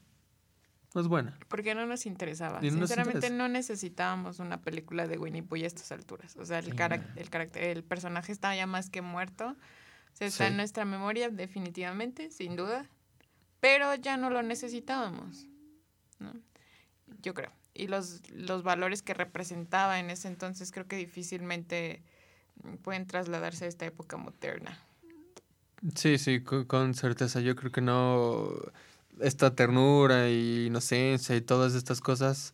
No 0.95 1.01
es 1.01 1.09
buena. 1.09 1.39
Porque 1.49 1.75
no 1.75 1.87
nos 1.87 2.07
interesaba. 2.07 2.61
Sinceramente 2.61 3.31
no 3.31 3.49
necesitábamos 3.49 4.39
una 4.39 4.61
película 4.61 5.07
de 5.07 5.19
Winnie 5.19 5.43
Pooh 5.43 5.57
a 5.57 5.67
estas 5.67 5.93
alturas. 5.93 6.37
O 6.37 6.45
sea, 6.45 6.59
el, 6.61 6.69
el, 6.69 6.75
carácter, 7.31 7.65
el 7.65 7.85
personaje 7.85 8.33
estaba 8.33 8.57
ya 8.57 8.67
más 8.67 8.91
que 8.91 9.03
muerto. 9.03 9.57
Está 10.19 10.49
en 10.49 10.57
nuestra 10.57 10.85
memoria 10.85 11.31
definitivamente, 11.31 12.31
sin 12.31 12.57
duda. 12.57 12.87
Pero 13.61 13.95
ya 13.97 14.17
no 14.17 14.31
lo 14.31 14.43
necesitábamos. 14.43 15.47
¿no? 16.19 16.33
Yo 17.23 17.35
creo 17.35 17.53
y 17.79 17.87
los, 17.87 18.21
los 18.35 18.63
valores 18.63 19.03
que 19.03 19.15
representaba 19.15 20.01
en 20.01 20.11
ese 20.11 20.29
entonces 20.29 20.73
creo 20.73 20.87
que 20.87 20.97
difícilmente 20.97 22.03
pueden 22.83 23.07
trasladarse 23.07 23.65
a 23.65 23.69
esta 23.69 23.87
época 23.87 24.17
moderna. 24.17 24.79
Sí, 25.95 26.19
sí, 26.19 26.43
con, 26.43 26.95
certeza. 26.95 27.41
Yo 27.41 27.55
creo 27.55 27.71
que 27.71 27.81
no. 27.81 28.51
Esta 29.21 29.55
ternura 29.55 30.29
y 30.29 30.67
inocencia 30.67 31.37
y 31.37 31.41
todas 31.41 31.75
estas 31.75 32.01
cosas, 32.01 32.53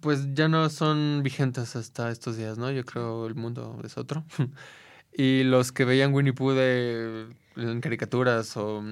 pues 0.00 0.34
ya 0.34 0.48
no 0.48 0.68
son 0.70 1.22
vigentes 1.22 1.76
hasta 1.76 2.10
estos 2.10 2.36
días, 2.36 2.58
¿no? 2.58 2.70
Yo 2.70 2.84
creo 2.84 3.26
el 3.26 3.34
mundo 3.34 3.80
es 3.84 3.96
otro. 3.96 4.24
y 5.16 5.44
los 5.44 5.72
que 5.72 5.84
veían 5.84 6.12
Winnie 6.12 6.32
Pooh 6.32 6.52
de, 6.52 7.26
en 7.56 7.80
caricaturas 7.80 8.56
o 8.56 8.82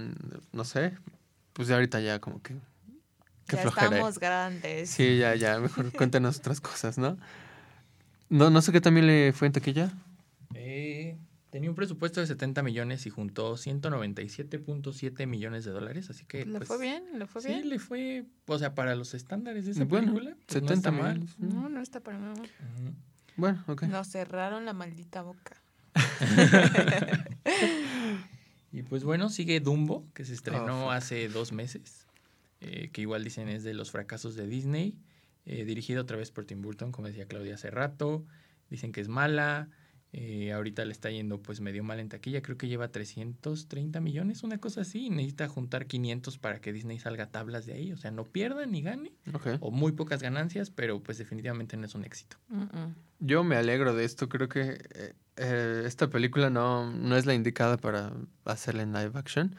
no 0.53 0.64
sé, 0.64 0.97
pues 1.53 1.68
ya 1.68 1.75
ahorita 1.75 2.01
ya 2.01 2.20
como 2.20 2.41
que 2.43 2.55
ya 3.49 3.62
estamos 3.62 4.18
grandes. 4.18 4.91
Sí, 4.91 5.18
ya, 5.18 5.35
ya. 5.35 5.59
Mejor 5.59 5.93
cuéntanos 5.97 6.39
otras 6.39 6.61
cosas, 6.61 6.99
¿no? 6.99 7.18
No, 8.29 8.51
no 8.51 8.62
sé 8.62 8.73
qué 8.73 8.81
también 8.81 9.07
le 9.07 9.33
fue 9.33 9.47
en 9.47 9.53
taquilla. 9.53 9.93
Eh, 10.55 11.18
tenía 11.51 11.68
un 11.68 11.77
presupuesto 11.77 12.20
de 12.20 12.27
70 12.27 12.62
millones 12.62 13.05
y 13.05 13.11
juntó 13.11 13.55
197.7 13.57 15.27
millones 15.27 15.64
de 15.64 15.70
dólares, 15.70 16.09
así 16.09 16.25
que... 16.25 16.47
¿Le 16.47 16.59
pues, 16.59 16.68
fue 16.68 16.79
bien? 16.79 17.05
¿Le 17.18 17.27
fue 17.27 17.43
bien? 17.43 17.62
Sí, 17.62 17.68
le 17.68 17.79
fue... 17.79 18.25
O 18.47 18.59
sea, 18.59 18.75
para 18.75 18.95
los 18.95 19.12
estándares 19.12 19.66
de 19.66 19.73
esa 19.73 19.87
película, 19.87 20.35
70 20.49 20.49
pues, 20.49 20.62
no 20.62 20.73
está 20.73 20.91
mal. 20.91 21.27
No, 21.39 21.68
no 21.68 21.83
está 21.83 22.01
para 22.01 22.18
nada 22.18 22.43
Bueno, 23.37 23.62
ok. 23.66 23.83
Nos 23.83 24.09
cerraron 24.09 24.64
la 24.64 24.73
maldita 24.73 25.20
boca. 25.23 25.61
y 28.72 28.82
pues 28.82 29.05
bueno, 29.05 29.28
sigue 29.28 29.61
Dumbo, 29.61 30.05
que 30.14 30.24
se 30.24 30.34
estrenó 30.34 30.86
oh, 30.86 30.90
hace 30.90 31.28
dos 31.28 31.53
meses. 31.53 32.07
Eh, 32.64 32.90
que 32.93 33.01
igual 33.01 33.24
dicen 33.24 33.49
es 33.49 33.64
de 33.64 33.74
los 33.74 33.90
fracasos 33.90 34.36
de 34.36 34.47
Disney, 34.47 34.97
eh, 35.47 35.64
dirigido 35.64 36.03
otra 36.03 36.16
vez 36.16 36.30
por 36.30 36.45
Tim 36.45 36.62
Burton, 36.62 36.93
como 36.93 37.09
decía 37.09 37.26
Claudia 37.26 37.57
hace 37.57 37.72
rato, 37.72 38.24
dicen 38.70 38.93
que 38.93 39.01
es 39.01 39.09
mala, 39.09 39.68
eh, 40.12 40.53
ahorita 40.53 40.84
le 40.84 40.93
está 40.93 41.11
yendo 41.11 41.43
pues 41.43 41.61
medio 41.61 41.82
mal 41.82 41.99
en 41.99 42.09
taquilla, 42.09 42.40
creo 42.40 42.57
que 42.57 42.68
lleva 42.68 42.86
330 42.86 44.01
millones, 44.01 44.45
una 44.45 44.59
cosa 44.59 44.82
así, 44.82 45.11
necesita 45.11 45.49
juntar 45.49 45.86
500 45.86 46.38
para 46.38 46.61
que 46.61 46.72
Disney 46.72 47.01
salga 47.01 47.32
tablas 47.32 47.66
de 47.66 47.72
ahí, 47.72 47.90
o 47.90 47.97
sea, 47.97 48.12
no 48.12 48.22
pierda 48.22 48.64
ni 48.66 48.80
gane, 48.80 49.11
o 49.59 49.72
muy 49.72 49.90
pocas 49.90 50.22
ganancias, 50.22 50.70
pero 50.70 51.03
pues 51.03 51.18
definitivamente 51.18 51.76
no 51.76 51.86
es 51.86 51.97
un 51.97 52.05
éxito. 52.05 52.36
Yo 53.18 53.43
me 53.43 53.57
alegro 53.57 53.93
de 53.93 54.05
esto, 54.05 54.28
creo 54.28 54.49
que 54.49 55.14
esta 55.37 56.09
película 56.09 56.51
no, 56.51 56.91
no 56.91 57.16
es 57.16 57.26
la 57.26 57.35
indicada 57.35 57.76
para 57.76 58.12
hacerla 58.45 58.83
en 58.83 58.93
live 58.93 59.12
action, 59.14 59.57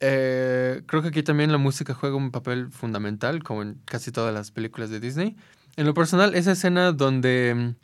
eh, 0.00 0.82
creo 0.86 1.02
que 1.02 1.08
aquí 1.08 1.22
también 1.22 1.50
la 1.50 1.58
música 1.58 1.94
juega 1.94 2.16
un 2.16 2.30
papel 2.30 2.70
fundamental, 2.70 3.42
como 3.42 3.62
en 3.62 3.80
casi 3.84 4.12
todas 4.12 4.34
las 4.34 4.50
películas 4.50 4.90
de 4.90 5.00
Disney. 5.00 5.36
En 5.76 5.86
lo 5.86 5.94
personal, 5.94 6.34
esa 6.34 6.52
escena 6.52 6.92
donde, 6.92 7.74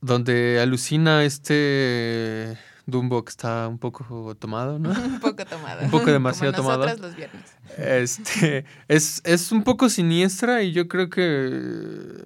donde 0.00 0.60
alucina 0.60 1.22
este 1.24 2.58
Dumbo 2.86 3.24
que 3.24 3.30
está 3.30 3.68
un 3.68 3.78
poco 3.78 4.34
tomado, 4.36 4.78
¿no? 4.78 4.90
un 4.90 5.20
poco 5.20 5.44
tomado. 5.44 5.84
un 5.84 5.90
poco 5.90 6.10
demasiado 6.10 6.52
tomado. 6.52 6.86
los 6.96 7.16
viernes. 7.16 7.42
Este, 7.76 8.64
es, 8.88 9.20
es 9.24 9.52
un 9.52 9.64
poco 9.64 9.88
siniestra 9.88 10.62
y 10.62 10.72
yo 10.72 10.88
creo 10.88 11.10
que... 11.10 12.22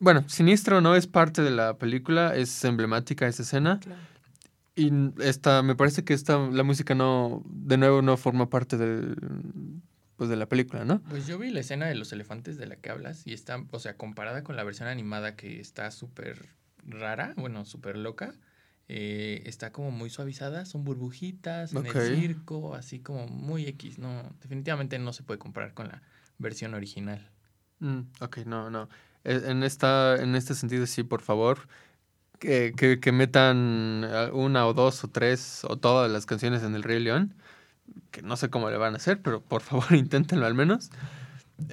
Bueno, 0.00 0.24
siniestro 0.28 0.80
no 0.80 0.94
es 0.94 1.06
parte 1.06 1.42
de 1.42 1.50
la 1.50 1.76
película, 1.78 2.34
es 2.34 2.64
emblemática 2.64 3.26
esa 3.26 3.42
escena. 3.42 3.80
Claro. 3.80 4.00
Y 4.76 4.92
esta, 5.20 5.62
me 5.62 5.74
parece 5.74 6.04
que 6.04 6.14
esta, 6.14 6.38
la 6.38 6.62
música 6.62 6.94
no, 6.94 7.42
de 7.46 7.76
nuevo, 7.78 8.00
no 8.00 8.16
forma 8.16 8.48
parte 8.48 8.76
de, 8.76 9.16
pues 10.16 10.30
de 10.30 10.36
la 10.36 10.46
película, 10.46 10.84
¿no? 10.84 11.00
Pues 11.08 11.26
yo 11.26 11.36
vi 11.36 11.50
la 11.50 11.60
escena 11.60 11.86
de 11.86 11.96
los 11.96 12.12
elefantes 12.12 12.56
de 12.58 12.66
la 12.66 12.76
que 12.76 12.90
hablas 12.90 13.26
y 13.26 13.32
está, 13.32 13.64
o 13.72 13.80
sea, 13.80 13.96
comparada 13.96 14.44
con 14.44 14.54
la 14.54 14.62
versión 14.62 14.88
animada 14.88 15.34
que 15.34 15.58
está 15.58 15.90
súper 15.90 16.46
rara, 16.86 17.34
bueno, 17.36 17.64
súper 17.64 17.96
loca, 17.96 18.34
eh, 18.86 19.42
está 19.46 19.72
como 19.72 19.90
muy 19.90 20.10
suavizada, 20.10 20.64
son 20.64 20.84
burbujitas 20.84 21.72
en 21.72 21.84
el 21.84 22.16
circo, 22.16 22.76
así 22.76 23.00
como 23.00 23.26
muy 23.26 23.66
X, 23.66 23.98
no, 23.98 24.32
definitivamente 24.40 25.00
no 25.00 25.12
se 25.12 25.24
puede 25.24 25.38
comparar 25.38 25.74
con 25.74 25.88
la 25.88 26.02
versión 26.38 26.74
original. 26.74 27.30
Mm, 27.80 28.02
ok, 28.20 28.38
no, 28.46 28.70
no. 28.70 28.88
E, 29.24 29.50
en, 29.50 29.62
esta, 29.62 30.16
en 30.16 30.34
este 30.34 30.54
sentido, 30.54 30.86
sí, 30.86 31.02
por 31.02 31.22
favor, 31.22 31.68
que, 32.38 32.72
que, 33.00 33.12
metan 33.12 34.08
una 34.32 34.66
o 34.66 34.74
dos 34.74 35.02
o 35.04 35.08
tres 35.08 35.64
o 35.64 35.76
todas 35.76 36.10
las 36.10 36.26
canciones 36.26 36.62
en 36.62 36.74
el 36.74 36.82
Rey 36.82 37.00
León, 37.00 37.34
que 38.10 38.22
no 38.22 38.36
sé 38.36 38.50
cómo 38.50 38.70
le 38.70 38.76
van 38.76 38.94
a 38.94 38.96
hacer, 38.98 39.20
pero 39.22 39.40
por 39.42 39.62
favor 39.62 39.92
inténtenlo 39.94 40.46
al 40.46 40.54
menos, 40.54 40.90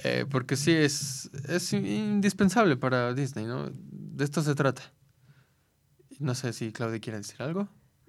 eh, 0.02 0.26
porque 0.28 0.56
sí 0.56 0.72
es, 0.72 1.30
es 1.48 1.72
indispensable 1.72 2.76
para 2.76 3.14
Disney, 3.14 3.44
¿no? 3.44 3.70
De 3.72 4.24
esto 4.24 4.42
se 4.42 4.54
trata. 4.54 4.82
No 6.18 6.34
sé 6.34 6.52
si 6.52 6.72
Claudia 6.72 7.00
quiere 7.00 7.18
decir 7.18 7.40
algo. 7.42 7.68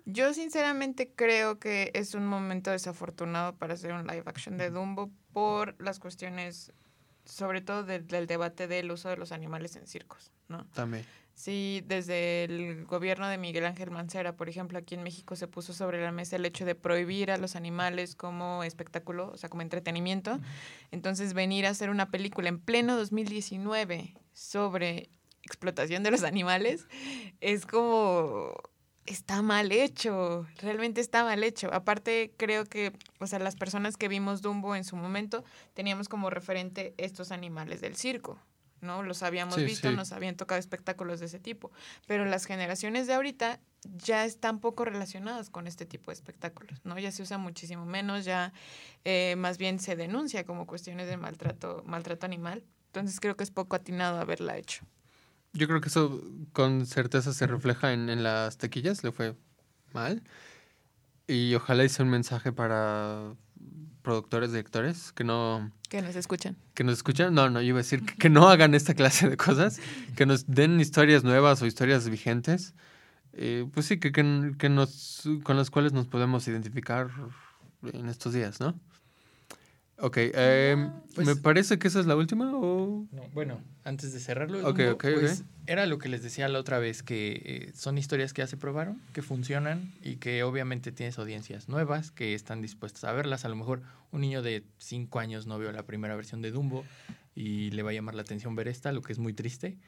Yo 0.10 0.34
sinceramente 0.34 1.12
creo 1.14 1.60
que 1.60 1.92
es 1.94 2.14
un 2.14 2.26
momento 2.26 2.72
desafortunado 2.72 3.58
para 3.58 3.74
hacer 3.74 3.92
un 3.92 4.08
live 4.08 4.24
action 4.26 4.58
de 4.58 4.70
Dumbo 4.70 5.12
por 5.34 5.76
las 5.82 6.00
cuestiones, 6.00 6.72
sobre 7.28 7.62
todo 7.62 7.84
del 7.84 8.28
debate 8.28 8.68
del 8.68 8.92
uso 8.92 9.10
de 9.10 9.18
los 9.18 9.32
animales 9.32 9.76
en 9.76 9.88
circos, 9.88 10.32
¿no? 10.48 10.66
También. 10.74 11.06
Sí, 11.34 11.84
desde 11.86 12.46
el 12.46 12.86
gobierno 12.86 13.28
de 13.28 13.38
Miguel 13.38 13.66
Ángel 13.66 13.92
Mancera, 13.92 14.36
por 14.36 14.50
ejemplo, 14.50 14.80
aquí 14.80 14.96
en 14.96 15.04
México 15.04 15.36
se 15.36 15.48
puso 15.48 15.72
sobre 15.72 16.02
la 16.02 16.12
mesa 16.12 16.36
el 16.36 16.46
hecho 16.46 16.66
de 16.66 16.74
prohibir 16.74 17.30
a 17.30 17.38
los 17.38 17.56
animales 17.56 18.16
como 18.16 18.64
espectáculo, 18.64 19.30
o 19.34 19.38
sea, 19.38 19.48
como 19.48 19.62
entretenimiento. 19.62 20.40
Entonces, 20.90 21.36
venir 21.36 21.68
a 21.68 21.70
hacer 21.70 21.92
una 21.92 22.10
película 22.10 22.50
en 22.50 22.60
pleno 22.60 22.98
2019 22.98 24.16
sobre 24.34 25.12
explotación 25.44 26.02
de 26.02 26.10
los 26.10 26.24
animales 26.24 26.88
es 27.40 27.68
como 27.68 28.56
está 29.08 29.42
mal 29.42 29.72
hecho, 29.72 30.46
realmente 30.58 31.02
está 31.02 31.24
mal 31.24 31.44
hecho. 31.44 31.74
Aparte, 31.74 32.34
creo 32.38 32.66
que, 32.66 32.94
o 33.20 33.26
sea, 33.26 33.40
las 33.40 33.56
personas 33.56 33.98
que 33.98 34.08
vimos 34.08 34.42
Dumbo 34.42 34.76
en 34.76 34.84
su 34.84 34.96
momento 34.96 35.44
teníamos 35.74 36.10
como 36.10 36.30
referente 36.30 36.94
estos 36.98 37.32
animales 37.32 37.82
del 37.82 37.96
circo. 37.96 38.40
¿no? 38.82 39.02
Los 39.02 39.24
habíamos 39.24 39.58
visto, 39.58 39.92
nos 39.92 40.12
habían 40.12 40.36
tocado 40.36 40.60
espectáculos 40.60 41.20
de 41.20 41.26
ese 41.26 41.40
tipo, 41.40 41.72
pero 42.06 42.26
las 42.26 42.46
generaciones 42.46 43.08
de 43.08 43.16
ahorita 43.16 43.60
ya 43.84 44.24
están 44.24 44.60
poco 44.60 44.86
relacionadas 44.86 45.50
con 45.50 45.66
este 45.66 45.88
tipo 45.88 46.12
de 46.12 46.14
espectáculos, 46.14 46.80
¿no? 46.84 47.00
Ya 47.00 47.12
se 47.12 47.24
usa 47.24 47.40
muchísimo 47.40 47.86
menos, 47.86 48.24
ya 48.24 48.54
eh, 49.04 49.36
más 49.38 49.58
bien 49.58 49.80
se 49.80 49.96
denuncia 49.96 50.46
como 50.46 50.68
cuestiones 50.68 51.08
de 51.08 51.18
maltrato, 51.18 51.82
maltrato 51.88 52.28
animal. 52.28 52.64
Entonces 52.88 53.20
creo 53.20 53.36
que 53.36 53.44
es 53.44 53.52
poco 53.52 53.76
atinado 53.76 54.20
haberla 54.20 54.58
hecho. 54.58 54.86
Yo 55.54 55.68
creo 55.68 55.82
que 55.82 55.90
eso 55.90 56.24
con 56.54 56.86
certeza 56.86 57.34
se 57.34 57.48
refleja 57.48 57.94
en, 57.94 58.10
en 58.10 58.24
las 58.24 58.58
taquillas, 58.58 59.04
le 59.04 59.12
fue 59.12 59.36
mal. 59.94 60.24
Y 61.28 61.56
ojalá 61.56 61.84
hice 61.84 62.04
un 62.04 62.10
mensaje 62.10 62.52
para 62.52 63.34
productores, 64.08 64.52
directores, 64.52 65.12
que 65.12 65.26
no... 65.26 65.70
Que 65.90 66.02
nos 66.02 66.16
escuchan. 66.16 66.56
Que 66.74 66.86
nos 66.86 66.94
escuchan. 66.94 67.34
No, 67.34 67.50
no, 67.50 67.60
yo 67.60 67.68
iba 67.68 67.80
a 67.80 67.84
decir 67.84 68.06
que, 68.06 68.30
no 68.30 68.48
hagan 68.48 68.74
esta 68.74 68.94
clase 68.94 69.28
de 69.28 69.36
cosas, 69.36 69.82
que 70.16 70.26
nos 70.26 70.48
den 70.48 70.80
historias 70.80 71.26
nuevas 71.26 71.62
o 71.62 71.66
historias 71.66 72.08
vigentes. 72.08 72.74
Eh, 73.34 73.66
pues 73.74 73.86
sí, 73.86 74.00
que, 74.00 74.14
que, 74.14 74.54
que, 74.58 74.70
nos, 74.70 75.28
con 75.44 75.58
las 75.58 75.70
cuales 75.70 75.92
nos 75.92 76.08
podemos 76.08 76.48
identificar 76.48 77.10
en 77.84 78.08
estos 78.08 78.34
días, 78.34 78.62
¿no? 78.62 78.80
Ok, 80.00 80.18
eh, 80.20 80.90
pues 81.16 81.26
me 81.26 81.36
parece 81.36 81.80
que 81.80 81.88
esa 81.88 82.00
es 82.00 82.06
la 82.06 82.16
última 82.16 82.52
o... 82.56 83.08
bueno, 83.34 83.62
antes 83.84 84.14
de 84.14 84.20
cerrarlo, 84.20 84.68
okay, 84.68 84.94
pues, 84.94 85.44
era 85.66 85.88
lo 85.88 85.98
que 85.98 86.08
les 86.08 86.22
decía 86.22 86.48
la 86.48 86.60
otra 86.60 86.78
vez, 86.78 87.02
que 87.02 87.42
eh, 87.44 87.72
son 87.74 87.98
historias 87.98 88.32
que 88.32 88.44
ya 88.44 88.48
se 88.48 88.58
probaron, 88.58 89.02
que 89.14 89.24
funcionan 89.24 89.92
y 90.04 90.18
que 90.18 90.44
obviamente 90.44 90.92
tienes 90.92 91.18
audiencias 91.18 91.68
nuevas 91.68 92.12
que 92.12 92.36
están 92.36 92.62
dispuestas 92.62 93.06
a 93.06 93.12
verlas. 93.12 93.44
A 93.44 93.50
lo 93.50 93.56
mejor 93.56 93.82
un 94.12 94.22
niño 94.22 94.44
de 94.44 94.64
5 94.78 95.20
años 95.20 95.48
no 95.48 95.58
vio 95.58 95.72
la 95.72 95.84
primera 95.84 96.16
versión 96.16 96.44
de 96.44 96.52
Dumbo 96.52 96.86
y 97.34 97.72
le 97.72 97.82
va 97.82 97.90
a 97.90 97.94
llamar 97.94 98.14
la 98.14 98.22
atención 98.22 98.56
ver 98.56 98.68
esta, 98.68 98.92
lo 98.92 99.02
que 99.02 99.14
es 99.14 99.20
muy 99.20 99.34
triste. 99.34 99.80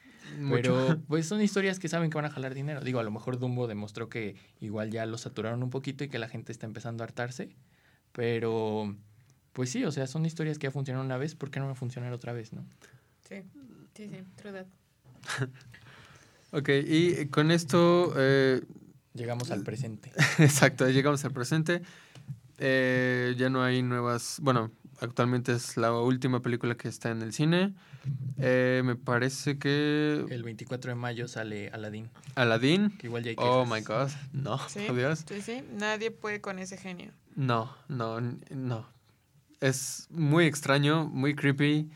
Pero 0.50 0.98
pues 1.08 1.26
son 1.26 1.40
historias 1.40 1.78
que 1.78 1.88
saben 1.88 2.10
que 2.10 2.16
van 2.16 2.24
a 2.24 2.30
jalar 2.30 2.54
dinero. 2.54 2.80
Digo, 2.80 2.98
a 2.98 3.04
lo 3.04 3.12
mejor 3.12 3.38
Dumbo 3.38 3.68
demostró 3.68 4.08
que 4.08 4.34
igual 4.60 4.90
ya 4.90 5.06
lo 5.06 5.18
saturaron 5.18 5.62
un 5.62 5.70
poquito 5.70 6.02
y 6.02 6.08
que 6.08 6.18
la 6.18 6.28
gente 6.28 6.50
está 6.50 6.66
empezando 6.66 7.04
a 7.04 7.06
hartarse, 7.06 7.54
pero 8.12 8.96
pues 9.52 9.70
sí, 9.70 9.84
o 9.84 9.90
sea, 9.90 10.06
son 10.06 10.26
historias 10.26 10.58
que 10.58 10.68
ya 10.68 10.70
funcionaron 10.70 11.06
una 11.06 11.16
vez, 11.16 11.34
¿por 11.34 11.50
qué 11.50 11.58
no 11.58 11.66
van 11.66 11.72
a 11.72 11.76
funcionar 11.76 12.12
otra 12.12 12.32
vez, 12.32 12.52
no? 12.52 12.64
Sí, 13.28 13.42
sí, 13.94 14.08
sí, 14.08 14.24
true 14.36 14.64
ok, 16.52 16.68
y 16.86 17.26
con 17.26 17.50
esto... 17.50 18.12
Eh, 18.16 18.62
llegamos 19.14 19.50
al 19.50 19.62
presente. 19.62 20.12
Exacto, 20.38 20.88
llegamos 20.88 21.24
al 21.24 21.32
presente. 21.32 21.82
Eh, 22.58 23.34
ya 23.36 23.50
no 23.50 23.62
hay 23.62 23.82
nuevas... 23.82 24.38
Bueno, 24.40 24.70
actualmente 25.00 25.52
es 25.52 25.76
la 25.76 25.92
última 25.92 26.40
película 26.40 26.76
que 26.76 26.88
está 26.88 27.10
en 27.10 27.22
el 27.22 27.32
cine. 27.32 27.74
Eh, 28.38 28.82
me 28.84 28.96
parece 28.96 29.58
que... 29.58 30.24
El 30.30 30.42
24 30.44 30.92
de 30.92 30.94
mayo 30.94 31.26
sale 31.26 31.70
Aladdin. 31.70 32.08
Aladdin. 32.36 32.96
Que 32.98 33.08
igual 33.08 33.24
ya 33.24 33.30
hay 33.30 33.36
Oh 33.38 33.66
my 33.66 33.80
god. 33.80 34.10
No, 34.32 34.58
¿Sí? 34.68 34.86
Sí, 35.28 35.42
sí. 35.42 35.64
Nadie 35.72 36.10
puede 36.10 36.40
con 36.40 36.58
ese 36.58 36.76
genio. 36.76 37.10
No, 37.34 37.76
no, 37.88 38.20
no 38.20 38.99
es 39.60 40.06
muy 40.10 40.46
extraño, 40.46 41.06
muy 41.06 41.34
creepy. 41.34 41.90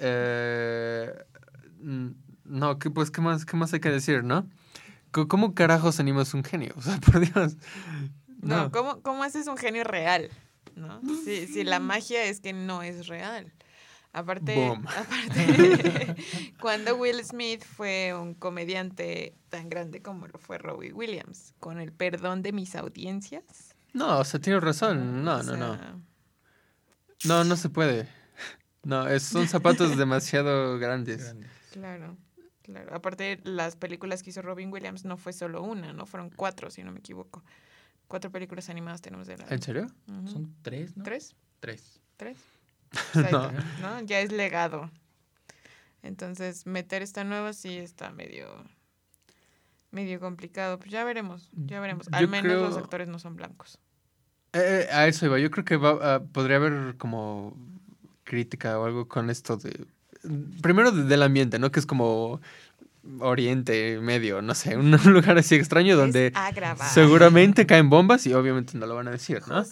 Eh, 0.00 1.12
no, 2.44 2.78
que, 2.78 2.90
pues, 2.90 3.10
¿qué 3.10 3.20
más, 3.20 3.44
¿qué 3.44 3.56
más 3.56 3.72
hay 3.72 3.80
que 3.80 3.90
decir, 3.90 4.24
no? 4.24 4.48
¿Cómo 5.10 5.54
carajos 5.54 5.98
animas 5.98 6.34
un 6.34 6.44
genio? 6.44 6.74
O 6.76 6.82
sea, 6.82 7.00
por 7.00 7.20
Dios. 7.20 7.56
No, 8.42 8.70
¿cómo, 8.70 9.00
¿cómo, 9.02 9.22
haces 9.22 9.46
un 9.46 9.56
genio 9.56 9.84
real? 9.84 10.30
¿no? 10.74 11.00
Si, 11.24 11.46
si 11.46 11.64
la 11.64 11.80
magia 11.80 12.24
es 12.24 12.40
que 12.40 12.52
no 12.52 12.82
es 12.82 13.06
real. 13.06 13.52
Aparte, 14.12 14.56
aparte 14.96 16.16
cuando 16.60 16.96
Will 16.96 17.22
Smith 17.22 17.62
fue 17.64 18.14
un 18.14 18.32
comediante 18.34 19.34
tan 19.50 19.68
grande 19.68 20.00
como 20.00 20.26
lo 20.26 20.38
fue 20.38 20.56
Robbie 20.56 20.92
Williams, 20.92 21.52
con 21.60 21.78
el 21.78 21.92
perdón 21.92 22.42
de 22.42 22.52
mis 22.52 22.76
audiencias. 22.76 23.74
No, 23.92 24.18
o 24.18 24.24
sea, 24.24 24.40
tienes 24.40 24.62
razón. 24.62 25.22
No, 25.22 25.42
no, 25.42 25.56
no. 25.56 25.78
No, 27.24 27.44
no 27.44 27.56
se 27.56 27.68
puede. 27.68 28.08
No, 28.82 29.08
es, 29.08 29.22
son 29.22 29.48
zapatos 29.48 29.96
demasiado 29.96 30.78
grandes. 30.78 31.34
Claro, 31.72 32.16
claro. 32.62 32.94
Aparte, 32.94 33.40
las 33.44 33.76
películas 33.76 34.22
que 34.22 34.30
hizo 34.30 34.42
Robin 34.42 34.72
Williams 34.72 35.04
no 35.04 35.16
fue 35.16 35.32
solo 35.32 35.62
una, 35.62 35.92
¿no? 35.92 36.06
Fueron 36.06 36.30
cuatro, 36.30 36.70
si 36.70 36.82
no 36.82 36.92
me 36.92 37.00
equivoco. 37.00 37.42
Cuatro 38.06 38.30
películas 38.30 38.68
animadas 38.68 39.02
tenemos 39.02 39.26
de 39.26 39.38
la... 39.38 39.46
¿En 39.48 39.60
serio? 39.60 39.88
Son 40.06 40.54
tres, 40.62 40.96
¿no? 40.96 41.02
¿Tres? 41.02 41.34
Tres. 41.58 42.00
¿Tres? 42.16 42.38
no. 43.32 43.50
¿no? 43.80 44.00
Ya 44.02 44.20
es 44.20 44.30
legado. 44.30 44.90
Entonces, 46.02 46.66
meter 46.66 47.02
esta 47.02 47.24
nueva 47.24 47.52
sí 47.52 47.76
está 47.76 48.10
medio 48.12 48.46
medio 49.90 50.20
complicado. 50.20 50.78
Pues 50.78 50.90
ya 50.90 51.04
veremos, 51.04 51.50
ya 51.52 51.80
veremos. 51.80 52.06
Al 52.12 52.28
menos 52.28 52.60
los 52.62 52.76
actores 52.76 53.08
no 53.08 53.18
son 53.18 53.34
blancos. 53.34 53.80
Eh, 54.56 54.88
a 54.90 55.06
eso 55.06 55.26
iba. 55.26 55.38
Yo 55.38 55.50
creo 55.50 55.64
que 55.64 55.76
va, 55.76 56.20
podría 56.24 56.56
haber 56.56 56.96
como 56.96 57.56
crítica 58.24 58.78
o 58.78 58.86
algo 58.86 59.08
con 59.08 59.30
esto 59.30 59.56
de... 59.56 59.86
Primero 60.62 60.90
del 60.90 61.22
ambiente, 61.22 61.58
¿no? 61.58 61.70
Que 61.70 61.78
es 61.78 61.86
como 61.86 62.40
Oriente 63.20 64.00
Medio, 64.00 64.42
no 64.42 64.54
sé, 64.54 64.76
un 64.78 64.90
lugar 64.90 65.38
así 65.38 65.54
extraño 65.54 65.96
donde 65.96 66.32
seguramente 66.92 67.66
caen 67.66 67.90
bombas 67.90 68.26
y 68.26 68.34
obviamente 68.34 68.76
no 68.76 68.86
lo 68.86 68.94
van 68.94 69.08
a 69.08 69.12
decir, 69.12 69.42
¿no? 69.46 69.64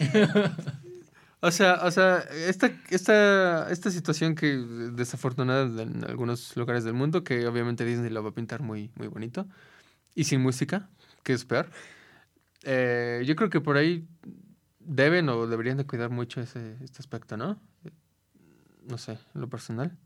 o 1.40 1.50
sea, 1.50 1.80
o 1.84 1.90
sea, 1.90 2.24
esta, 2.48 2.72
esta, 2.90 3.70
esta 3.70 3.90
situación 3.90 4.34
que 4.34 4.56
desafortunada 4.56 5.82
en 5.82 6.04
algunos 6.04 6.56
lugares 6.56 6.82
del 6.82 6.94
mundo, 6.94 7.22
que 7.22 7.46
obviamente 7.46 7.84
Disney 7.84 8.10
lo 8.10 8.24
va 8.24 8.30
a 8.30 8.34
pintar 8.34 8.62
muy, 8.62 8.90
muy 8.96 9.06
bonito 9.06 9.46
y 10.16 10.24
sin 10.24 10.40
música, 10.40 10.88
que 11.22 11.34
es 11.34 11.44
peor. 11.44 11.68
Eh, 12.64 13.22
yo 13.26 13.36
creo 13.36 13.50
que 13.50 13.60
por 13.60 13.76
ahí 13.76 14.06
deben 14.80 15.28
o 15.28 15.46
deberían 15.46 15.76
de 15.76 15.86
cuidar 15.86 16.10
mucho 16.10 16.40
ese, 16.40 16.76
este 16.82 16.98
aspecto, 16.98 17.36
¿no? 17.36 17.60
No 18.88 18.98
sé, 18.98 19.18
en 19.34 19.40
lo 19.40 19.48
personal. 19.48 19.96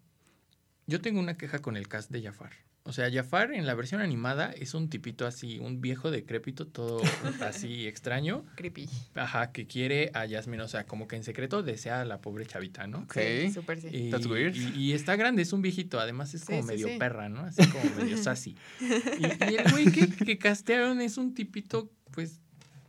Yo 0.87 1.01
tengo 1.01 1.21
una 1.21 1.37
queja 1.37 1.59
con 1.59 1.77
el 1.77 1.89
cast 1.89 2.11
de 2.11 2.23
Jafar. 2.23 2.53
O 2.85 2.93
sea, 2.95 3.13
Jafar 3.13 3.53
en 3.53 3.67
la 3.67 3.75
versión 3.75 4.01
animada 4.01 4.51
es 4.51 4.73
un 4.73 4.89
tipito 4.89 5.27
así, 5.27 5.59
un 5.59 5.83
viejo 5.83 6.11
decrépito, 6.11 6.67
todo 6.67 7.03
así 7.43 7.87
extraño. 7.87 8.47
Creepy. 8.55 8.89
Ajá, 9.15 9.53
que 9.53 9.67
quiere 9.67 10.11
a 10.15 10.25
Yasmin, 10.25 10.61
o 10.61 10.69
sea, 10.69 10.87
como 10.87 11.07
que 11.07 11.17
en 11.17 11.23
secreto 11.23 11.63
desea 11.63 12.01
a 12.01 12.05
la 12.07 12.23
pobre 12.23 12.47
chavita, 12.47 12.87
¿no? 12.87 13.01
Ok. 13.01 13.19
Sí, 13.19 13.53
súper 13.53 13.83
sí. 13.83 13.89
Y, 13.93 14.11
That's 14.11 14.25
weird. 14.25 14.57
Y, 14.57 14.95
está 14.95 15.17
grande, 15.17 15.43
es 15.43 15.53
un 15.53 15.61
viejito, 15.61 16.01
además 16.01 16.33
es 16.33 16.47
como 16.47 16.63
medio 16.63 16.89
perra, 16.99 17.29
¿no? 17.29 17.41
Así 17.41 17.63
como 17.69 17.85
medio 17.97 18.17
sassy. 18.17 18.57
Y, 18.81 19.53
y 19.53 19.57
el 19.57 19.71
güey 19.71 19.93
que, 19.93 20.09
que 20.09 20.39
castearon 20.39 21.03
es 21.03 21.19
un 21.19 21.35
tipito, 21.35 21.93
pues, 22.13 22.41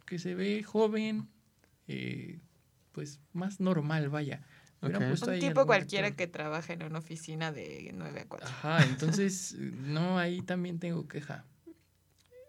que 0.10 0.18
se 0.18 0.34
ve 0.34 0.64
joven, 0.64 1.30
eh, 1.88 2.39
pues 2.91 3.22
más 3.32 3.60
normal, 3.60 4.10
vaya. 4.10 4.41
Un 4.82 5.39
tipo 5.39 5.66
cualquiera 5.66 6.12
que 6.12 6.26
trabaja 6.26 6.74
en 6.74 6.84
una 6.84 6.99
oficina 6.99 7.51
de 7.51 7.91
9 7.93 8.22
a 8.22 8.26
4. 8.26 8.47
Ajá, 8.47 8.86
entonces, 8.86 9.55
no, 9.60 10.18
ahí 10.18 10.41
también 10.41 10.80
tengo 10.80 11.07
queja. 11.07 11.45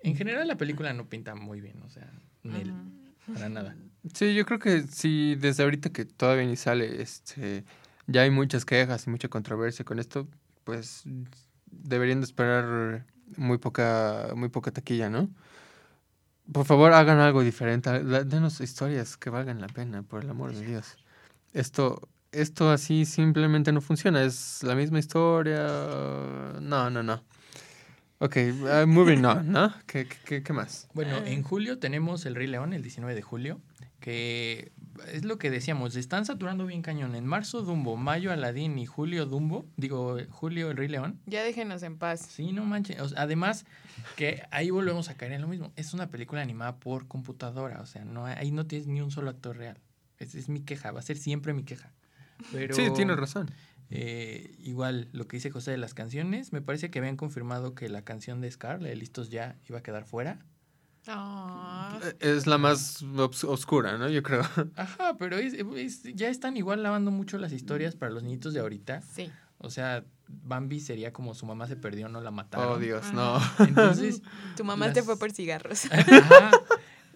En 0.02 0.16
general 0.16 0.48
la 0.48 0.56
película 0.56 0.94
no 0.94 1.08
pinta 1.08 1.34
muy 1.34 1.60
bien, 1.60 1.82
o 1.82 1.90
sea, 1.90 2.10
para 3.34 3.48
nada. 3.50 3.76
Sí, 4.14 4.34
yo 4.34 4.46
creo 4.46 4.58
que 4.58 4.82
sí, 4.84 5.34
desde 5.34 5.62
ahorita 5.64 5.90
que 5.90 6.06
todavía 6.06 6.46
ni 6.46 6.56
sale, 6.56 7.02
este, 7.02 7.64
ya 8.06 8.22
hay 8.22 8.30
muchas 8.30 8.64
quejas 8.64 9.06
y 9.06 9.10
mucha 9.10 9.28
controversia 9.28 9.84
con 9.84 9.98
esto, 9.98 10.26
pues 10.64 11.02
deberían 11.66 12.20
de 12.20 12.24
esperar 12.24 13.04
muy 13.36 13.58
poca, 13.58 14.32
muy 14.34 14.48
poca 14.48 14.70
taquilla, 14.70 15.10
¿no? 15.10 15.28
Por 16.52 16.66
favor, 16.66 16.92
hagan 16.92 17.18
algo 17.18 17.42
diferente. 17.42 17.90
Denos 18.24 18.60
historias 18.60 19.16
que 19.16 19.30
valgan 19.30 19.60
la 19.60 19.68
pena, 19.68 20.02
por 20.02 20.24
el 20.24 20.30
amor 20.30 20.54
de 20.54 20.66
Dios. 20.66 20.96
Esto, 21.52 22.08
esto 22.32 22.70
así 22.70 23.04
simplemente 23.04 23.72
no 23.72 23.80
funciona. 23.80 24.22
Es 24.22 24.62
la 24.62 24.74
misma 24.74 24.98
historia. 24.98 25.66
No, 26.60 26.90
no, 26.90 27.02
no. 27.02 27.22
Ok, 28.18 28.36
uh, 28.36 28.86
moving 28.86 29.24
on, 29.24 29.50
¿no? 29.50 29.72
¿Qué, 29.86 30.06
qué, 30.26 30.42
qué 30.42 30.52
más? 30.52 30.88
Bueno, 30.92 31.16
en 31.24 31.42
julio 31.42 31.78
tenemos 31.78 32.26
El 32.26 32.34
Rey 32.34 32.48
León, 32.48 32.74
el 32.74 32.82
19 32.82 33.14
de 33.14 33.22
julio, 33.22 33.60
que 33.98 34.72
es 35.12 35.24
lo 35.24 35.38
que 35.38 35.50
decíamos, 35.50 35.96
están 35.96 36.24
saturando 36.24 36.66
bien 36.66 36.82
cañón. 36.82 37.14
En 37.14 37.26
marzo 37.26 37.62
Dumbo, 37.62 37.96
mayo 37.96 38.32
Aladdin 38.32 38.78
y 38.78 38.86
julio 38.86 39.26
Dumbo, 39.26 39.66
digo, 39.76 40.18
julio 40.30 40.70
El 40.70 40.76
Rey 40.76 40.88
León. 40.88 41.20
Ya 41.26 41.42
déjenos 41.42 41.82
en 41.82 41.98
paz. 41.98 42.20
Sí, 42.20 42.52
no 42.52 42.64
manches. 42.64 43.14
además, 43.16 43.66
que 44.16 44.42
ahí 44.50 44.70
volvemos 44.70 45.08
a 45.08 45.14
caer 45.14 45.32
en 45.32 45.42
lo 45.42 45.48
mismo. 45.48 45.72
Es 45.76 45.94
una 45.94 46.08
película 46.08 46.42
animada 46.42 46.76
por 46.76 47.08
computadora, 47.08 47.80
o 47.80 47.86
sea, 47.86 48.04
no 48.04 48.26
ahí 48.26 48.50
no 48.50 48.66
tienes 48.66 48.86
ni 48.86 49.00
un 49.00 49.10
solo 49.10 49.30
actor 49.30 49.56
real. 49.56 49.78
Esa 50.18 50.38
es 50.38 50.48
mi 50.48 50.60
queja, 50.60 50.92
va 50.92 51.00
a 51.00 51.02
ser 51.02 51.16
siempre 51.16 51.52
mi 51.54 51.64
queja. 51.64 51.92
Pero, 52.52 52.74
sí, 52.74 52.88
tienes 52.94 53.16
razón. 53.16 53.50
Eh, 53.90 54.54
igual, 54.58 55.08
lo 55.12 55.26
que 55.26 55.36
dice 55.36 55.50
José 55.50 55.72
de 55.72 55.78
las 55.78 55.94
canciones, 55.94 56.52
me 56.52 56.62
parece 56.62 56.90
que 56.90 57.00
habían 57.00 57.16
confirmado 57.16 57.74
que 57.74 57.88
la 57.88 58.02
canción 58.02 58.40
de 58.40 58.50
Scar, 58.50 58.80
la 58.80 58.88
de 58.88 58.96
Listos 58.96 59.30
Ya, 59.30 59.58
iba 59.68 59.78
a 59.78 59.82
quedar 59.82 60.04
fuera. 60.04 60.38
Ah. 61.06 61.98
Es 62.20 62.46
la 62.46 62.58
más 62.58 63.02
oscura, 63.02 63.98
¿no? 63.98 64.08
Yo 64.08 64.22
creo. 64.22 64.40
Ajá, 64.76 65.16
pero 65.18 65.36
ya 65.40 66.28
están 66.28 66.56
igual 66.56 66.82
lavando 66.82 67.10
mucho 67.10 67.38
las 67.38 67.52
historias 67.52 67.96
para 67.96 68.12
los 68.12 68.22
niñitos 68.22 68.54
de 68.54 68.60
ahorita. 68.60 69.02
Sí. 69.02 69.30
O 69.58 69.70
sea, 69.70 70.04
Bambi 70.28 70.80
sería 70.80 71.12
como 71.12 71.34
su 71.34 71.46
mamá 71.46 71.66
se 71.66 71.76
perdió, 71.76 72.08
no 72.08 72.20
la 72.20 72.30
mataron. 72.30 72.72
Oh, 72.72 72.78
Dios, 72.78 73.12
no. 73.12 73.38
Entonces. 73.58 74.22
tu 74.56 74.64
mamá 74.64 74.92
te 74.92 75.02
fue 75.02 75.18
por 75.18 75.32
cigarros. 75.32 75.86
Ajá. 75.90 76.50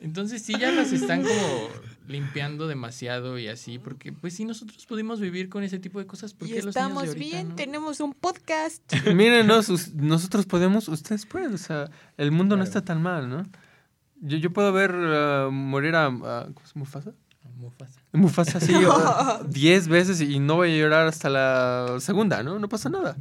Entonces 0.01 0.43
sí 0.43 0.55
ya 0.59 0.71
las 0.71 0.93
están 0.93 1.23
como 1.23 1.69
limpiando 2.07 2.69
demasiado 2.69 3.39
y 3.39 3.49
así, 3.49 3.79
porque 3.79 4.13
pues 4.13 4.35
si 4.35 4.45
nosotros 4.45 4.85
pudimos 4.85 5.19
vivir 5.19 5.49
con 5.49 5.63
ese 5.63 5.79
tipo 5.79 5.99
de 5.99 6.07
cosas, 6.07 6.35
¿por 6.35 6.47
qué 6.47 6.57
los 6.57 6.77
estamos 6.77 7.05
niños 7.05 7.15
de 7.15 7.21
bien, 7.21 7.57
tenemos 7.57 8.01
un 8.01 8.13
podcast. 8.13 8.83
Mírenos, 9.15 9.95
nosotros 9.95 10.45
podemos, 10.45 10.89
ustedes 10.89 11.25
pueden, 11.25 11.55
o 11.55 11.59
sea, 11.59 11.91
el 12.19 12.33
mundo 12.33 12.55
no 12.59 12.65
está 12.65 12.85
tan 12.85 13.01
mal, 13.01 13.31
¿no? 13.31 13.45
Yo, 14.21 14.39
yo 14.39 14.53
puedo 14.53 14.73
ver 14.73 14.95
uh, 14.95 15.51
morir 15.51 15.95
a, 15.97 16.09
¿cómo 16.09 16.61
es 16.65 16.77
Mufasa? 16.77 17.13
Mufasa. 17.57 18.01
Mufasa, 18.13 18.61
sí, 18.61 18.75
diez 19.49 19.89
veces 19.89 20.21
y 20.21 20.39
no 20.39 20.57
voy 20.57 20.73
a 20.73 20.79
llorar 20.79 21.07
hasta 21.07 21.29
la 21.31 21.97
segunda, 22.01 22.43
¿no? 22.43 22.59
No 22.59 22.69
pasa 22.69 22.89
nada. 22.89 23.17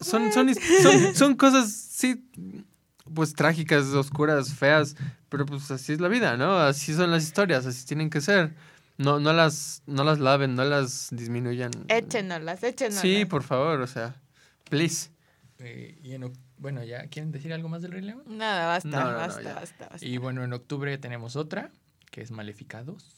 Son, 0.00 0.32
son, 0.32 0.52
son, 0.54 1.14
son 1.14 1.34
cosas, 1.36 1.70
sí, 1.72 2.28
pues 3.14 3.34
trágicas, 3.34 3.86
oscuras, 3.86 4.54
feas, 4.54 4.96
pero 5.28 5.46
pues 5.46 5.70
así 5.70 5.92
es 5.92 6.00
la 6.00 6.08
vida, 6.08 6.36
¿no? 6.36 6.58
Así 6.58 6.94
son 6.94 7.10
las 7.10 7.22
historias, 7.22 7.66
así 7.66 7.86
tienen 7.86 8.10
que 8.10 8.20
ser. 8.20 8.54
no, 8.98 9.20
no 9.20 9.32
las, 9.32 9.82
no 9.86 10.04
las 10.04 10.18
laven, 10.18 10.54
no 10.54 10.64
las 10.64 11.08
disminuyan. 11.12 11.70
Échenoslas, 11.88 12.62
échenoslas. 12.62 13.02
Sí, 13.02 13.24
por 13.24 13.42
favor, 13.42 13.80
o 13.80 13.86
sea, 13.86 14.20
please. 14.68 15.10
Eh, 15.58 15.98
y 16.02 16.14
en, 16.14 16.32
bueno, 16.62 16.82
¿ya 16.84 17.08
quieren 17.08 17.32
decir 17.32 17.52
algo 17.52 17.68
más 17.68 17.82
del 17.82 17.92
Rey 17.92 18.02
León? 18.02 18.22
Nada, 18.26 18.66
basta, 18.68 19.04
basta, 19.04 19.54
basta, 19.54 19.88
basta, 19.90 20.06
Y 20.06 20.16
bueno, 20.16 20.44
en 20.44 20.52
octubre 20.52 20.96
tenemos 20.96 21.36
otra, 21.36 21.72
que 22.10 22.22
es 22.22 22.30
Maleficados. 22.30 23.16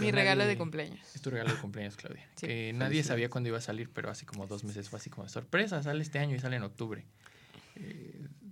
Mi 0.00 0.10
regalo 0.10 0.46
de 0.46 0.56
cumpleaños. 0.56 1.00
Es 1.14 1.20
tu 1.20 1.28
regalo 1.28 1.52
de 1.52 1.60
cumpleaños, 1.60 1.96
Claudia. 1.96 2.26
Que 2.38 2.72
nadie 2.72 3.02
sabía 3.02 3.28
cuándo 3.28 3.48
iba 3.48 3.58
a 3.58 3.60
salir, 3.60 3.90
pero 3.90 4.10
hace 4.10 4.24
como 4.24 4.46
dos 4.46 4.64
meses 4.64 4.88
fue 4.88 4.98
así 4.98 5.10
como 5.10 5.24
de 5.24 5.28
sorpresa, 5.30 5.82
sale 5.82 6.00
este 6.00 6.18
año 6.18 6.34
y 6.34 6.38
sale 6.38 6.56
en 6.56 6.62
octubre. 6.62 7.04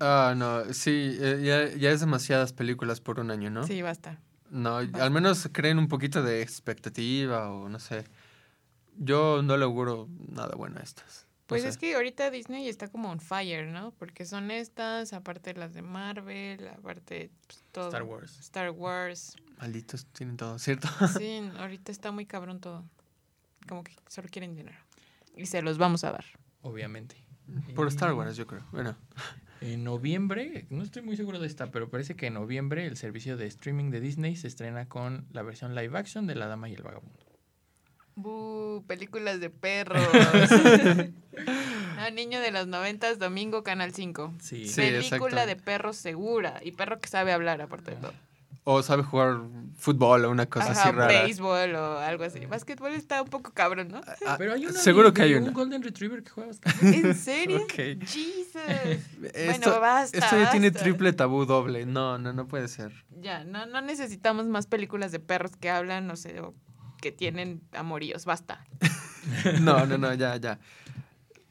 Ah, 0.01 0.35
no, 0.37 0.73
sí, 0.75 1.17
eh, 1.19 1.41
ya, 1.43 1.75
ya 1.79 1.91
es 1.91 2.01
demasiadas 2.01 2.53
películas 2.53 3.01
por 3.01 3.21
un 3.21 3.31
año, 3.31 3.49
¿no? 3.49 3.67
Sí, 3.67 3.81
basta. 3.81 4.21
No, 4.51 4.77
al 4.77 5.11
menos 5.11 5.49
creen 5.53 5.79
un 5.79 5.89
poquito 5.89 6.23
de 6.23 6.43
expectativa 6.43 7.51
o 7.51 7.69
no 7.69 7.79
sé. 7.79 8.05
Yo 8.97 9.41
no 9.43 9.57
le 9.57 9.65
auguro 9.65 10.09
nada 10.29 10.57
bueno 10.57 10.79
a 10.79 10.83
estas. 10.83 11.24
Pues 11.47 11.65
es 11.65 11.77
que 11.77 11.95
ahorita 11.95 12.31
Disney 12.31 12.69
está 12.69 12.89
como 12.89 13.11
on 13.11 13.21
fire, 13.21 13.67
¿no? 13.67 13.93
Porque 13.93 14.25
son 14.25 14.51
estas, 14.51 15.13
aparte 15.13 15.53
las 15.55 15.75
de 15.75 15.83
Marvel, 15.83 16.69
aparte 16.69 17.31
pues, 17.47 17.63
todo. 17.71 17.89
Star 17.89 18.03
Wars. 18.03 18.39
Star 18.41 18.71
Wars. 18.71 19.37
Malditos, 19.59 20.07
tienen 20.07 20.37
todo, 20.37 20.59
¿cierto? 20.59 20.89
Sí, 21.19 21.43
ahorita 21.59 21.93
está 21.93 22.13
muy 22.13 22.25
cabrón 22.25 22.61
todo. 22.61 22.85
Como 23.69 23.85
que 23.85 23.95
solo 24.09 24.29
quieren 24.31 24.55
dinero. 24.55 24.79
Y 25.37 25.47
se 25.47 25.61
los 25.61 25.77
vamos 25.77 26.05
a 26.05 26.13
dar. 26.13 26.25
Obviamente. 26.63 27.17
Por 27.75 27.89
Star 27.89 28.15
Wars, 28.15 28.37
yo 28.37 28.47
creo. 28.47 28.65
Bueno. 28.73 28.97
En 29.61 29.83
noviembre, 29.83 30.67
no 30.69 30.83
estoy 30.83 31.01
muy 31.01 31.17
seguro 31.17 31.39
de 31.39 31.47
esta, 31.47 31.71
pero 31.71 31.89
parece 31.89 32.17
que 32.17 32.27
en 32.27 32.35
noviembre 32.35 32.87
el 32.87 32.99
servicio 32.99 33.39
de 33.39 33.47
streaming 33.47 33.91
de 33.91 34.01
Disney 34.01 34.37
se 34.37 34.47
estrena 34.47 34.91
con 34.91 35.27
la 35.33 35.43
versión 35.43 35.75
live 35.75 35.97
action 35.97 36.27
de 36.27 36.35
La 36.35 36.49
Dama 36.49 36.69
y 36.69 36.75
el 36.75 36.83
Vagabundo. 36.83 37.24
¡Buh! 38.17 38.85
Películas 38.87 39.41
de 39.41 39.51
perros. 39.51 40.03
no, 41.97 42.11
niño 42.11 42.41
de 42.41 42.51
los 42.51 42.67
noventas, 42.67 43.19
domingo, 43.19 43.63
Canal 43.63 43.93
5. 43.93 44.35
Sí. 44.41 44.71
Película 44.75 45.47
de 45.47 45.57
perros 45.57 45.97
segura. 45.97 46.61
Y 46.63 46.73
perro 46.73 47.01
que 47.01 47.09
sabe 47.09 47.33
hablar, 47.33 47.61
aparte 47.63 47.93
de 47.93 47.97
todo. 47.99 48.13
O 48.67 48.83
sabe 48.83 49.03
jugar 49.03 49.41
fútbol 49.77 50.25
o 50.25 50.31
una 50.31 50.47
cosa 50.47 50.73
así 50.73 50.91
rara. 50.91 51.07
béisbol 51.07 51.75
o 51.75 51.99
algo 51.99 52.25
así. 52.25 52.47
Básquetbol 52.47 52.93
está 52.93 53.21
un 53.21 53.29
poco 53.29 53.53
cabrón, 53.53 53.89
¿no? 53.89 54.01
Ah, 54.27 54.37
Pero 54.39 54.55
hay 54.55 54.65
una 54.65 54.79
seguro 54.79 55.13
que 55.13 55.21
hay 55.21 55.35
una. 55.35 55.49
un 55.49 55.53
Golden 55.53 55.83
Retriever 55.83 56.23
que 56.23 56.31
juega 56.31 56.53
¿En 56.81 57.15
serio? 57.15 57.63
okay. 57.65 57.99
Jesus. 58.01 59.03
bueno, 59.21 59.81
basta. 59.81 60.17
Esto 60.17 60.39
ya 60.39 60.51
tiene 60.51 60.71
triple 60.71 61.13
tabú 61.13 61.45
doble. 61.45 61.85
No, 61.85 62.17
no, 62.17 62.33
no 62.33 62.49
puede 62.49 62.69
ser. 62.69 63.05
Ya, 63.21 63.45
no, 63.45 63.67
no 63.67 63.83
necesitamos 63.83 64.47
más 64.47 64.67
películas 64.67 65.13
de 65.13 65.21
perros 65.21 65.51
que 65.61 65.69
hablan, 65.69 66.07
no 66.07 66.17
sé, 66.17 66.41
o 66.41 66.55
que 67.05 67.13
tienen 67.13 67.61
amoríos. 67.75 68.25
Basta. 68.25 68.65
no, 69.61 69.85
no, 69.85 69.99
no, 69.99 70.15
ya, 70.15 70.39
ya. 70.39 70.59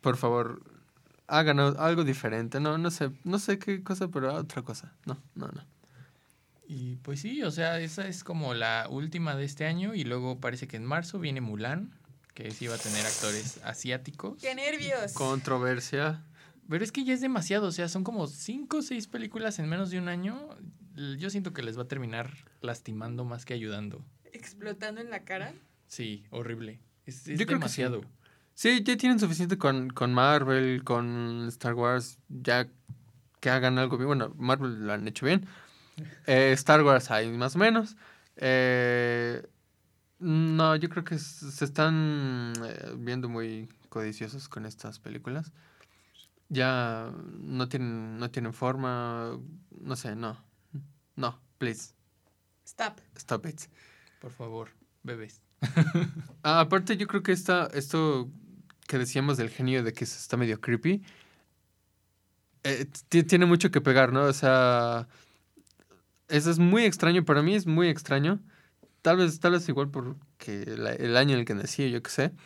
Por 0.02 0.18
favor, 0.18 0.64
hagan 1.28 1.60
algo 1.60 2.04
diferente. 2.04 2.60
No, 2.60 2.80
no 2.80 2.90
sé, 2.90 3.12
no 3.24 3.38
sé 3.38 3.60
qué 3.60 3.84
cosa, 3.84 4.08
pero 4.08 4.34
otra 4.34 4.64
cosa. 4.64 4.96
No, 5.06 5.22
no, 5.36 5.48
no. 5.50 5.64
Y 6.68 6.96
pues 6.96 7.22
sí, 7.22 7.44
o 7.44 7.52
sea, 7.52 7.80
esa 7.80 8.08
es 8.08 8.24
como 8.24 8.56
la 8.56 8.88
última 8.90 9.36
de 9.36 9.46
este 9.46 9.68
año 9.68 9.94
y 9.94 10.06
luego 10.06 10.40
parece 10.40 10.68
que 10.68 10.76
en 10.76 10.86
marzo 10.86 11.20
viene 11.20 11.40
Mulan, 11.40 11.94
que 12.34 12.50
sí 12.50 12.66
va 12.66 12.74
a 12.74 12.80
tener 12.80 13.06
actores 13.06 13.60
asiáticos. 13.64 14.42
¡Qué 14.42 14.56
nervios! 14.56 15.14
Controversia. 15.14 16.24
Pero 16.68 16.84
es 16.84 16.92
que 16.92 17.04
ya 17.04 17.14
es 17.14 17.22
demasiado, 17.22 17.68
o 17.68 17.72
sea, 17.72 17.90
son 17.90 18.04
como 18.04 18.26
cinco 18.26 18.78
o 18.78 18.82
seis 18.82 19.06
películas 19.06 19.60
en 19.60 19.70
menos 19.70 19.92
de 19.92 20.00
un 20.00 20.08
año. 20.08 20.50
Yo 21.20 21.30
siento 21.30 21.54
que 21.54 21.62
les 21.62 21.78
va 21.78 21.84
a 21.84 21.88
terminar 21.88 22.34
lastimando 22.62 23.24
más 23.24 23.46
que 23.46 23.54
ayudando. 23.54 24.04
¿Explotando 24.34 25.00
en 25.00 25.10
la 25.10 25.24
cara? 25.24 25.54
Sí, 25.88 26.26
horrible. 26.32 26.80
Es, 27.06 27.24
demasiado. 27.26 28.02
sí. 28.54 28.84
ya 28.84 28.98
tienen 28.98 29.20
suficiente 29.20 29.58
con, 29.58 29.90
con 29.90 30.14
Marvel, 30.14 30.84
con 30.84 31.48
Star 31.50 31.74
Wars, 31.74 32.18
ya 32.30 32.68
que 33.40 33.50
hagan 33.50 33.78
algo 33.78 33.98
bien. 33.98 34.08
Bueno, 34.08 34.34
Marvel 34.38 34.86
lo 34.88 34.94
han 34.94 35.08
hecho 35.08 35.26
bien, 35.26 35.48
eh, 36.26 36.52
Star 36.54 36.84
Wars 36.84 37.12
hay 37.12 37.32
más 37.32 37.56
o 37.56 37.60
menos. 37.60 37.96
Eh, 38.38 39.46
no, 40.20 40.76
yo 40.76 40.90
creo 40.90 41.04
que 41.04 41.20
se 41.20 41.66
están 41.66 42.54
eh, 42.66 42.94
viendo 42.98 43.30
muy 43.30 43.70
codiciosos 43.90 44.50
con 44.50 44.66
estas 44.66 45.00
películas. 45.00 45.52
Ya 46.50 47.12
no 47.40 47.68
tienen, 47.68 48.18
no 48.18 48.32
tienen 48.32 48.54
forma. 48.54 49.40
No 49.80 49.96
sé, 49.96 50.16
no. 50.16 50.44
No, 51.16 51.40
please. 51.58 51.94
Stop. 52.66 53.00
Stop 53.16 53.46
it. 53.46 53.62
Por 54.24 54.32
favor, 54.32 54.70
bebés. 55.04 55.42
Ah, 56.46 56.62
aparte, 56.62 56.98
yo 56.98 57.08
creo 57.08 57.24
que 57.24 57.32
esta, 57.32 57.70
esto 57.74 58.30
que 58.88 58.98
decíamos 58.98 59.38
del 59.38 59.50
genio 59.50 59.84
de 59.84 59.94
que 59.94 60.04
está 60.04 60.36
medio 60.36 60.60
creepy, 60.60 61.02
tiene 63.08 63.46
mucho 63.46 63.72
que 63.72 63.80
pegar, 63.80 64.12
¿no? 64.12 64.24
O 64.24 64.34
sea, 64.34 65.08
eso 66.28 66.52
es 66.52 66.60
muy 66.60 66.86
extraño, 66.86 67.24
para 67.26 67.42
mí 67.42 67.56
es 67.56 67.66
muy 67.66 67.90
extraño. 67.90 68.42
Tal 69.02 69.18
vez, 69.18 69.40
tal 69.42 69.54
vez 69.54 69.68
igual 69.68 69.90
porque 69.90 70.64
el 70.64 71.18
año 71.18 71.34
en 71.34 71.40
el 71.42 71.46
que 71.46 71.54
nací, 71.54 71.92
yo 71.92 72.02
qué 72.02 72.10
sé. 72.10 72.32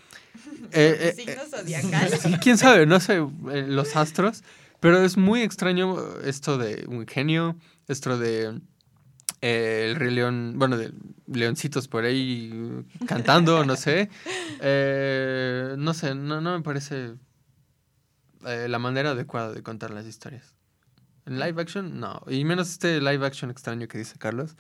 Eh, 0.72 0.98
eh, 1.00 1.14
Signos 1.16 1.50
zodiacales. 1.50 2.22
Quién 2.42 2.58
sabe, 2.58 2.86
no 2.86 3.00
sé, 3.00 3.18
eh, 3.18 3.66
los 3.68 3.96
astros. 3.96 4.44
Pero 4.80 5.00
es 5.00 5.16
muy 5.16 5.42
extraño 5.42 6.20
esto 6.22 6.58
de 6.58 6.86
un 6.88 7.08
genio, 7.08 7.56
esto 7.88 8.18
de 8.18 8.60
el 9.42 9.96
rey 9.96 10.14
león, 10.14 10.54
bueno, 10.58 10.78
de 10.78 10.92
leoncitos 11.28 11.88
por 11.88 12.06
ahí 12.06 12.86
cantando, 13.08 13.66
no 13.66 13.76
sé. 13.76 14.10
no 14.60 15.94
sé, 15.94 16.16
no, 16.16 16.42
no 16.42 16.58
me 16.58 16.64
parece 16.64 17.16
la 18.42 18.80
manera 18.80 19.12
adecuada 19.12 19.54
de 19.54 19.64
contar 19.64 19.92
las 19.92 20.06
historias. 20.06 20.58
En 21.28 21.40
live 21.40 21.62
action, 21.62 22.00
no. 22.00 22.22
Y 22.28 22.46
menos 22.46 22.70
este 22.70 23.02
live 23.02 23.26
action 23.26 23.52
extraño 23.52 23.90
que 23.90 23.98
dice 23.98 24.18
Carlos. 24.18 24.56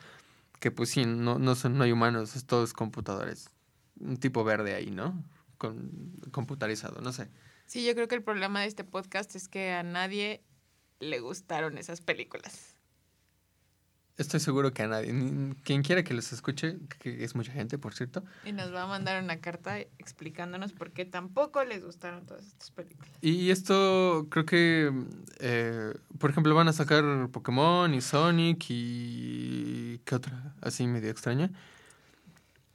Que 0.59 0.69
pues 0.69 0.89
sí, 0.89 1.05
no, 1.05 1.39
no, 1.39 1.55
son, 1.55 1.77
no 1.77 1.85
hay 1.85 1.93
humanos, 1.93 2.35
es 2.35 2.45
todos 2.45 2.73
computadores. 2.73 3.49
Un 3.99 4.17
tipo 4.17 4.43
verde 4.43 4.75
ahí, 4.75 4.91
¿no? 4.91 5.23
Con, 5.57 6.11
computarizado, 6.31 6.99
no 7.01 7.13
sé. 7.13 7.29
Sí, 7.67 7.85
yo 7.85 7.93
creo 7.95 8.09
que 8.09 8.15
el 8.15 8.23
problema 8.23 8.61
de 8.61 8.67
este 8.67 8.83
podcast 8.83 9.33
es 9.35 9.47
que 9.47 9.71
a 9.71 9.83
nadie 9.83 10.43
le 10.99 11.19
gustaron 11.21 11.77
esas 11.77 12.01
películas. 12.01 12.76
Estoy 14.17 14.39
seguro 14.39 14.73
que 14.73 14.81
a 14.81 14.87
nadie, 14.87 15.13
quien 15.63 15.83
quiera 15.83 16.03
que 16.03 16.15
los 16.15 16.33
escuche, 16.33 16.77
que 16.97 17.23
es 17.23 17.35
mucha 17.35 17.51
gente, 17.51 17.77
por 17.77 17.93
cierto. 17.93 18.23
Y 18.45 18.51
nos 18.51 18.73
va 18.73 18.83
a 18.83 18.87
mandar 18.87 19.23
una 19.23 19.37
carta 19.37 19.77
explicándonos 19.77 20.73
por 20.73 20.89
qué 20.89 21.05
tampoco 21.05 21.63
les 21.63 21.85
gustaron 21.85 22.25
todas 22.25 22.47
estas 22.47 22.71
películas. 22.71 23.11
Y 23.21 23.51
esto 23.51 24.25
creo 24.31 24.45
que, 24.47 24.91
eh, 25.39 25.93
por 26.17 26.31
ejemplo, 26.31 26.55
van 26.55 26.67
a 26.67 26.73
sacar 26.73 27.29
Pokémon 27.31 27.93
y 27.93 28.01
Sonic 28.01 28.65
y... 28.69 30.01
¿Qué 30.03 30.15
otra? 30.15 30.55
Así 30.61 30.87
medio 30.87 31.11
extraña. 31.11 31.51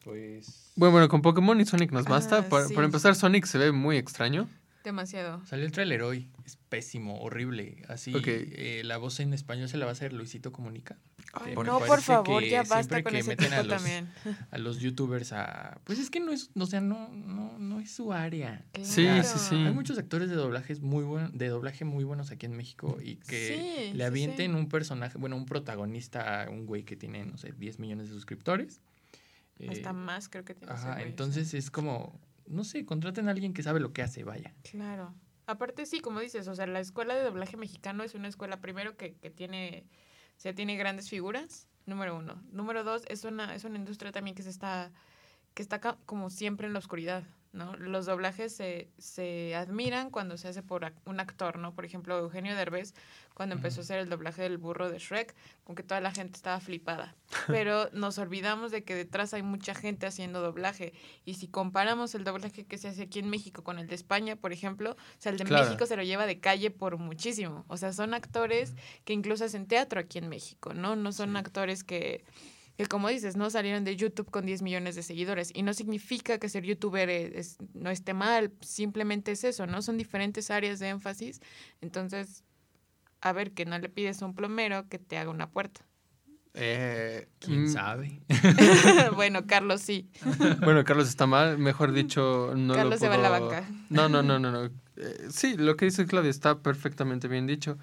Pues... 0.05 0.70
Bueno, 0.76 0.93
bueno, 0.93 1.09
con 1.09 1.22
Pokémon 1.22 1.61
y 1.61 1.66
Sonic 1.66 1.90
nos 1.90 2.05
basta. 2.05 2.38
Ah, 2.38 2.49
para, 2.49 2.84
empezar, 2.84 3.16
Sonic 3.16 3.47
se 3.47 3.59
ve 3.59 3.72
muy 3.72 3.97
extraño. 3.97 4.49
Demasiado. 4.85 5.45
Salió 5.47 5.64
el 5.64 5.72
trailer 5.72 6.03
hoy. 6.03 6.28
Es 6.45 6.57
pésimo, 6.57 7.20
horrible. 7.20 7.83
Así, 7.89 8.12
eh, 8.26 8.83
la 8.85 8.97
voz 8.97 9.20
en 9.20 9.33
español 9.33 9.68
se 9.68 9.76
la 9.76 9.85
va 9.85 9.91
a 9.91 9.93
hacer 9.93 10.12
Luisito 10.12 10.53
Comunica 10.53 10.99
no, 11.64 11.80
por 11.80 12.03
favor, 12.03 12.45
ya 12.45 12.62
basta 12.62 13.03
con 13.03 13.16
ese 13.16 13.30
meten 13.30 13.53
a 13.55 13.62
los, 13.62 13.68
también. 13.68 14.09
A 14.51 14.59
los 14.59 14.80
youtubers 14.80 15.33
a... 15.33 15.80
Pues 15.85 15.99
es 15.99 16.11
que 16.11 16.20
no 16.20 16.30
es, 16.30 16.51
o 16.55 16.66
sea, 16.66 16.80
no, 16.80 17.09
no, 17.09 17.59
no 17.59 17.80
es 17.80 17.91
su 17.91 18.12
área. 18.12 18.64
Sí, 18.83 19.07
sí, 19.22 19.39
sí. 19.39 19.55
Hay 19.55 19.72
muchos 19.72 19.99
actores 19.99 20.28
de 20.28 20.37
doblajes 20.37 20.80
muy 20.80 21.05
buen, 21.05 21.37
de 21.37 21.49
doblaje 21.49 21.85
muy 21.85 22.05
buenos 22.05 22.30
aquí 22.30 22.47
en 22.47 22.57
México 22.57 22.99
y 23.03 23.16
que 23.16 23.93
le 23.95 24.05
avienten 24.05 24.55
un 24.55 24.68
personaje, 24.68 25.16
bueno, 25.16 25.37
un 25.37 25.47
protagonista, 25.47 26.47
un 26.51 26.66
güey 26.66 26.85
que 26.85 26.97
tiene, 26.97 27.24
no 27.24 27.39
sé, 27.39 27.53
10 27.53 27.78
millones 27.78 28.09
de 28.09 28.14
suscriptores. 28.14 28.80
Hasta 29.68 29.91
eh, 29.91 29.95
más 29.95 30.28
creo 30.28 30.45
que 30.45 30.55
tiene. 30.55 30.72
Ajá, 30.72 31.03
entonces 31.03 31.55
es 31.55 31.70
como, 31.70 32.20
no 32.47 32.64
sé, 32.64 32.84
contraten 32.84 33.28
a 33.28 33.30
alguien 33.32 33.55
que 33.55 33.62
sabe 33.62 33.80
lo 33.80 33.93
que 33.93 34.03
hace, 34.03 34.24
vaya. 34.24 34.55
Claro. 34.70 35.14
Aparte, 35.47 35.86
sí, 35.86 36.01
como 36.01 36.20
dices, 36.20 36.47
o 36.49 36.55
sea, 36.55 36.66
la 36.66 36.80
escuela 36.80 37.14
de 37.14 37.24
doblaje 37.24 37.57
mexicano 37.57 38.05
es 38.05 38.14
una 38.14 38.28
escuela 38.28 38.61
primero 38.61 38.97
que, 38.97 39.14
que 39.14 39.30
tiene 39.30 39.86
sea, 40.43 40.55
tiene 40.55 40.76
grandes 40.76 41.09
figuras, 41.09 41.68
número 41.86 42.16
uno. 42.16 42.43
Número 42.51 42.82
dos, 42.82 43.05
es 43.09 43.24
una, 43.24 43.55
es 43.55 43.62
una 43.62 43.78
industria 43.78 44.11
también 44.11 44.34
que 44.34 44.43
se 44.43 44.51
está, 44.51 44.90
que 45.55 45.62
está 45.62 45.80
como 46.05 46.30
siempre 46.30 46.66
en 46.66 46.72
la 46.72 46.80
oscuridad. 46.80 47.22
¿No? 47.53 47.76
Los 47.76 48.07
doblajes 48.07 48.55
se, 48.55 48.88
se 48.98 49.55
admiran 49.55 50.11
cuando 50.11 50.36
se 50.36 50.48
hace 50.48 50.62
por 50.62 50.92
un 51.05 51.20
actor, 51.20 51.59
¿no? 51.59 51.74
Por 51.74 51.84
ejemplo, 51.84 52.18
Eugenio 52.18 52.57
Derbez, 52.57 52.94
cuando 53.34 53.55
empezó 53.55 53.80
a 53.80 53.84
hacer 53.84 53.98
el 53.98 54.09
doblaje 54.09 54.42
del 54.42 54.59
burro 54.59 54.90
de 54.90 54.98
Shrek, 54.98 55.34
con 55.64 55.76
que 55.76 55.82
toda 55.82 56.00
la 56.00 56.12
gente 56.12 56.36
estaba 56.36 56.61
flipada. 56.61 57.14
Pero 57.46 57.88
nos 57.92 58.18
olvidamos 58.18 58.70
de 58.70 58.84
que 58.84 58.94
detrás 58.94 59.34
hay 59.34 59.42
mucha 59.42 59.74
gente 59.74 60.07
haciendo 60.07 60.40
doblaje. 60.40 60.92
Y 61.24 61.34
si 61.34 61.48
comparamos 61.48 62.14
el 62.14 62.24
doblaje 62.24 62.64
que 62.64 62.78
se 62.78 62.88
hace 62.88 63.03
aquí 63.03 63.18
en 63.18 63.28
México 63.28 63.62
con 63.62 63.78
el 63.78 63.86
de 63.86 63.94
España, 63.94 64.36
por 64.36 64.53
ejemplo, 64.53 64.92
o 64.92 64.96
sea, 65.18 65.32
el 65.32 65.38
de 65.38 65.44
México 65.44 65.86
se 65.86 65.96
lo 65.96 66.03
lleva 66.03 66.26
de 66.26 66.40
calle 66.40 66.70
por 66.70 66.96
muchísimo. 66.96 67.64
O 67.68 67.76
sea, 67.76 67.92
son 67.92 68.14
actores 68.14 68.74
que 69.05 69.12
incluso 69.12 69.44
hacen 69.44 69.66
teatro 69.66 70.00
aquí 70.00 70.18
en 70.18 70.28
México, 70.28 70.72
¿no? 70.74 70.96
No 70.96 71.12
son 71.12 71.36
actores 71.36 71.84
que 71.84 72.24
que 72.83 72.89
como 72.89 73.09
dices, 73.09 73.37
no 73.37 73.49
salieron 73.49 73.85
de 73.85 73.95
YouTube 73.95 74.28
con 74.28 74.45
10 74.45 74.62
millones 74.62 74.97
de 74.97 75.05
seguidores. 75.05 75.53
Y 75.55 75.62
no 75.62 75.72
significa 75.72 76.39
que 76.39 76.49
ser 76.49 76.64
youtuber 76.64 77.09
es, 77.09 77.59
no 77.74 77.91
esté 77.91 78.12
mal, 78.12 78.53
simplemente 78.61 79.30
es 79.30 79.45
eso, 79.45 79.66
¿no? 79.66 79.83
Son 79.83 79.97
diferentes 79.97 80.51
áreas 80.51 80.80
de 80.80 80.89
énfasis. 80.89 81.41
Entonces, 81.80 82.43
a 83.20 83.33
ver, 83.33 83.53
que 83.53 83.66
no 83.66 83.78
le 83.78 83.89
pides 83.89 84.20
a 84.20 84.26
un 84.26 84.35
plomero 84.35 84.89
que 84.89 84.99
te 84.99 85.16
haga 85.16 85.30
una 85.30 85.51
puerta. 85.51 85.83
Eh, 86.55 87.28
¿Quién 87.39 87.64
mm. 87.64 87.68
sabe? 87.68 88.20
bueno, 89.14 89.47
Carlos 89.47 89.80
sí. 89.80 90.11
bueno, 90.64 90.85
Carlos 90.85 91.09
está 91.09 91.26
mal, 91.26 91.59
mejor 91.59 91.93
dicho, 91.93 92.53
no 92.57 92.74
Carlos 92.74 92.99
se 92.99 93.09
va 93.09 93.14
a 93.14 93.18
la 93.18 93.30
banca. 93.30 93.64
No, 93.91 94.09
no, 94.09 94.24
no, 94.24 94.41
no, 94.41 94.51
no. 94.51 94.64
Eh, 94.97 95.28
sí, 95.30 95.57
lo 95.57 95.76
que 95.76 95.85
dice 95.85 96.05
Claudia 96.07 96.30
está 96.30 96.59
perfectamente 96.59 97.28
bien 97.28 97.47
dicho. 97.47 97.78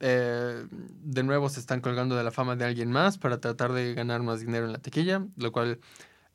Eh, 0.00 0.66
de 0.70 1.22
nuevo 1.24 1.48
se 1.48 1.58
están 1.58 1.80
colgando 1.80 2.16
de 2.16 2.22
la 2.22 2.30
fama 2.30 2.54
de 2.54 2.64
alguien 2.64 2.90
más 2.90 3.18
para 3.18 3.40
tratar 3.40 3.72
de 3.72 3.94
ganar 3.94 4.22
más 4.22 4.40
dinero 4.40 4.66
en 4.66 4.72
la 4.72 4.78
tequilla, 4.78 5.26
lo 5.36 5.50
cual 5.50 5.80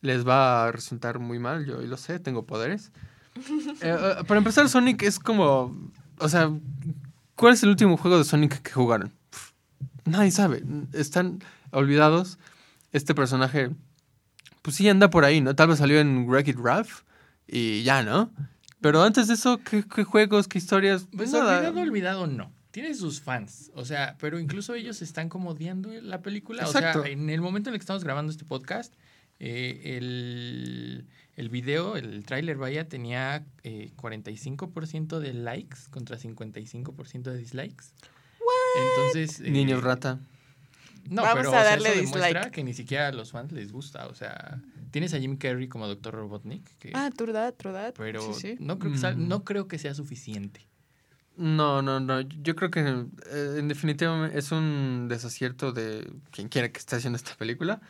les 0.02 0.28
va 0.28 0.66
a 0.66 0.72
resultar 0.72 1.20
muy 1.20 1.40
mal, 1.40 1.66
yo 1.66 1.80
lo 1.82 1.98
sé, 1.98 2.20
tengo 2.20 2.46
poderes. 2.46 2.92
para 4.28 4.38
empezar, 4.38 4.68
Sonic 4.68 5.04
es 5.04 5.18
como, 5.18 5.76
o 6.20 6.30
sea, 6.30 6.52
¿cuál 7.36 7.54
es 7.54 7.64
el 7.64 7.70
último 7.70 7.98
juego 7.98 8.18
de 8.18 8.26
Sonic 8.26 8.62
que 8.62 8.72
jugaron? 8.72 9.14
Nadie 10.06 10.32
sabe, 10.32 10.64
están 10.92 11.40
olvidados. 11.72 12.38
Este 12.92 13.16
personaje, 13.16 13.72
pues 14.62 14.76
sí 14.76 14.88
anda 14.88 15.10
por 15.10 15.26
ahí, 15.26 15.42
¿no? 15.42 15.56
Tal 15.56 15.70
vez 15.70 15.80
salió 15.80 16.00
en 16.00 16.28
Wreck-It 16.28 16.60
Ralph 16.60 17.02
y 17.48 17.82
ya, 17.84 18.04
¿no? 18.04 18.32
Pero 18.82 19.02
antes 19.02 19.30
de 19.30 19.34
eso, 19.34 19.60
¿qué, 19.64 19.82
juegos, 20.04 20.48
qué 20.48 20.60
historias? 20.60 21.08
Pues 21.16 21.32
Nada. 21.32 21.58
olvidado, 21.58 21.82
olvidado 21.82 22.28
no. 22.28 22.52
Tiene 22.74 22.96
sus 22.96 23.22
fans, 23.22 23.70
o 23.76 23.86
sea, 23.86 24.18
pero 24.20 24.40
incluso 24.40 24.74
ellos 24.74 25.04
están 25.04 25.30
como 25.30 25.52
odiando 25.52 25.92
la 26.02 26.24
película. 26.24 26.68
O 26.68 26.72
sea, 26.72 26.94
en 27.06 27.30
el 27.30 27.40
momento 27.40 27.70
en 27.70 27.76
el 27.76 27.80
que 27.80 27.84
estamos 27.84 28.04
grabando 28.04 28.32
este 28.32 28.46
podcast, 28.46 28.96
eh, 29.40 29.98
el, 29.98 31.06
el, 31.36 31.50
video, 31.50 31.98
el 31.98 32.26
tráiler, 32.26 32.58
vaya, 32.58 32.90
tenía 32.90 33.46
eh, 33.62 33.92
45% 33.96 35.20
de 35.20 35.36
likes 35.36 35.78
contra 35.92 36.18
55% 36.18 37.22
de 37.22 37.38
dislikes. 37.38 37.86
Entonces... 38.90 39.40
Eh, 39.42 39.52
Niños 39.52 39.84
rata. 39.84 40.20
No, 41.08 41.22
Vamos 41.22 41.44
pero 41.46 41.56
a 41.56 41.64
darle 41.64 41.90
eso 41.90 42.02
demuestra 42.02 42.50
que 42.50 42.64
ni 42.64 42.74
siquiera 42.74 43.10
a 43.10 43.12
los 43.12 43.34
fans 43.34 43.52
les 43.52 43.72
gusta. 43.72 44.08
O 44.08 44.16
sea, 44.16 44.60
tienes 44.90 45.14
a 45.14 45.20
Jim 45.20 45.38
Carrey 45.38 45.68
como 45.68 45.88
Doctor 45.88 46.16
Robotnik. 46.16 46.68
Que, 46.80 46.90
ah, 46.96 47.12
true 47.16 47.34
that, 47.34 47.54
true 47.54 47.72
that. 47.72 47.94
Pero 47.96 48.34
No, 48.58 48.80
creo 48.80 48.94
que 48.94 48.98
mm. 48.98 49.28
no 49.28 49.44
creo 49.44 49.68
que 49.68 49.78
sea 49.78 49.94
suficiente. 49.94 50.66
No, 51.36 51.82
no, 51.82 52.00
no. 52.00 52.22
Yo 52.22 52.56
creo 52.56 52.70
que 52.70 52.80
eh, 52.82 53.56
en 53.58 53.68
definitiva 53.68 54.28
es 54.28 54.52
un 54.52 55.08
desacierto 55.10 55.72
de 55.72 56.12
quien 56.32 56.50
quiera 56.50 56.72
que 56.72 56.80
esté 56.80 56.96
haciendo 56.96 57.18
esta 57.18 57.36
película. 57.36 57.82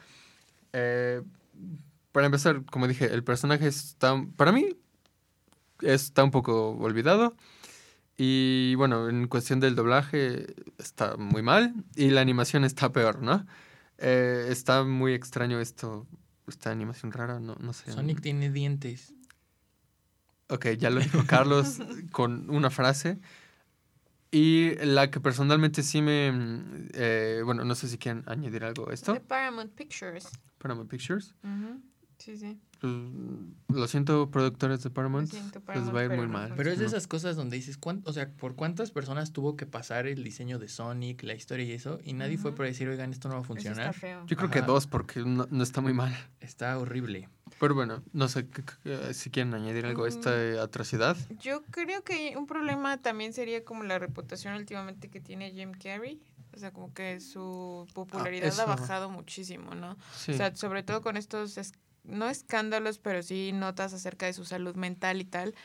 Eh, 0.71 1.21
para 2.11 2.27
empezar, 2.27 2.63
como 2.65 2.87
dije, 2.87 3.13
el 3.13 3.23
personaje 3.23 3.67
está, 3.67 4.23
para 4.37 4.51
mí, 4.51 4.77
está 5.81 6.23
un 6.23 6.31
poco 6.31 6.71
olvidado. 6.71 7.35
Y 8.17 8.75
bueno, 8.75 9.09
en 9.09 9.27
cuestión 9.27 9.59
del 9.59 9.75
doblaje 9.75 10.53
está 10.77 11.17
muy 11.17 11.41
mal 11.41 11.73
y 11.95 12.11
la 12.11 12.21
animación 12.21 12.63
está 12.63 12.91
peor, 12.91 13.21
¿no? 13.21 13.45
Eh, 13.97 14.47
está 14.49 14.83
muy 14.83 15.13
extraño 15.13 15.59
esto, 15.59 16.05
esta 16.47 16.69
animación 16.71 17.11
rara, 17.11 17.39
no, 17.39 17.55
no 17.59 17.73
sé. 17.73 17.91
Sonic 17.91 18.21
tiene 18.21 18.51
dientes. 18.51 19.13
Ok, 20.53 20.67
ya 20.77 20.91
lo 20.91 20.99
dijo 20.99 21.23
Carlos 21.25 21.79
con 22.11 22.49
una 22.49 22.69
frase. 22.69 23.19
Y 24.29 24.75
la 24.85 25.09
que 25.09 25.19
personalmente 25.19 25.81
sí 25.83 26.01
me... 26.01 26.31
Eh, 26.93 27.41
bueno, 27.43 27.65
no 27.65 27.75
sé 27.75 27.87
si 27.87 27.97
quieren 27.97 28.23
añadir 28.27 28.63
algo 28.63 28.89
a 28.89 28.93
esto. 28.93 29.13
De 29.13 29.19
Paramount 29.19 29.73
Pictures. 29.73 30.27
Paramount 30.59 30.89
Pictures. 30.89 31.35
Sí, 32.19 32.37
sí. 32.37 32.59
Pues, 32.79 33.79
lo 33.79 33.87
siento, 33.87 34.29
productores 34.29 34.83
de 34.83 34.89
Paramount. 34.89 35.33
les 35.33 35.93
va 35.93 36.01
a 36.01 36.03
ir 36.03 36.11
muy 36.11 36.27
mal. 36.27 36.53
Pero 36.55 36.69
es 36.69 36.79
de 36.79 36.85
esas 36.85 37.07
cosas 37.07 37.35
donde 37.35 37.55
dices, 37.55 37.79
o 37.81 38.13
sea, 38.13 38.29
¿por 38.31 38.55
cuántas 38.55 38.91
personas 38.91 39.33
tuvo 39.33 39.55
que 39.55 39.65
pasar 39.65 40.05
el 40.05 40.23
diseño 40.23 40.59
de 40.59 40.67
Sonic, 40.67 41.23
la 41.23 41.33
historia 41.33 41.65
y 41.65 41.71
eso? 41.71 41.99
Y 42.03 42.13
nadie 42.13 42.37
fue 42.37 42.53
para 42.53 42.67
decir, 42.67 42.87
oigan, 42.89 43.11
esto 43.11 43.29
no 43.29 43.35
va 43.35 43.41
a 43.41 43.43
funcionar. 43.43 43.95
Yo 44.27 44.37
creo 44.37 44.49
que 44.49 44.61
dos, 44.61 44.87
porque 44.87 45.21
no, 45.21 45.47
está 45.63 45.81
muy 45.81 45.93
mal. 45.93 46.13
Está 46.39 46.77
horrible. 46.77 47.29
Pero 47.63 47.75
bueno, 47.75 48.03
no 48.11 48.27
sé 48.27 48.45
si 49.13 49.29
quieren 49.29 49.53
añadir 49.53 49.85
algo 49.85 50.03
a 50.03 50.09
esta 50.09 50.31
mm, 50.31 50.59
atrocidad. 50.59 51.15
Yo 51.39 51.63
creo 51.71 52.03
que 52.03 52.35
un 52.35 52.45
problema 52.45 52.97
también 52.97 53.31
sería 53.31 53.63
como 53.63 53.85
la 53.85 53.99
reputación 53.99 54.55
últimamente 54.55 55.09
que 55.09 55.21
tiene 55.21 55.49
Jim 55.51 55.71
Carrey. 55.71 56.21
O 56.53 56.57
sea, 56.57 56.71
como 56.71 56.93
que 56.93 57.21
su 57.21 57.87
popularidad 57.93 58.53
ah, 58.59 58.63
ha 58.63 58.65
bajado 58.65 59.09
muchísimo, 59.09 59.75
¿no? 59.75 59.93
O 59.93 60.33
sea, 60.33 60.53
sobre 60.57 60.83
todo 60.83 61.01
con 61.01 61.15
estos 61.15 61.57
no 62.03 62.27
escándalos, 62.27 62.97
pero 62.97 63.23
sí 63.23 63.51
notas 63.53 63.93
acerca 63.93 64.25
de 64.25 64.33
su 64.33 64.43
salud 64.43 64.75
mental 64.75 65.21
y 65.21 65.25
tal. 65.25 65.55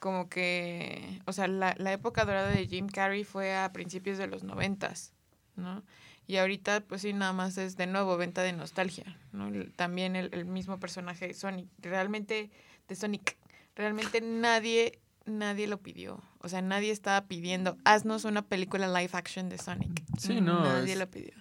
Como 0.00 0.28
que, 0.28 1.22
o 1.24 1.32
sea, 1.32 1.46
la, 1.46 1.76
la 1.78 1.92
época 1.92 2.24
dorada 2.24 2.48
de 2.48 2.66
Jim 2.66 2.88
Carrey 2.88 3.22
fue 3.22 3.56
a 3.56 3.72
principios 3.72 4.18
de 4.18 4.26
los 4.26 4.42
noventas, 4.42 5.12
¿no? 5.54 5.84
Y 6.26 6.36
ahorita, 6.36 6.80
pues 6.80 7.02
sí, 7.02 7.12
nada 7.12 7.32
más 7.32 7.58
es 7.58 7.76
de 7.76 7.86
nuevo 7.86 8.16
venta 8.16 8.42
de 8.42 8.52
nostalgia, 8.52 9.18
¿no? 9.32 9.50
También 9.76 10.16
el, 10.16 10.30
el 10.32 10.46
mismo 10.46 10.80
personaje 10.80 11.28
de 11.28 11.34
Sonic, 11.34 11.68
realmente, 11.80 12.50
de 12.88 12.94
Sonic, 12.94 13.36
realmente 13.76 14.20
nadie, 14.20 14.98
nadie 15.26 15.66
lo 15.66 15.78
pidió. 15.78 16.22
O 16.40 16.48
sea, 16.48 16.62
nadie 16.62 16.92
estaba 16.92 17.26
pidiendo, 17.26 17.76
haznos 17.84 18.24
una 18.24 18.42
película 18.42 18.88
live 18.88 19.10
action 19.12 19.48
de 19.48 19.58
Sonic. 19.58 20.02
Sí, 20.18 20.40
no. 20.40 20.60
Nadie 20.60 20.96
lo 20.96 21.10
pidió. 21.10 21.32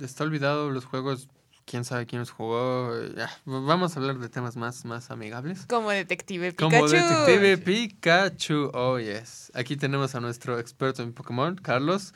Está 0.00 0.24
olvidado 0.24 0.70
los 0.70 0.84
juegos 0.84 1.28
quién 1.70 1.84
sabe 1.84 2.06
quién 2.06 2.20
los 2.20 2.30
jugó. 2.30 2.92
vamos 3.44 3.96
a 3.96 4.00
hablar 4.00 4.18
de 4.18 4.28
temas 4.28 4.56
más, 4.56 4.84
más 4.84 5.10
amigables. 5.10 5.66
Como 5.66 5.90
Detective 5.90 6.52
Pikachu. 6.52 6.70
Como 6.70 6.88
Detective 6.88 7.58
Pikachu. 7.58 8.70
Oh, 8.74 8.98
yes. 8.98 9.52
Aquí 9.54 9.76
tenemos 9.76 10.14
a 10.14 10.20
nuestro 10.20 10.58
experto 10.58 11.02
en 11.02 11.12
Pokémon, 11.12 11.54
Carlos. 11.56 12.12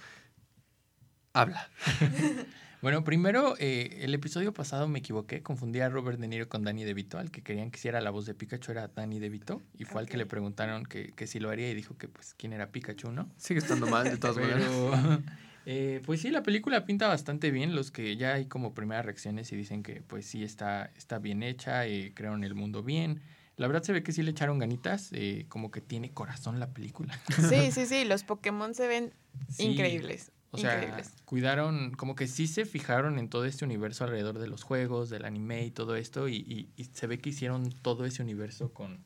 Habla. 1.35 1.69
bueno, 2.81 3.03
primero, 3.03 3.57
eh, 3.59 3.99
el 4.03 4.15
episodio 4.15 4.55
pasado 4.55 4.87
me 4.87 5.01
equivoqué. 5.01 5.43
Confundí 5.43 5.81
a 5.81 5.89
Robert 5.89 6.21
De 6.21 6.29
Niro 6.29 6.49
con 6.49 6.63
Danny 6.63 6.85
DeVito. 6.85 7.19
Al 7.19 7.33
que 7.33 7.43
querían 7.43 7.73
que 7.73 7.79
hiciera 7.79 8.01
la 8.01 8.11
voz 8.11 8.25
de 8.25 8.35
Pikachu 8.35 8.71
era 8.71 8.87
Danny 8.87 9.19
DeVito. 9.19 9.61
Y 9.77 9.85
fue 9.85 10.01
al 10.01 10.09
que 10.09 10.17
le 10.17 10.27
preguntaron 10.27 10.87
que, 10.87 11.13
que 11.13 11.27
si 11.27 11.41
lo 11.41 11.51
haría 11.51 11.69
y 11.69 11.75
dijo 11.75 11.99
que, 11.99 12.07
pues, 12.07 12.35
quién 12.39 12.53
era 12.53 12.71
Pikachu, 12.71 13.11
¿no? 13.11 13.29
Sigue 13.37 13.59
estando 13.59 13.89
mal, 13.89 14.05
de 14.05 14.17
todas 14.17 14.37
maneras. 14.37 14.71
Eh, 15.67 16.03
pues 16.05 16.21
sí, 16.21 16.31
la 16.31 16.43
película 16.43 16.85
pinta 16.85 17.09
bastante 17.09 17.51
bien. 17.51 17.75
Los 17.75 17.91
que 17.91 18.19
ya 18.19 18.35
hay 18.35 18.45
como 18.45 18.75
primeras 18.75 19.07
reacciones 19.07 19.51
y 19.51 19.57
dicen 19.57 19.83
que 19.83 20.03
pues 20.03 20.27
sí 20.27 20.45
está, 20.45 20.93
está 20.95 21.19
bien 21.19 21.43
hecha, 21.43 21.87
y 21.87 22.03
eh, 22.03 22.13
crearon 22.15 22.45
el 22.45 22.55
mundo 22.55 22.83
bien. 22.83 23.23
La 23.57 23.67
verdad 23.67 23.83
se 23.83 23.95
ve 23.95 24.03
que 24.03 24.13
sí 24.13 24.23
le 24.23 24.33
echaron 24.33 24.59
ganitas, 24.59 25.09
eh, 25.13 25.47
como 25.49 25.71
que 25.71 25.81
tiene 25.81 26.13
corazón 26.13 26.61
la 26.61 26.75
película. 26.75 27.19
Sí, 27.49 27.71
sí, 27.73 27.87
sí, 27.87 28.05
los 28.05 28.25
Pokémon 28.25 28.75
se 28.75 28.87
ven 28.87 29.15
increíbles. 29.59 30.33
O 30.55 30.59
sea, 30.59 31.03
cuidaron, 31.25 31.91
como 31.93 32.15
que 32.15 32.29
sí 32.29 32.47
se 32.47 32.65
fijaron 32.65 33.19
en 33.19 33.29
todo 33.29 33.45
este 33.45 33.65
universo 33.65 34.05
alrededor 34.05 34.39
de 34.39 34.47
los 34.47 34.63
juegos, 34.63 35.11
del 35.11 35.25
anime 35.25 35.67
y 35.67 35.71
todo 35.73 35.97
esto, 35.97 36.29
y, 36.29 36.71
y, 36.77 36.85
se 36.85 37.09
ve 37.09 37.19
que 37.19 37.31
hicieron 37.31 37.71
todo 37.83 38.05
ese 38.05 38.23
universo 38.23 38.73
con, 38.73 39.05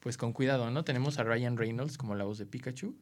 pues 0.00 0.18
con 0.18 0.34
cuidado, 0.34 0.70
¿no? 0.70 0.84
Tenemos 0.84 1.18
a 1.18 1.24
Ryan 1.24 1.56
Reynolds 1.56 1.96
como 1.96 2.14
la 2.14 2.24
voz 2.24 2.36
de 2.36 2.44
Pikachu, 2.44 2.94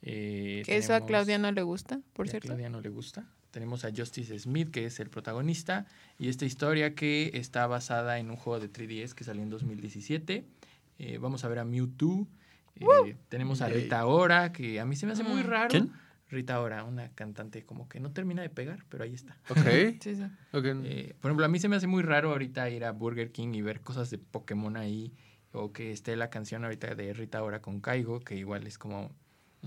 eh, 0.00 0.62
que 0.64 0.78
eso 0.78 0.94
a 0.94 1.04
Claudia 1.04 1.36
no 1.36 1.52
le 1.52 1.62
gusta, 1.62 2.00
por 2.14 2.28
cierto. 2.28 2.46
A 2.46 2.48
Claudia 2.48 2.70
no 2.70 2.80
le 2.80 2.88
gusta. 2.88 3.26
Tenemos 3.50 3.84
a 3.84 3.90
Justice 3.94 4.38
Smith, 4.38 4.70
que 4.70 4.86
es 4.86 4.98
el 4.98 5.10
protagonista, 5.10 5.86
y 6.18 6.28
esta 6.28 6.46
historia 6.46 6.94
que 6.94 7.32
está 7.34 7.66
basada 7.66 8.18
en 8.18 8.30
un 8.30 8.36
juego 8.36 8.60
de 8.60 8.72
3DS 8.72 9.12
que 9.12 9.24
salió 9.24 9.42
en 9.42 9.50
2017. 9.50 10.46
Eh, 10.98 11.18
vamos 11.18 11.44
a 11.44 11.48
ver 11.48 11.58
a 11.58 11.64
Mewtwo. 11.64 12.26
Eh, 12.76 13.16
tenemos 13.28 13.60
a 13.60 13.68
Rita 13.68 14.06
Ora, 14.06 14.52
que 14.52 14.80
a 14.80 14.86
mí 14.86 14.96
se 14.96 15.06
me 15.06 15.12
hace 15.12 15.22
muy 15.22 15.42
mm. 15.42 15.46
raro. 15.46 15.68
¿Quién? 15.68 15.92
Rita 16.28 16.60
Ora, 16.60 16.84
una 16.84 17.10
cantante 17.10 17.64
como 17.64 17.88
que 17.88 18.00
no 18.00 18.12
termina 18.12 18.42
de 18.42 18.50
pegar, 18.50 18.84
pero 18.88 19.04
ahí 19.04 19.14
está. 19.14 19.38
Ok. 19.48 19.58
sí, 20.02 20.16
sí. 20.16 20.22
Eh, 20.52 21.14
por 21.20 21.30
ejemplo, 21.30 21.46
a 21.46 21.48
mí 21.48 21.58
se 21.58 21.68
me 21.68 21.76
hace 21.76 21.86
muy 21.86 22.02
raro 22.02 22.30
ahorita 22.32 22.68
ir 22.70 22.84
a 22.84 22.92
Burger 22.92 23.30
King 23.30 23.54
y 23.54 23.62
ver 23.62 23.80
cosas 23.80 24.10
de 24.10 24.18
Pokémon 24.18 24.76
ahí, 24.76 25.12
o 25.52 25.72
que 25.72 25.92
esté 25.92 26.16
la 26.16 26.30
canción 26.30 26.64
ahorita 26.64 26.94
de 26.94 27.12
Rita 27.12 27.42
Ora 27.42 27.62
con 27.62 27.80
Kaigo, 27.80 28.20
que 28.20 28.36
igual 28.36 28.66
es 28.66 28.78
como 28.78 29.14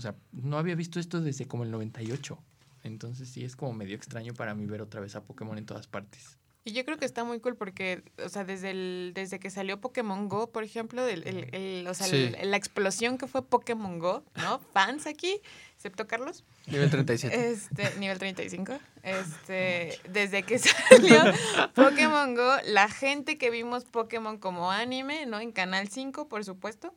sea, 0.00 0.16
no 0.32 0.56
había 0.56 0.74
visto 0.74 0.98
esto 0.98 1.20
desde 1.20 1.46
como 1.46 1.64
el 1.64 1.70
98. 1.70 2.38
Entonces 2.84 3.28
sí 3.28 3.44
es 3.44 3.54
como 3.54 3.74
medio 3.74 3.94
extraño 3.96 4.32
para 4.32 4.54
mí 4.54 4.64
ver 4.64 4.80
otra 4.80 4.98
vez 4.98 5.14
a 5.14 5.24
Pokémon 5.24 5.58
en 5.58 5.66
todas 5.66 5.86
partes. 5.86 6.38
Y 6.62 6.72
yo 6.72 6.84
creo 6.84 6.98
que 6.98 7.06
está 7.06 7.24
muy 7.24 7.40
cool 7.40 7.56
porque, 7.56 8.02
o 8.22 8.28
sea, 8.28 8.44
desde, 8.44 8.70
el, 8.70 9.12
desde 9.14 9.40
que 9.40 9.48
salió 9.48 9.80
Pokémon 9.80 10.28
Go, 10.28 10.50
por 10.50 10.62
ejemplo, 10.62 11.06
el, 11.06 11.26
el, 11.26 11.86
o 11.86 11.94
sea, 11.94 12.06
la 12.08 12.56
explosión 12.56 13.16
que 13.16 13.26
fue 13.26 13.42
Pokémon 13.42 13.98
Go, 13.98 14.22
¿no? 14.36 14.58
Fans 14.74 15.06
aquí, 15.06 15.40
excepto 15.74 16.06
Carlos. 16.06 16.44
Nivel 16.66 16.90
37. 16.90 17.50
Este, 17.50 17.94
nivel 17.98 18.18
35. 18.18 18.78
Este, 19.02 19.98
desde 20.10 20.42
que 20.42 20.58
salió 20.58 21.32
Pokémon 21.74 22.34
Go, 22.34 22.56
la 22.66 22.90
gente 22.90 23.38
que 23.38 23.48
vimos 23.48 23.84
Pokémon 23.84 24.36
como 24.36 24.70
anime, 24.70 25.24
¿no? 25.24 25.40
En 25.40 25.52
Canal 25.52 25.88
5, 25.88 26.28
por 26.28 26.44
supuesto 26.44 26.92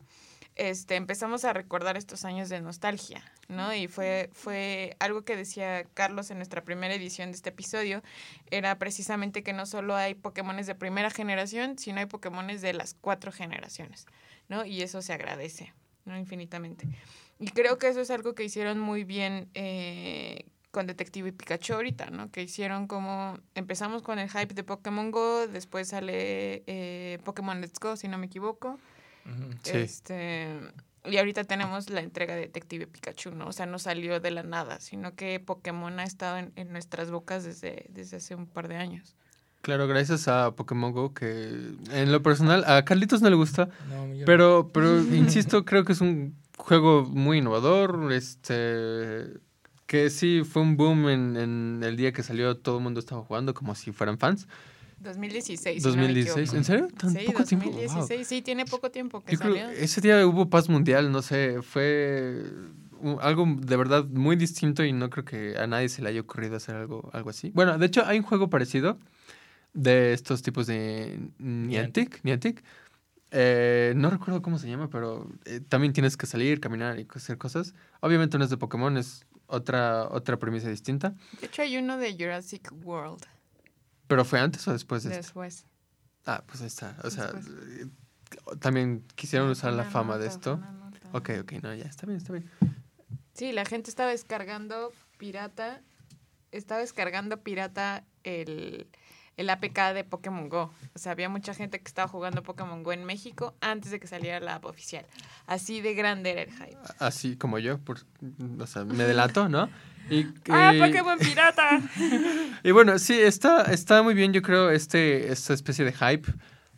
este, 0.55 0.95
empezamos 0.95 1.45
a 1.45 1.53
recordar 1.53 1.97
estos 1.97 2.25
años 2.25 2.49
de 2.49 2.61
nostalgia, 2.61 3.23
¿no? 3.47 3.73
Y 3.73 3.87
fue, 3.87 4.29
fue 4.33 4.95
algo 4.99 5.23
que 5.23 5.35
decía 5.35 5.85
Carlos 5.93 6.29
en 6.31 6.37
nuestra 6.37 6.63
primera 6.63 6.93
edición 6.93 7.31
de 7.31 7.35
este 7.35 7.49
episodio, 7.49 8.03
era 8.51 8.77
precisamente 8.77 9.43
que 9.43 9.53
no 9.53 9.65
solo 9.65 9.95
hay 9.95 10.13
Pokémones 10.13 10.67
de 10.67 10.75
primera 10.75 11.09
generación, 11.09 11.77
sino 11.77 11.99
hay 11.99 12.05
Pokémones 12.05 12.61
de 12.61 12.73
las 12.73 12.93
cuatro 12.93 13.31
generaciones, 13.31 14.05
¿no? 14.47 14.65
Y 14.65 14.81
eso 14.81 15.01
se 15.01 15.13
agradece, 15.13 15.73
¿no? 16.05 16.17
Infinitamente. 16.17 16.87
Y 17.39 17.47
creo 17.47 17.77
que 17.77 17.87
eso 17.87 18.01
es 18.01 18.11
algo 18.11 18.35
que 18.35 18.43
hicieron 18.43 18.79
muy 18.79 19.03
bien 19.03 19.49
eh, 19.53 20.45
con 20.71 20.87
Detective 20.87 21.29
y 21.29 21.31
Pikachu 21.31 21.73
ahorita, 21.73 22.09
¿no? 22.09 22.31
Que 22.31 22.43
hicieron 22.43 22.87
como, 22.87 23.37
empezamos 23.55 24.01
con 24.01 24.19
el 24.19 24.29
hype 24.29 24.53
de 24.53 24.63
Pokémon 24.63 25.11
Go, 25.11 25.47
después 25.47 25.89
sale 25.89 26.63
eh, 26.67 27.19
Pokémon 27.23 27.59
Let's 27.59 27.79
Go, 27.79 27.95
si 27.95 28.07
no 28.07 28.17
me 28.17 28.27
equivoco. 28.27 28.79
Este, 29.65 30.47
y 31.05 31.17
ahorita 31.17 31.43
tenemos 31.43 31.89
la 31.89 32.01
entrega 32.01 32.35
de 32.35 32.41
Detective 32.41 32.87
Pikachu, 32.87 33.31
¿no? 33.31 33.47
O 33.47 33.53
sea, 33.53 33.65
no 33.65 33.79
salió 33.79 34.19
de 34.19 34.31
la 34.31 34.43
nada, 34.43 34.79
sino 34.79 35.15
que 35.15 35.39
Pokémon 35.39 35.99
ha 35.99 36.03
estado 36.03 36.49
en, 36.55 36.71
nuestras 36.71 37.11
bocas 37.11 37.43
desde, 37.43 37.87
desde 37.89 38.17
hace 38.17 38.35
un 38.35 38.47
par 38.47 38.67
de 38.67 38.77
años. 38.77 39.15
Claro, 39.61 39.87
gracias 39.87 40.27
a 40.27 40.51
Pokémon 40.51 40.91
Go, 40.91 41.13
que 41.13 41.73
en 41.91 42.11
lo 42.11 42.21
personal 42.21 42.63
a 42.67 42.83
Carlitos 42.83 43.21
no 43.21 43.29
le 43.29 43.35
gusta, 43.35 43.69
pero, 44.25 44.71
pero 44.73 44.99
insisto, 45.13 45.63
creo 45.65 45.85
que 45.85 45.93
es 45.93 46.01
un 46.01 46.35
juego 46.57 47.03
muy 47.03 47.39
innovador, 47.39 48.11
este 48.11 49.41
que 49.87 50.09
sí 50.09 50.41
fue 50.43 50.61
un 50.61 50.75
boom 50.75 51.07
en, 51.09 51.37
en 51.37 51.81
el 51.83 51.97
día 51.97 52.13
que 52.13 52.23
salió, 52.23 52.57
todo 52.57 52.77
el 52.77 52.83
mundo 52.83 52.99
estaba 52.99 53.21
jugando 53.21 53.53
como 53.53 53.75
si 53.75 53.91
fueran 53.91 54.17
fans. 54.17 54.47
2016. 55.03 55.83
2016, 55.83 56.53
¿en 56.53 56.63
serio? 56.63 56.87
¿Tan 56.97 57.11
sí, 57.11 57.19
poco 57.25 57.39
2016, 57.39 58.07
tiempo? 58.07 58.25
sí, 58.25 58.41
tiene 58.41 58.65
poco 58.65 58.89
tiempo 58.89 59.21
que 59.21 59.37
salió. 59.37 59.69
ese 59.69 60.01
día 60.01 60.25
hubo 60.25 60.49
paz 60.49 60.69
mundial, 60.69 61.11
no 61.11 61.21
sé, 61.21 61.61
fue 61.61 62.43
algo 63.19 63.45
de 63.57 63.75
verdad 63.75 64.05
muy 64.05 64.35
distinto 64.35 64.83
y 64.83 64.93
no 64.93 65.09
creo 65.09 65.25
que 65.25 65.57
a 65.57 65.67
nadie 65.67 65.89
se 65.89 66.01
le 66.01 66.09
haya 66.09 66.21
ocurrido 66.21 66.55
hacer 66.55 66.75
algo, 66.75 67.09
algo 67.13 67.29
así. 67.29 67.51
Bueno, 67.53 67.77
de 67.77 67.85
hecho 67.85 68.05
hay 68.05 68.19
un 68.19 68.23
juego 68.23 68.49
parecido 68.49 68.97
de 69.73 70.13
estos 70.13 70.41
tipos 70.41 70.67
de 70.67 71.19
Niantic, 71.39 72.23
Niantic. 72.23 72.63
Eh, 73.31 73.93
no 73.95 74.11
recuerdo 74.11 74.41
cómo 74.41 74.59
se 74.59 74.69
llama, 74.69 74.89
pero 74.89 75.27
eh, 75.45 75.59
también 75.67 75.91
tienes 75.91 76.17
que 76.17 76.27
salir, 76.27 76.59
caminar 76.59 76.99
y 76.99 77.07
hacer 77.15 77.37
cosas. 77.37 77.73
Obviamente 77.99 78.37
no 78.37 78.43
es 78.43 78.51
de 78.51 78.57
Pokémon, 78.57 78.95
es 78.95 79.25
otra, 79.47 80.07
otra 80.09 80.37
premisa 80.37 80.69
distinta. 80.69 81.15
De 81.41 81.47
hecho 81.47 81.63
hay 81.63 81.77
uno 81.77 81.97
de 81.97 82.13
Jurassic 82.13 82.71
World. 82.83 83.23
¿Pero 84.07 84.25
fue 84.25 84.39
antes 84.39 84.67
o 84.67 84.73
después 84.73 85.03
de 85.03 85.11
esto? 85.11 85.21
Después. 85.23 85.65
Ah, 86.25 86.43
pues 86.45 86.61
ahí 86.61 86.67
está. 86.67 86.95
O 87.03 87.09
sea, 87.09 87.31
también 88.59 89.05
quisieron 89.15 89.49
usar 89.49 89.73
la 89.73 89.83
fama 89.83 90.17
de 90.17 90.27
esto. 90.27 90.59
Ok, 91.11 91.31
ok, 91.41 91.51
no, 91.61 91.73
ya, 91.73 91.85
está 91.85 92.05
bien, 92.05 92.17
está 92.17 92.33
bien. 92.33 92.49
Sí, 93.33 93.51
la 93.51 93.65
gente 93.65 93.89
estaba 93.89 94.09
descargando 94.09 94.91
pirata, 95.17 95.81
estaba 96.51 96.81
descargando 96.81 97.41
pirata 97.41 98.03
el, 98.23 98.87
el 99.37 99.49
APK 99.49 99.93
de 99.93 100.03
Pokémon 100.03 100.49
Go. 100.49 100.71
O 100.93 100.99
sea, 100.99 101.11
había 101.11 101.29
mucha 101.29 101.53
gente 101.53 101.79
que 101.79 101.87
estaba 101.87 102.07
jugando 102.07 102.43
Pokémon 102.43 102.83
Go 102.83 102.93
en 102.93 103.05
México 103.05 103.55
antes 103.61 103.91
de 103.91 103.99
que 103.99 104.07
saliera 104.07 104.39
la 104.39 104.55
app 104.55 104.65
oficial. 104.65 105.05
Así 105.47 105.81
de 105.81 105.93
grande 105.93 106.31
era 106.31 106.41
el 106.43 106.51
hype. 106.51 106.77
Así 106.99 107.35
como 107.35 107.59
yo, 107.59 107.79
por, 107.79 107.99
o 108.59 108.67
sea, 108.67 108.85
me 108.85 109.03
delato, 109.03 109.49
¿no? 109.49 109.69
Y, 110.09 110.27
¡Ah, 110.49 110.73
Pokémon 110.79 111.17
pirata! 111.17 111.81
y 112.63 112.71
bueno, 112.71 112.99
sí, 112.99 113.19
está, 113.19 113.63
está 113.63 114.03
muy 114.03 114.13
bien, 114.13 114.33
yo 114.33 114.41
creo, 114.41 114.69
este, 114.69 115.31
esta 115.31 115.53
especie 115.53 115.85
de 115.85 115.93
hype 115.93 116.31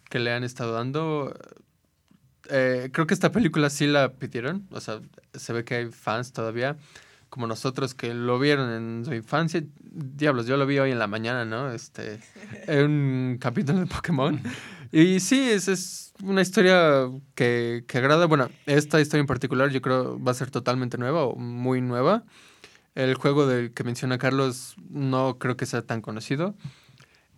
que 0.09 0.19
le 0.19 0.31
han 0.31 0.43
estado 0.43 0.73
dando. 0.73 1.37
Eh, 2.49 2.89
creo 2.93 3.07
que 3.07 3.15
esta 3.15 3.31
película 3.31 3.69
sí 3.71 3.87
la 3.87 4.13
pidieron, 4.13 4.67
o 4.69 4.79
sea, 4.79 5.01
se 5.33 5.51
ve 5.51 5.65
que 5.65 5.75
hay 5.75 5.85
fans 5.87 6.31
todavía, 6.31 6.77
como 7.35 7.47
nosotros 7.47 7.93
que 7.93 8.13
lo 8.13 8.39
vieron 8.39 8.71
en 8.71 9.03
su 9.03 9.13
infancia. 9.13 9.61
Diablos, 9.81 10.47
yo 10.47 10.55
lo 10.55 10.65
vi 10.65 10.79
hoy 10.79 10.91
en 10.91 10.99
la 10.99 11.07
mañana, 11.07 11.43
¿no? 11.43 11.69
Este, 11.69 12.21
en 12.65 12.85
un 12.85 13.37
capítulo 13.41 13.81
de 13.81 13.87
Pokémon. 13.87 14.41
Y 14.93 15.19
sí, 15.19 15.49
es, 15.49 15.67
es 15.67 16.13
una 16.23 16.41
historia 16.41 17.09
que, 17.33 17.83
que 17.89 17.97
agrada. 17.97 18.25
Bueno, 18.27 18.49
esta 18.67 19.01
historia 19.01 19.19
en 19.19 19.27
particular 19.27 19.69
yo 19.69 19.81
creo 19.81 20.17
va 20.17 20.31
a 20.31 20.33
ser 20.33 20.49
totalmente 20.49 20.97
nueva 20.97 21.25
o 21.25 21.35
muy 21.35 21.81
nueva. 21.81 22.23
El 22.93 23.15
juego 23.15 23.45
del 23.45 23.73
que 23.73 23.83
menciona 23.83 24.17
Carlos 24.17 24.77
no 24.89 25.37
creo 25.37 25.57
que 25.57 25.65
sea 25.65 25.81
tan 25.81 25.99
conocido. 25.99 26.55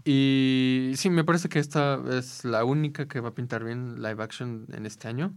Y 0.06 0.92
sí, 0.96 1.10
me 1.10 1.24
parece 1.24 1.50
que 1.50 1.58
esta 1.58 2.00
es 2.12 2.46
la 2.46 2.64
única 2.66 3.08
que 3.08 3.20
va 3.20 3.30
a 3.30 3.34
pintar 3.34 3.64
bien 3.64 3.96
live 3.96 4.24
action 4.24 4.68
en 4.74 4.86
este 4.86 5.08
año. 5.08 5.34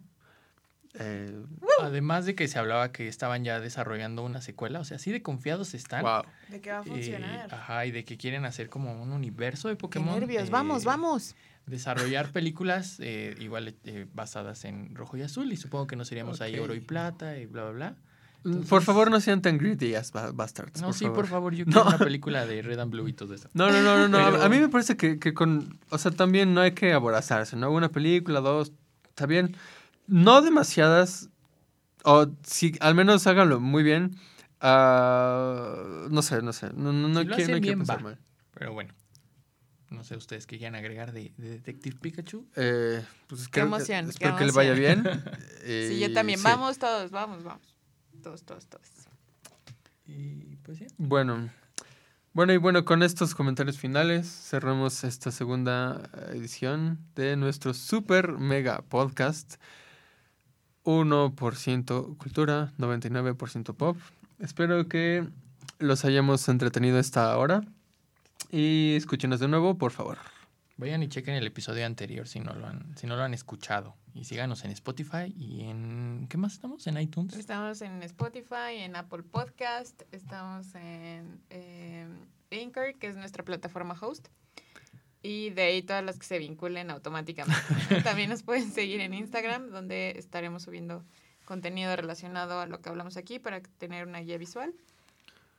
Eh, 0.95 1.33
Además 1.81 2.27
de 2.27 2.35
que 2.35 2.49
se 2.49 2.59
hablaba 2.59 2.91
que 2.93 3.09
estaban 3.09 3.45
ya 3.45 3.61
desarrollando 3.61 4.25
una 4.25 4.41
secuela, 4.41 4.81
o 4.81 4.85
sea, 4.85 4.97
así 4.97 5.13
de 5.13 5.23
confiados 5.23 5.75
están. 5.75 6.05
De 6.49 6.61
que 6.61 6.71
va 6.71 6.81
a 6.81 6.83
funcionar. 6.83 7.55
ajá, 7.55 7.87
y 7.87 7.91
de 7.91 8.05
que 8.05 8.17
quieren 8.17 8.45
hacer 8.45 8.69
como 8.69 9.01
un 9.01 9.13
universo 9.13 9.69
de 9.69 9.77
Pokémon. 9.77 10.15
Qué 10.15 10.21
nervios, 10.21 10.51
vamos, 10.51 10.85
vamos. 10.85 11.37
Desarrollar 11.67 12.33
películas 12.33 12.97
eh, 13.01 13.37
igual 13.39 13.75
eh, 13.85 14.07
basadas 14.13 14.65
en 14.65 14.95
rojo 14.95 15.17
y 15.17 15.23
azul, 15.23 15.53
y 15.53 15.57
supongo 15.57 15.87
que 15.87 15.97
nos 15.97 16.11
iríamos 16.11 16.41
ahí 16.41 16.59
oro 16.59 16.75
y 16.75 16.81
plata 16.81 17.39
y 17.39 17.47
bla, 17.47 17.65
bla, 17.65 17.73
bla. 17.73 17.97
Por 18.69 18.83
favor, 18.83 19.11
no 19.11 19.21
sean 19.21 19.43
tan 19.43 19.59
greedy 19.59 19.95
as 19.95 20.13
bastards. 20.13 20.81
No, 20.81 20.95
sí, 20.95 21.05
por 21.07 21.27
favor, 21.27 21.55
yo 21.55 21.65
quiero 21.67 21.85
una 21.87 21.99
película 21.99 22.47
de 22.47 22.63
Red 22.63 22.79
and 22.79 22.91
Blue 22.91 23.07
y 23.07 23.13
todo 23.13 23.35
eso. 23.35 23.49
No, 23.53 23.71
no, 23.71 23.83
no, 23.83 24.09
no. 24.09 24.19
A 24.19 24.49
mí 24.49 24.59
me 24.59 24.69
parece 24.69 24.97
que, 24.97 25.19
que, 25.19 25.35
con. 25.35 25.79
O 25.91 25.99
sea, 25.99 26.11
también 26.11 26.55
no 26.55 26.63
hay 26.63 26.73
que 26.73 26.93
aborazarse, 26.95 27.57
¿no? 27.57 27.71
Una 27.71 27.91
película, 27.91 28.41
dos, 28.41 28.73
está 29.11 29.27
bien. 29.27 29.57
No 30.11 30.43
demasiadas. 30.43 31.31
O 32.05 32.27
si 32.43 32.77
al 32.81 32.95
menos 32.95 33.27
háganlo 33.27 33.61
muy 33.61 33.83
bien. 33.83 34.17
Uh, 34.61 36.09
no 36.11 36.21
sé, 36.23 36.43
no 36.43 36.53
sé. 36.53 36.71
No, 36.75 36.93
no, 36.93 37.09
no, 37.09 37.25
quiero, 37.25 37.57
no 37.57 37.61
pensar 37.61 38.03
mal. 38.03 38.19
Pero 38.53 38.73
bueno. 38.73 38.93
No 39.91 40.05
sé 40.05 40.17
ustedes 40.17 40.47
qué 40.47 40.59
quieran 40.59 40.77
agregar 40.77 41.13
de, 41.13 41.33
de 41.37 41.51
Detective 41.51 41.97
Pikachu. 42.01 42.47
Eh, 42.57 43.05
pues 43.27 43.49
qué 43.49 43.61
emoción. 43.61 44.09
Espero 44.09 44.37
que 44.37 44.45
le 44.45 44.53
vaya 44.53 44.73
bien. 44.73 45.05
sí, 45.65 45.99
yo 45.99 46.13
también. 46.13 46.43
Vamos 46.43 46.79
todos, 46.79 47.11
vamos, 47.11 47.43
vamos. 47.43 47.77
Todos, 48.23 48.45
todos, 48.45 48.67
todos. 48.67 48.87
Y 50.07 50.57
pues 50.63 50.79
ya. 50.79 50.87
Bueno. 50.99 51.51
Bueno, 52.33 52.53
y 52.53 52.59
bueno, 52.59 52.85
con 52.85 53.03
estos 53.03 53.35
comentarios 53.35 53.79
finales 53.79 54.29
cerramos 54.29 55.03
esta 55.03 55.33
segunda 55.33 56.09
edición 56.33 57.01
de 57.17 57.37
nuestro 57.37 57.75
super 57.75 58.39
mega 58.39 58.83
podcast. 58.83 59.57
1% 60.85 62.17
cultura, 62.17 62.73
99% 62.79 63.75
pop. 63.75 63.97
Espero 64.39 64.89
que 64.89 65.29
los 65.79 66.05
hayamos 66.05 66.49
entretenido 66.49 66.99
esta 66.99 67.37
hora. 67.37 67.63
Y 68.51 68.95
escúchenos 68.97 69.41
de 69.41 69.49
nuevo, 69.49 69.77
por 69.79 69.93
favor. 69.93 70.19
Vayan 70.77 71.03
y 71.03 71.09
chequen 71.09 71.35
el 71.35 71.47
episodio 71.47 71.85
anterior 71.85 72.27
si 72.27 72.41
no 72.41 72.55
lo 72.55 72.67
han, 72.67 72.97
si 72.97 73.07
no 73.07 73.15
lo 73.15 73.23
han 73.23 73.35
escuchado. 73.35 73.95
Y 74.15 74.25
síganos 74.25 74.65
en 74.65 74.71
Spotify 74.71 75.33
y 75.37 75.65
en... 75.65 76.27
¿Qué 76.31 76.39
más 76.39 76.55
estamos? 76.55 76.87
¿En 76.87 76.99
iTunes? 76.99 77.37
Estamos 77.37 77.83
en 77.83 78.03
Spotify, 78.03 78.79
en 78.79 78.97
Apple 78.97 79.23
Podcast, 79.23 80.03
estamos 80.11 80.75
en 80.75 81.41
eh, 81.51 82.09
Anchor, 82.51 82.95
que 82.99 83.09
es 83.09 83.17
nuestra 83.17 83.45
plataforma 83.45 83.95
host. 84.01 84.29
Y 85.23 85.51
de 85.51 85.63
ahí 85.63 85.83
todas 85.83 86.05
las 86.05 86.19
que 86.19 86.27
se 86.27 86.39
vinculen 86.39 86.91
automáticamente. 86.91 87.61
También 88.05 88.31
nos 88.31 88.43
pueden 88.43 88.73
seguir 88.73 89.01
en 89.01 89.13
Instagram, 89.13 89.71
donde 89.71 90.15
estaremos 90.17 90.63
subiendo 90.63 91.05
contenido 91.45 91.95
relacionado 91.95 92.61
a 92.61 92.67
lo 92.67 92.81
que 92.81 92.89
hablamos 92.89 93.17
aquí 93.17 93.39
para 93.39 93.61
tener 93.61 94.07
una 94.07 94.21
guía 94.21 94.39
visual. 94.39 94.73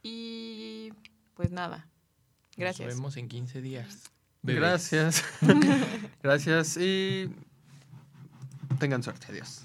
Y 0.03 0.93
pues 1.35 1.51
nada. 1.51 1.87
Gracias. 2.57 2.87
Nos 2.87 2.95
vemos 2.95 3.17
en 3.17 3.27
15 3.27 3.61
días. 3.61 4.11
Gracias. 4.43 5.23
Gracias 6.23 6.77
y 6.77 7.29
tengan 8.79 9.03
suerte. 9.03 9.27
Adiós. 9.29 9.63